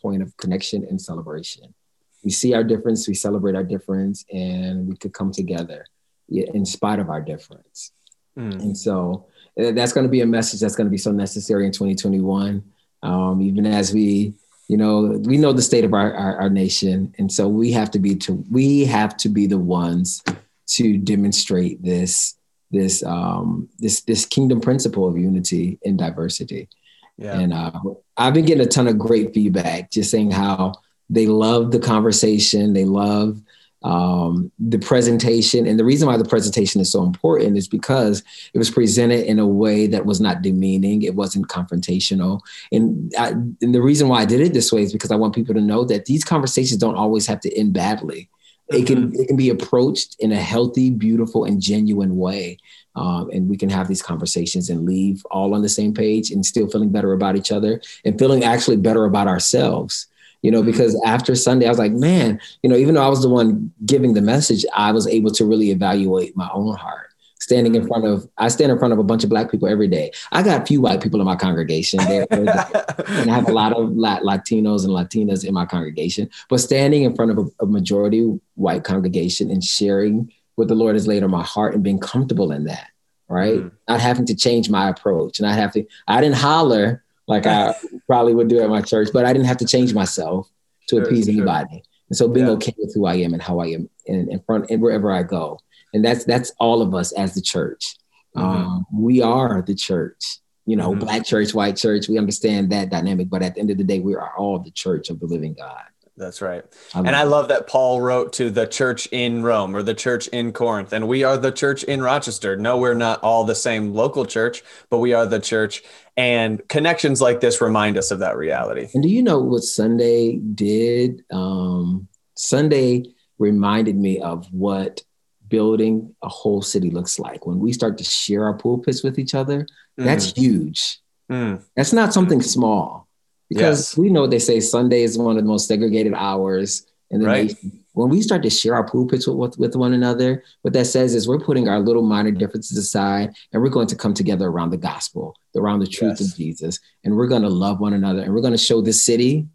point 0.01 0.23
of 0.23 0.37
connection 0.37 0.85
and 0.85 1.01
celebration. 1.01 1.75
We 2.23 2.31
see 2.31 2.55
our 2.55 2.63
difference, 2.63 3.09
we 3.09 3.15
celebrate 3.15 3.57
our 3.57 3.65
difference, 3.65 4.25
and 4.31 4.87
we 4.87 4.97
could 4.97 5.13
come 5.13 5.33
together 5.33 5.87
in 6.29 6.67
spite 6.67 6.99
of 6.99 7.09
our 7.09 7.23
difference. 7.23 7.93
Mm. 8.39 8.61
And 8.61 8.79
so 8.79 9.27
that's 9.57 9.93
going 9.93 10.07
to 10.07 10.11
be 10.11 10.21
a 10.21 10.27
message 10.27 10.61
that's 10.61 10.77
going 10.77 10.87
to 10.87 10.91
be 10.91 10.99
so 10.99 11.13
necessary 11.13 11.67
in 11.67 11.73
2021. 11.73 12.63
Um, 13.03 13.43
even 13.43 13.67
as 13.67 13.93
we 13.93 14.35
you 14.69 14.77
know 14.77 15.19
we 15.25 15.39
know 15.39 15.53
the 15.53 15.63
state 15.63 15.85
of 15.85 15.95
our, 15.95 16.15
our, 16.15 16.43
our 16.43 16.51
nation 16.51 17.15
and 17.19 17.33
so 17.33 17.49
we 17.49 17.73
have 17.73 17.91
to 17.91 17.99
be 17.99 18.15
to 18.15 18.45
we 18.51 18.85
have 18.85 19.17
to 19.17 19.29
be 19.29 19.47
the 19.47 19.59
ones 19.59 20.23
to 20.67 20.99
demonstrate 20.99 21.83
this 21.83 22.37
this 22.71 23.03
um 23.05 23.69
this 23.79 24.03
this 24.03 24.27
kingdom 24.27 24.61
principle 24.61 25.09
of 25.09 25.17
unity 25.17 25.79
and 25.85 25.99
diversity 25.99 26.69
yeah. 27.17 27.39
and 27.39 27.53
uh, 27.53 27.73
i've 28.19 28.35
been 28.35 28.45
getting 28.45 28.65
a 28.65 28.69
ton 28.69 28.87
of 28.87 28.99
great 28.99 29.33
feedback 29.33 29.91
just 29.91 30.11
saying 30.11 30.31
how 30.31 30.73
they 31.09 31.27
love 31.27 31.71
the 31.71 31.81
conversation 31.81 32.75
they 32.75 32.85
love 32.85 33.41
um, 33.83 34.51
the 34.59 34.79
presentation. 34.79 35.67
And 35.67 35.79
the 35.79 35.85
reason 35.85 36.09
why 36.09 36.17
the 36.17 36.25
presentation 36.25 36.81
is 36.81 36.91
so 36.91 37.05
important 37.05 37.57
is 37.57 37.69
because 37.69 38.23
it 38.53 38.59
was 38.59 38.71
presented 38.71 39.27
in 39.27 39.39
a 39.39 39.47
way 39.47 39.87
that 39.87 40.07
was 40.07 40.21
not 40.21 40.43
demeaning, 40.43 41.03
it 41.03 41.15
wasn't 41.15 41.49
confrontational. 41.49 42.41
And, 42.73 43.13
I, 43.19 43.31
and 43.31 43.75
the 43.75 43.83
reason 43.83 44.09
why 44.09 44.23
I 44.23 44.25
did 44.25 44.41
it 44.41 44.53
this 44.53 44.73
way 44.73 44.83
is 44.83 44.93
because 44.93 45.11
I 45.11 45.17
want 45.17 45.35
people 45.35 45.55
to 45.55 45.61
know 45.61 45.85
that 45.85 46.07
these 46.07 46.25
conversations 46.25 46.81
don't 46.81 46.97
always 46.97 47.27
have 47.27 47.41
to 47.41 47.57
end 47.57 47.73
badly. 47.73 48.29
It 48.71 48.87
can 48.87 49.09
mm-hmm. 49.09 49.21
it 49.23 49.29
can 49.29 49.37
be 49.37 49.49
approached 49.49 50.17
in 50.19 50.31
a 50.31 50.37
healthy, 50.37 50.91
beautiful, 50.91 51.45
and 51.45 51.59
genuine 51.59 52.19
way, 52.19 52.59
um, 52.97 53.31
and 53.33 53.49
we 53.49 53.57
can 53.57 53.71
have 53.71 53.89
these 53.89 54.03
conversations 54.03 54.69
and 54.69 54.85
leave 54.85 55.25
all 55.31 55.55
on 55.55 55.63
the 55.63 55.71
same 55.71 55.95
page 55.95 56.31
and 56.31 56.45
still 56.45 56.69
feeling 56.69 56.91
better 56.91 57.15
about 57.15 57.35
each 57.35 57.51
other 57.51 57.81
and 58.05 58.19
feeling 58.19 58.45
actually 58.45 58.77
better 58.77 59.07
about 59.07 59.27
ourselves 59.27 60.09
you 60.43 60.51
know, 60.51 60.63
because 60.63 61.01
after 61.05 61.35
Sunday, 61.35 61.67
I 61.67 61.71
was 61.71 61.79
like, 61.79 61.93
man, 61.93 62.41
you 62.63 62.71
know, 62.71 62.77
even 62.77 62.95
though 62.95 63.05
I 63.05 63.09
was 63.09 63.23
the 63.23 63.29
one 63.29 63.73
giving 63.85 64.15
the 64.15 64.23
message, 64.23 64.65
I 64.75 64.93
was 64.93 65.07
able 65.07 65.31
to 65.33 65.45
really 65.45 65.71
evaluate 65.71 66.37
my 66.37 66.49
own 66.53 66.77
heart. 66.77 67.07
Standing 67.41 67.77
in 67.77 67.87
front 67.87 68.05
of, 68.05 68.29
I 68.37 68.49
stand 68.49 68.73
in 68.73 68.79
front 68.79 68.93
of 68.93 68.99
a 68.99 69.05
bunch 69.05 69.25
of 69.25 69.31
black 69.31 69.51
people 69.51 69.69
every 69.69 69.89
day. 69.89 70.11
I 70.33 70.43
got 70.43 70.63
a 70.63 70.67
few 70.67 70.81
white 70.81 71.01
people 71.01 71.21
in 71.21 71.27
my 71.27 71.37
congregation, 71.37 72.01
there, 72.05 72.27
and 72.31 72.51
I 72.51 73.35
have 73.35 73.49
a 73.49 73.53
lot 73.53 73.73
of 73.73 73.91
Latinos 73.91 74.85
and 74.85 74.93
Latinas 74.93 75.45
in 75.47 75.55
my 75.55 75.65
congregation. 75.65 76.29
But 76.49 76.59
standing 76.59 77.05
in 77.05 77.15
front 77.15 77.31
of 77.31 77.39
a, 77.39 77.65
a 77.65 77.67
majority 77.67 78.39
white 78.55 78.85
congregation 78.85 79.51
and 79.51 79.63
sharing 79.63 80.33
what 80.57 80.69
the 80.69 80.75
Lord 80.75 80.97
has 80.97 81.07
laid 81.07 81.23
on 81.23 81.31
my 81.31 81.45
heart 81.45 81.75
and 81.75 81.83
being 81.83 82.01
comfortable 82.01 82.51
in 82.51 82.65
that, 82.65 82.89
right? 83.29 83.61
Mm. 83.61 83.73
Not 83.89 84.01
having 84.01 84.27
to 84.27 84.35
change 84.35 84.69
my 84.69 84.89
approach, 84.89 85.39
and 85.39 85.49
I 85.49 85.53
have 85.55 85.73
to. 85.73 85.87
I 86.09 86.21
didn't 86.21 86.37
holler 86.37 87.05
like 87.29 87.47
I 87.47 87.75
probably 88.07 88.35
would 88.35 88.49
do 88.49 88.61
at 88.61 88.71
my 88.71 88.81
church, 88.81 89.11
but 89.13 89.25
I 89.25 89.33
didn't 89.33 89.47
have 89.47 89.59
to 89.59 89.67
change 89.67 89.95
myself 89.95 90.51
to 90.89 90.97
sure, 90.97 91.05
appease 91.05 91.27
sure. 91.27 91.35
anybody. 91.35 91.83
And 92.09 92.17
so 92.17 92.27
being 92.27 92.47
yeah. 92.47 92.53
okay 92.53 92.75
with 92.79 92.95
who 92.95 93.07
I 93.07 93.17
am 93.17 93.35
and 93.35 93.43
how 93.43 93.61
I 93.61 93.67
am 93.67 93.89
in, 94.07 94.33
in, 94.33 94.41
front 94.41 94.71
and 94.71 94.81
wherever 94.81 95.13
I 95.13 95.23
go. 95.23 95.61
And 95.93 96.05
that's 96.05 96.25
that's 96.25 96.53
all 96.59 96.81
of 96.81 96.95
us 96.95 97.13
as 97.13 97.35
the 97.35 97.43
church. 97.43 97.97
Mm-hmm. 98.35 98.47
Um, 98.47 98.87
we 98.93 99.21
are 99.21 99.63
the 99.63 99.75
church, 99.75 100.39
you 100.65 100.77
know, 100.77 100.91
mm-hmm. 100.91 101.01
black 101.01 101.27
church, 101.27 101.53
white 101.53 101.77
church. 101.77 102.09
We 102.09 102.19
understand 102.19 102.73
that 102.73 102.91
dynamic, 102.91 103.29
but 103.29 103.43
at 103.43 103.55
the 103.55 103.61
end 103.61 103.71
of 103.71 103.79
the 103.79 103.85
day, 103.85 104.01
we 104.01 104.15
are 104.15 104.37
all 104.37 104.59
the 104.59 104.71
church 104.71 105.11
of 105.11 105.21
the 105.21 105.27
living 105.27 105.55
God. 105.55 105.85
That's 106.19 106.43
right. 106.43 106.65
I 106.95 106.99
and 106.99 107.15
I 107.15 107.23
love 107.23 107.49
that 107.49 107.69
Paul 107.69 108.01
wrote 108.01 108.33
to 108.35 108.51
the 108.51 108.67
church 108.67 109.09
in 109.13 109.43
Rome 109.43 109.75
or 109.75 109.83
the 109.83 109.95
church 109.95 110.27
in 110.29 110.53
Corinth. 110.53 110.93
And 110.93 111.07
we 111.07 111.23
are 111.23 111.37
the 111.37 111.53
church 111.53 111.85
in 111.85 112.03
Rochester. 112.03 112.57
No, 112.57 112.77
we're 112.77 112.95
not 112.95 113.23
all 113.23 113.45
the 113.45 113.55
same 113.55 113.95
local 113.95 114.27
church, 114.27 114.63
but 114.91 114.99
we 114.99 115.13
are 115.13 115.27
the 115.27 115.39
church. 115.39 115.83
And 116.17 116.67
connections 116.69 117.21
like 117.21 117.41
this 117.41 117.61
remind 117.61 117.97
us 117.97 118.11
of 118.11 118.19
that 118.19 118.37
reality. 118.37 118.89
And 118.93 119.03
do 119.03 119.09
you 119.09 119.23
know 119.23 119.39
what 119.39 119.63
Sunday 119.63 120.37
did? 120.37 121.25
Um, 121.31 122.09
Sunday 122.35 123.05
reminded 123.39 123.97
me 123.97 124.21
of 124.21 124.53
what 124.53 125.03
building 125.47 126.15
a 126.23 126.29
whole 126.29 126.63
city 126.63 126.91
looks 126.91 127.19
like. 127.19 127.47
When 127.47 127.61
we 127.61 127.73
start 127.73 127.97
to 127.99 128.05
share 128.05 128.45
our 128.45 128.59
pulpits 128.59 129.05
with 129.05 129.19
each 129.19 129.35
other, 129.35 129.67
mm. 129.99 130.05
that's 130.05 130.33
huge. 130.33 130.99
Mm. 131.31 131.63
That's 131.77 131.93
not 131.93 132.13
something 132.13 132.43
small 132.43 133.08
because 133.49 133.91
yes. 133.91 133.99
we 133.99 134.11
know 134.11 134.27
they 134.27 134.39
say 134.39 134.61
Sunday 134.61 135.03
is 135.03 135.19
one 135.19 135.37
of 135.37 135.43
the 135.43 135.49
most 135.49 135.69
segregated 135.69 136.15
hours 136.15 136.87
in 137.11 137.21
the 137.21 137.27
right. 137.27 137.47
nation. 137.47 137.85
When 137.93 138.11
we 138.11 138.23
start 138.23 138.43
to 138.45 138.51
share 138.51 138.75
our 138.75 138.87
pulpits 138.87 139.27
with, 139.27 139.59
with 139.59 139.75
one 139.75 139.93
another, 139.93 140.45
what 140.63 140.73
that 140.75 140.87
says 140.87 141.15
is 141.15 141.27
we're 141.27 141.41
putting 141.41 141.69
our 141.69 141.81
little 141.81 142.03
minor 142.03 142.31
differences 142.31 142.79
aside 142.79 143.35
and 143.53 143.63
we're 143.63 143.71
going 143.71 143.89
to 143.89 143.97
come 143.97 144.15
together 144.15 144.47
around 144.47 144.71
the 144.71 144.77
gospel, 144.77 145.35
around 145.57 145.81
the 145.81 145.87
truth 145.87 146.19
yes. 146.21 146.31
of 146.31 146.37
Jesus, 146.37 146.79
and 147.05 147.17
we're 147.17 147.27
going 147.27 147.43
to 147.43 147.49
love 147.49 147.81
one 147.81 147.95
another 147.95 148.23
and 148.23 148.33
we're 148.33 148.41
going 148.41 148.53
to 148.53 148.59
show 148.59 148.81
this 148.81 149.05
city 149.05 149.49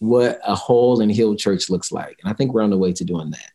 what 0.00 0.40
a 0.44 0.54
whole 0.54 1.00
and 1.00 1.10
healed 1.10 1.38
church 1.38 1.70
looks 1.70 1.92
like. 1.92 2.18
And 2.22 2.30
I 2.30 2.34
think 2.34 2.52
we're 2.52 2.62
on 2.62 2.70
the 2.70 2.78
way 2.78 2.92
to 2.92 3.04
doing 3.04 3.30
that. 3.30 3.52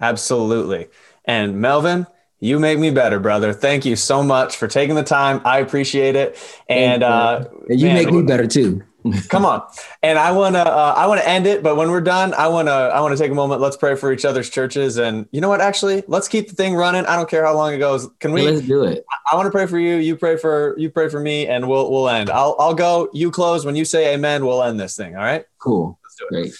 Absolutely. 0.00 0.88
And 1.24 1.60
Melvin, 1.60 2.06
you 2.40 2.58
make 2.58 2.78
me 2.78 2.90
better, 2.90 3.20
brother. 3.20 3.52
Thank 3.52 3.84
you 3.84 3.96
so 3.96 4.22
much 4.22 4.56
for 4.56 4.66
taking 4.66 4.94
the 4.94 5.02
time. 5.02 5.42
I 5.44 5.58
appreciate 5.58 6.16
it. 6.16 6.38
And, 6.68 7.02
uh, 7.02 7.44
and 7.68 7.78
you 7.78 7.88
man, 7.88 7.94
make 7.96 8.10
me 8.10 8.22
better 8.22 8.46
too. 8.46 8.82
Come 9.28 9.44
on. 9.44 9.62
And 10.02 10.18
I 10.18 10.32
want 10.32 10.54
to 10.54 10.60
uh, 10.60 10.94
I 10.96 11.06
want 11.06 11.20
to 11.20 11.28
end 11.28 11.46
it, 11.46 11.62
but 11.62 11.76
when 11.76 11.90
we're 11.90 12.00
done, 12.00 12.34
I 12.34 12.48
want 12.48 12.68
to 12.68 12.72
I 12.72 13.00
want 13.00 13.16
to 13.16 13.22
take 13.22 13.30
a 13.30 13.34
moment. 13.34 13.60
Let's 13.60 13.76
pray 13.76 13.94
for 13.96 14.12
each 14.12 14.24
other's 14.24 14.50
churches 14.50 14.98
and 14.98 15.26
you 15.32 15.40
know 15.40 15.48
what 15.48 15.60
actually, 15.60 16.02
let's 16.06 16.28
keep 16.28 16.48
the 16.48 16.54
thing 16.54 16.74
running. 16.74 17.06
I 17.06 17.16
don't 17.16 17.28
care 17.28 17.44
how 17.44 17.54
long 17.54 17.72
it 17.72 17.78
goes. 17.78 18.08
Can 18.18 18.32
we 18.32 18.42
Let's 18.42 18.66
do 18.66 18.84
it. 18.84 19.04
I, 19.10 19.32
I 19.32 19.36
want 19.36 19.46
to 19.46 19.50
pray 19.50 19.66
for 19.66 19.78
you, 19.78 19.96
you 19.96 20.16
pray 20.16 20.36
for 20.36 20.78
you 20.78 20.90
pray 20.90 21.08
for 21.08 21.20
me 21.20 21.46
and 21.46 21.68
we'll 21.68 21.90
we'll 21.90 22.08
end. 22.08 22.30
I'll 22.30 22.56
I'll 22.58 22.74
go, 22.74 23.08
you 23.12 23.30
close 23.30 23.64
when 23.64 23.76
you 23.76 23.84
say 23.84 24.14
amen, 24.14 24.44
we'll 24.44 24.62
end 24.62 24.78
this 24.78 24.96
thing, 24.96 25.16
all 25.16 25.22
right? 25.22 25.44
Cool. 25.58 25.98
Let's 26.04 26.16
do 26.16 26.24
it. 26.26 26.42
Great. 26.42 26.54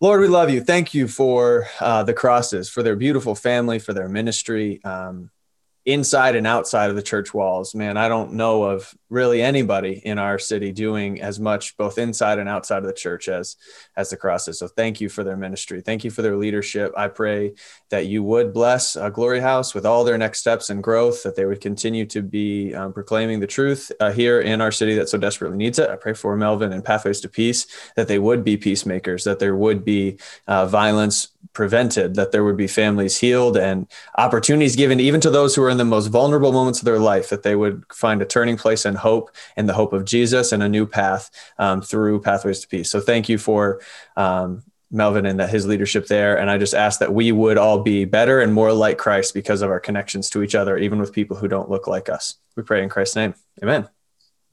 Lord, 0.00 0.20
we 0.20 0.28
love 0.28 0.50
you. 0.50 0.62
Thank 0.62 0.92
you 0.92 1.08
for 1.08 1.66
uh, 1.80 2.02
the 2.02 2.12
crosses, 2.12 2.68
for 2.68 2.82
their 2.82 2.96
beautiful 2.96 3.34
family, 3.34 3.78
for 3.78 3.94
their 3.94 4.08
ministry. 4.08 4.84
Um, 4.84 5.30
inside 5.86 6.34
and 6.34 6.46
outside 6.46 6.90
of 6.90 6.96
the 6.96 7.02
church 7.02 7.32
walls 7.32 7.74
man 7.74 7.96
i 7.96 8.08
don't 8.08 8.32
know 8.32 8.64
of 8.64 8.94
really 9.10 9.42
anybody 9.42 10.00
in 10.04 10.18
our 10.18 10.38
city 10.38 10.72
doing 10.72 11.20
as 11.20 11.38
much 11.38 11.76
both 11.76 11.98
inside 11.98 12.38
and 12.38 12.48
outside 12.48 12.78
of 12.78 12.86
the 12.86 12.92
church 12.92 13.28
as 13.28 13.56
as 13.96 14.10
the 14.10 14.16
crosses 14.16 14.58
so 14.58 14.68
thank 14.68 15.00
you 15.00 15.08
for 15.08 15.24
their 15.24 15.36
ministry. 15.36 15.80
Thank 15.80 16.04
you 16.04 16.10
for 16.10 16.22
their 16.22 16.36
leadership. 16.36 16.92
I 16.96 17.08
pray 17.08 17.54
that 17.90 18.06
you 18.06 18.22
would 18.22 18.52
bless 18.52 18.96
uh, 18.96 19.10
glory 19.10 19.40
house 19.40 19.74
with 19.74 19.86
all 19.86 20.04
their 20.04 20.18
next 20.18 20.40
steps 20.40 20.70
and 20.70 20.82
growth 20.82 21.22
that 21.22 21.36
they 21.36 21.44
would 21.44 21.60
continue 21.60 22.06
to 22.06 22.22
be 22.22 22.74
um, 22.74 22.92
proclaiming 22.92 23.40
the 23.40 23.46
truth 23.46 23.92
uh, 24.00 24.10
here 24.10 24.40
in 24.40 24.60
our 24.60 24.72
city 24.72 24.94
that 24.96 25.08
so 25.08 25.18
desperately 25.18 25.56
needs 25.56 25.78
it. 25.78 25.90
I 25.90 25.96
pray 25.96 26.14
for 26.14 26.36
melvin 26.36 26.72
and 26.72 26.84
pathways 26.84 27.20
to 27.20 27.28
peace 27.28 27.66
that 27.96 28.08
they 28.08 28.18
would 28.18 28.44
be 28.44 28.56
peacemakers 28.56 29.24
that 29.24 29.38
there 29.38 29.56
would 29.56 29.84
be 29.84 30.18
uh, 30.46 30.66
violence 30.66 31.28
prevented, 31.52 32.14
that 32.14 32.32
there 32.32 32.44
would 32.44 32.56
be 32.56 32.66
families 32.66 33.18
healed 33.18 33.56
and 33.56 33.86
opportunities 34.18 34.76
given 34.76 35.00
even 35.00 35.20
to 35.20 35.30
those 35.30 35.54
who 35.54 35.62
are 35.62 35.70
in 35.70 35.78
the 35.78 35.84
most 35.84 36.08
vulnerable 36.08 36.52
moments 36.52 36.80
of 36.80 36.84
their 36.84 36.98
life, 36.98 37.28
that 37.28 37.42
they 37.42 37.54
would 37.54 37.84
find 37.92 38.22
a 38.22 38.26
turning 38.26 38.56
place 38.56 38.84
and 38.84 38.96
hope 38.96 39.30
in 39.56 39.66
the 39.66 39.74
hope 39.74 39.92
of 39.92 40.04
Jesus 40.04 40.52
and 40.52 40.62
a 40.62 40.68
new 40.68 40.86
path 40.86 41.30
um, 41.58 41.82
through 41.82 42.20
Pathways 42.20 42.60
to 42.60 42.68
Peace. 42.68 42.90
So 42.90 43.00
thank 43.00 43.28
you 43.28 43.38
for 43.38 43.80
um, 44.16 44.62
Melvin 44.90 45.26
and 45.26 45.40
that 45.40 45.50
his 45.50 45.66
leadership 45.66 46.06
there. 46.06 46.38
And 46.38 46.48
I 46.48 46.58
just 46.58 46.74
ask 46.74 47.00
that 47.00 47.12
we 47.12 47.32
would 47.32 47.58
all 47.58 47.82
be 47.82 48.04
better 48.04 48.40
and 48.40 48.54
more 48.54 48.72
like 48.72 48.98
Christ 48.98 49.34
because 49.34 49.60
of 49.62 49.70
our 49.70 49.80
connections 49.80 50.30
to 50.30 50.42
each 50.42 50.54
other, 50.54 50.78
even 50.78 50.98
with 50.98 51.12
people 51.12 51.36
who 51.36 51.48
don't 51.48 51.70
look 51.70 51.86
like 51.86 52.08
us. 52.08 52.36
We 52.56 52.62
pray 52.62 52.82
in 52.82 52.88
Christ's 52.88 53.16
name. 53.16 53.34
Amen. 53.62 53.93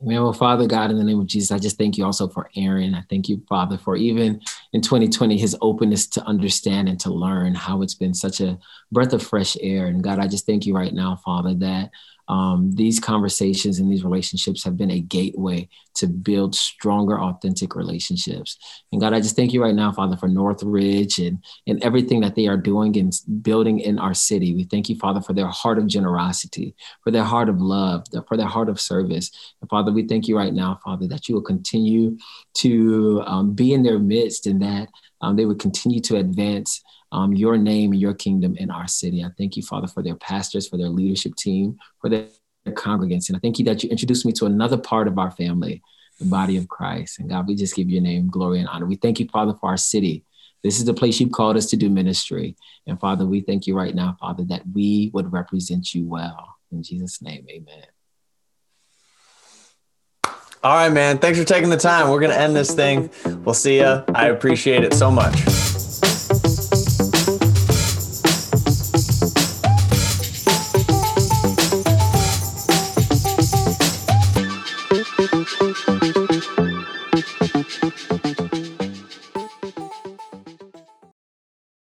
Amen. 0.01 0.23
Well, 0.23 0.33
Father 0.33 0.65
God, 0.65 0.89
in 0.89 0.97
the 0.97 1.03
name 1.03 1.19
of 1.19 1.27
Jesus, 1.27 1.51
I 1.51 1.59
just 1.59 1.77
thank 1.77 1.95
you 1.95 2.05
also 2.05 2.27
for 2.27 2.49
Aaron. 2.55 2.95
I 2.95 3.03
thank 3.07 3.29
you, 3.29 3.43
Father, 3.47 3.77
for 3.77 3.95
even 3.95 4.41
in 4.73 4.81
2020, 4.81 5.37
his 5.37 5.55
openness 5.61 6.07
to 6.07 6.23
understand 6.23 6.89
and 6.89 6.99
to 7.01 7.13
learn 7.13 7.53
how 7.53 7.83
it's 7.83 7.93
been 7.93 8.15
such 8.15 8.41
a 8.41 8.57
breath 8.91 9.13
of 9.13 9.21
fresh 9.21 9.55
air. 9.61 9.87
And 9.87 10.03
God, 10.03 10.17
I 10.17 10.27
just 10.27 10.47
thank 10.47 10.65
you 10.65 10.75
right 10.75 10.93
now, 10.93 11.17
Father, 11.17 11.53
that 11.55 11.91
um, 12.31 12.71
these 12.71 12.97
conversations 12.97 13.77
and 13.77 13.91
these 13.91 14.05
relationships 14.05 14.63
have 14.63 14.77
been 14.77 14.89
a 14.89 15.01
gateway 15.01 15.67
to 15.95 16.07
build 16.07 16.55
stronger, 16.55 17.19
authentic 17.19 17.75
relationships. 17.75 18.57
And 18.93 19.01
God, 19.01 19.13
I 19.13 19.19
just 19.19 19.35
thank 19.35 19.51
you 19.51 19.61
right 19.61 19.75
now, 19.75 19.91
Father, 19.91 20.15
for 20.15 20.29
Northridge 20.29 21.19
and, 21.19 21.43
and 21.67 21.83
everything 21.83 22.21
that 22.21 22.35
they 22.35 22.47
are 22.47 22.55
doing 22.55 22.97
and 22.97 23.11
building 23.41 23.79
in 23.79 23.99
our 23.99 24.13
city. 24.13 24.55
We 24.55 24.63
thank 24.63 24.87
you, 24.87 24.95
Father, 24.95 25.19
for 25.19 25.33
their 25.33 25.49
heart 25.49 25.77
of 25.77 25.87
generosity, 25.87 26.73
for 27.03 27.11
their 27.11 27.25
heart 27.25 27.49
of 27.49 27.59
love, 27.59 28.05
for 28.29 28.37
their 28.37 28.47
heart 28.47 28.69
of 28.69 28.79
service. 28.79 29.29
And 29.59 29.69
Father, 29.69 29.91
we 29.91 30.07
thank 30.07 30.29
you 30.29 30.37
right 30.37 30.53
now, 30.53 30.79
Father, 30.85 31.07
that 31.09 31.27
you 31.27 31.35
will 31.35 31.41
continue 31.41 32.17
to 32.59 33.23
um, 33.25 33.53
be 33.53 33.73
in 33.73 33.83
their 33.83 33.99
midst 33.99 34.47
and 34.47 34.61
that 34.61 34.87
um, 35.21 35.35
they 35.35 35.45
would 35.45 35.59
continue 35.59 36.01
to 36.01 36.17
advance 36.17 36.81
um, 37.11 37.33
your 37.33 37.57
name 37.57 37.91
and 37.91 38.01
your 38.01 38.13
kingdom 38.13 38.55
in 38.57 38.71
our 38.71 38.87
city. 38.87 39.23
I 39.23 39.29
thank 39.37 39.57
you, 39.57 39.63
Father, 39.63 39.87
for 39.87 40.01
their 40.01 40.15
pastors, 40.15 40.67
for 40.67 40.77
their 40.77 40.89
leadership 40.89 41.35
team, 41.35 41.77
for 41.99 42.09
their, 42.09 42.27
congregants. 42.67 43.27
And 43.27 43.35
I 43.35 43.39
thank 43.39 43.57
you 43.57 43.65
that 43.65 43.83
you 43.83 43.89
introduced 43.89 44.23
me 44.23 44.31
to 44.33 44.45
another 44.45 44.77
part 44.77 45.07
of 45.07 45.17
our 45.17 45.31
family, 45.31 45.81
the 46.19 46.25
body 46.25 46.57
of 46.57 46.67
Christ. 46.67 47.19
And 47.19 47.27
God, 47.27 47.47
we 47.47 47.55
just 47.55 47.75
give 47.75 47.89
your 47.89 48.03
name 48.03 48.29
glory 48.29 48.59
and 48.59 48.67
honor. 48.67 48.85
We 48.85 48.97
thank 48.97 49.19
you, 49.19 49.27
Father, 49.29 49.55
for 49.59 49.67
our 49.67 49.77
city. 49.77 50.23
This 50.63 50.77
is 50.77 50.85
the 50.85 50.93
place 50.93 51.19
you've 51.19 51.31
called 51.31 51.57
us 51.57 51.65
to 51.71 51.75
do 51.75 51.89
ministry. 51.89 52.55
And 52.85 52.99
Father, 52.99 53.25
we 53.25 53.41
thank 53.41 53.65
you 53.65 53.75
right 53.75 53.95
now, 53.95 54.15
Father, 54.19 54.43
that 54.45 54.61
we 54.75 55.09
would 55.11 55.33
represent 55.33 55.95
you 55.95 56.07
well. 56.07 56.55
In 56.71 56.83
Jesus' 56.83 57.19
name, 57.19 57.47
amen. 57.49 57.85
All 60.63 60.75
right, 60.75 60.89
man. 60.89 61.17
Thanks 61.17 61.39
for 61.39 61.45
taking 61.45 61.69
the 61.71 61.77
time. 61.77 62.09
We're 62.09 62.19
going 62.19 62.31
to 62.31 62.39
end 62.39 62.55
this 62.55 62.73
thing. 62.75 63.09
We'll 63.43 63.55
see 63.55 63.77
you. 63.79 64.03
I 64.13 64.27
appreciate 64.27 64.83
it 64.83 64.93
so 64.93 65.09
much. 65.09 65.70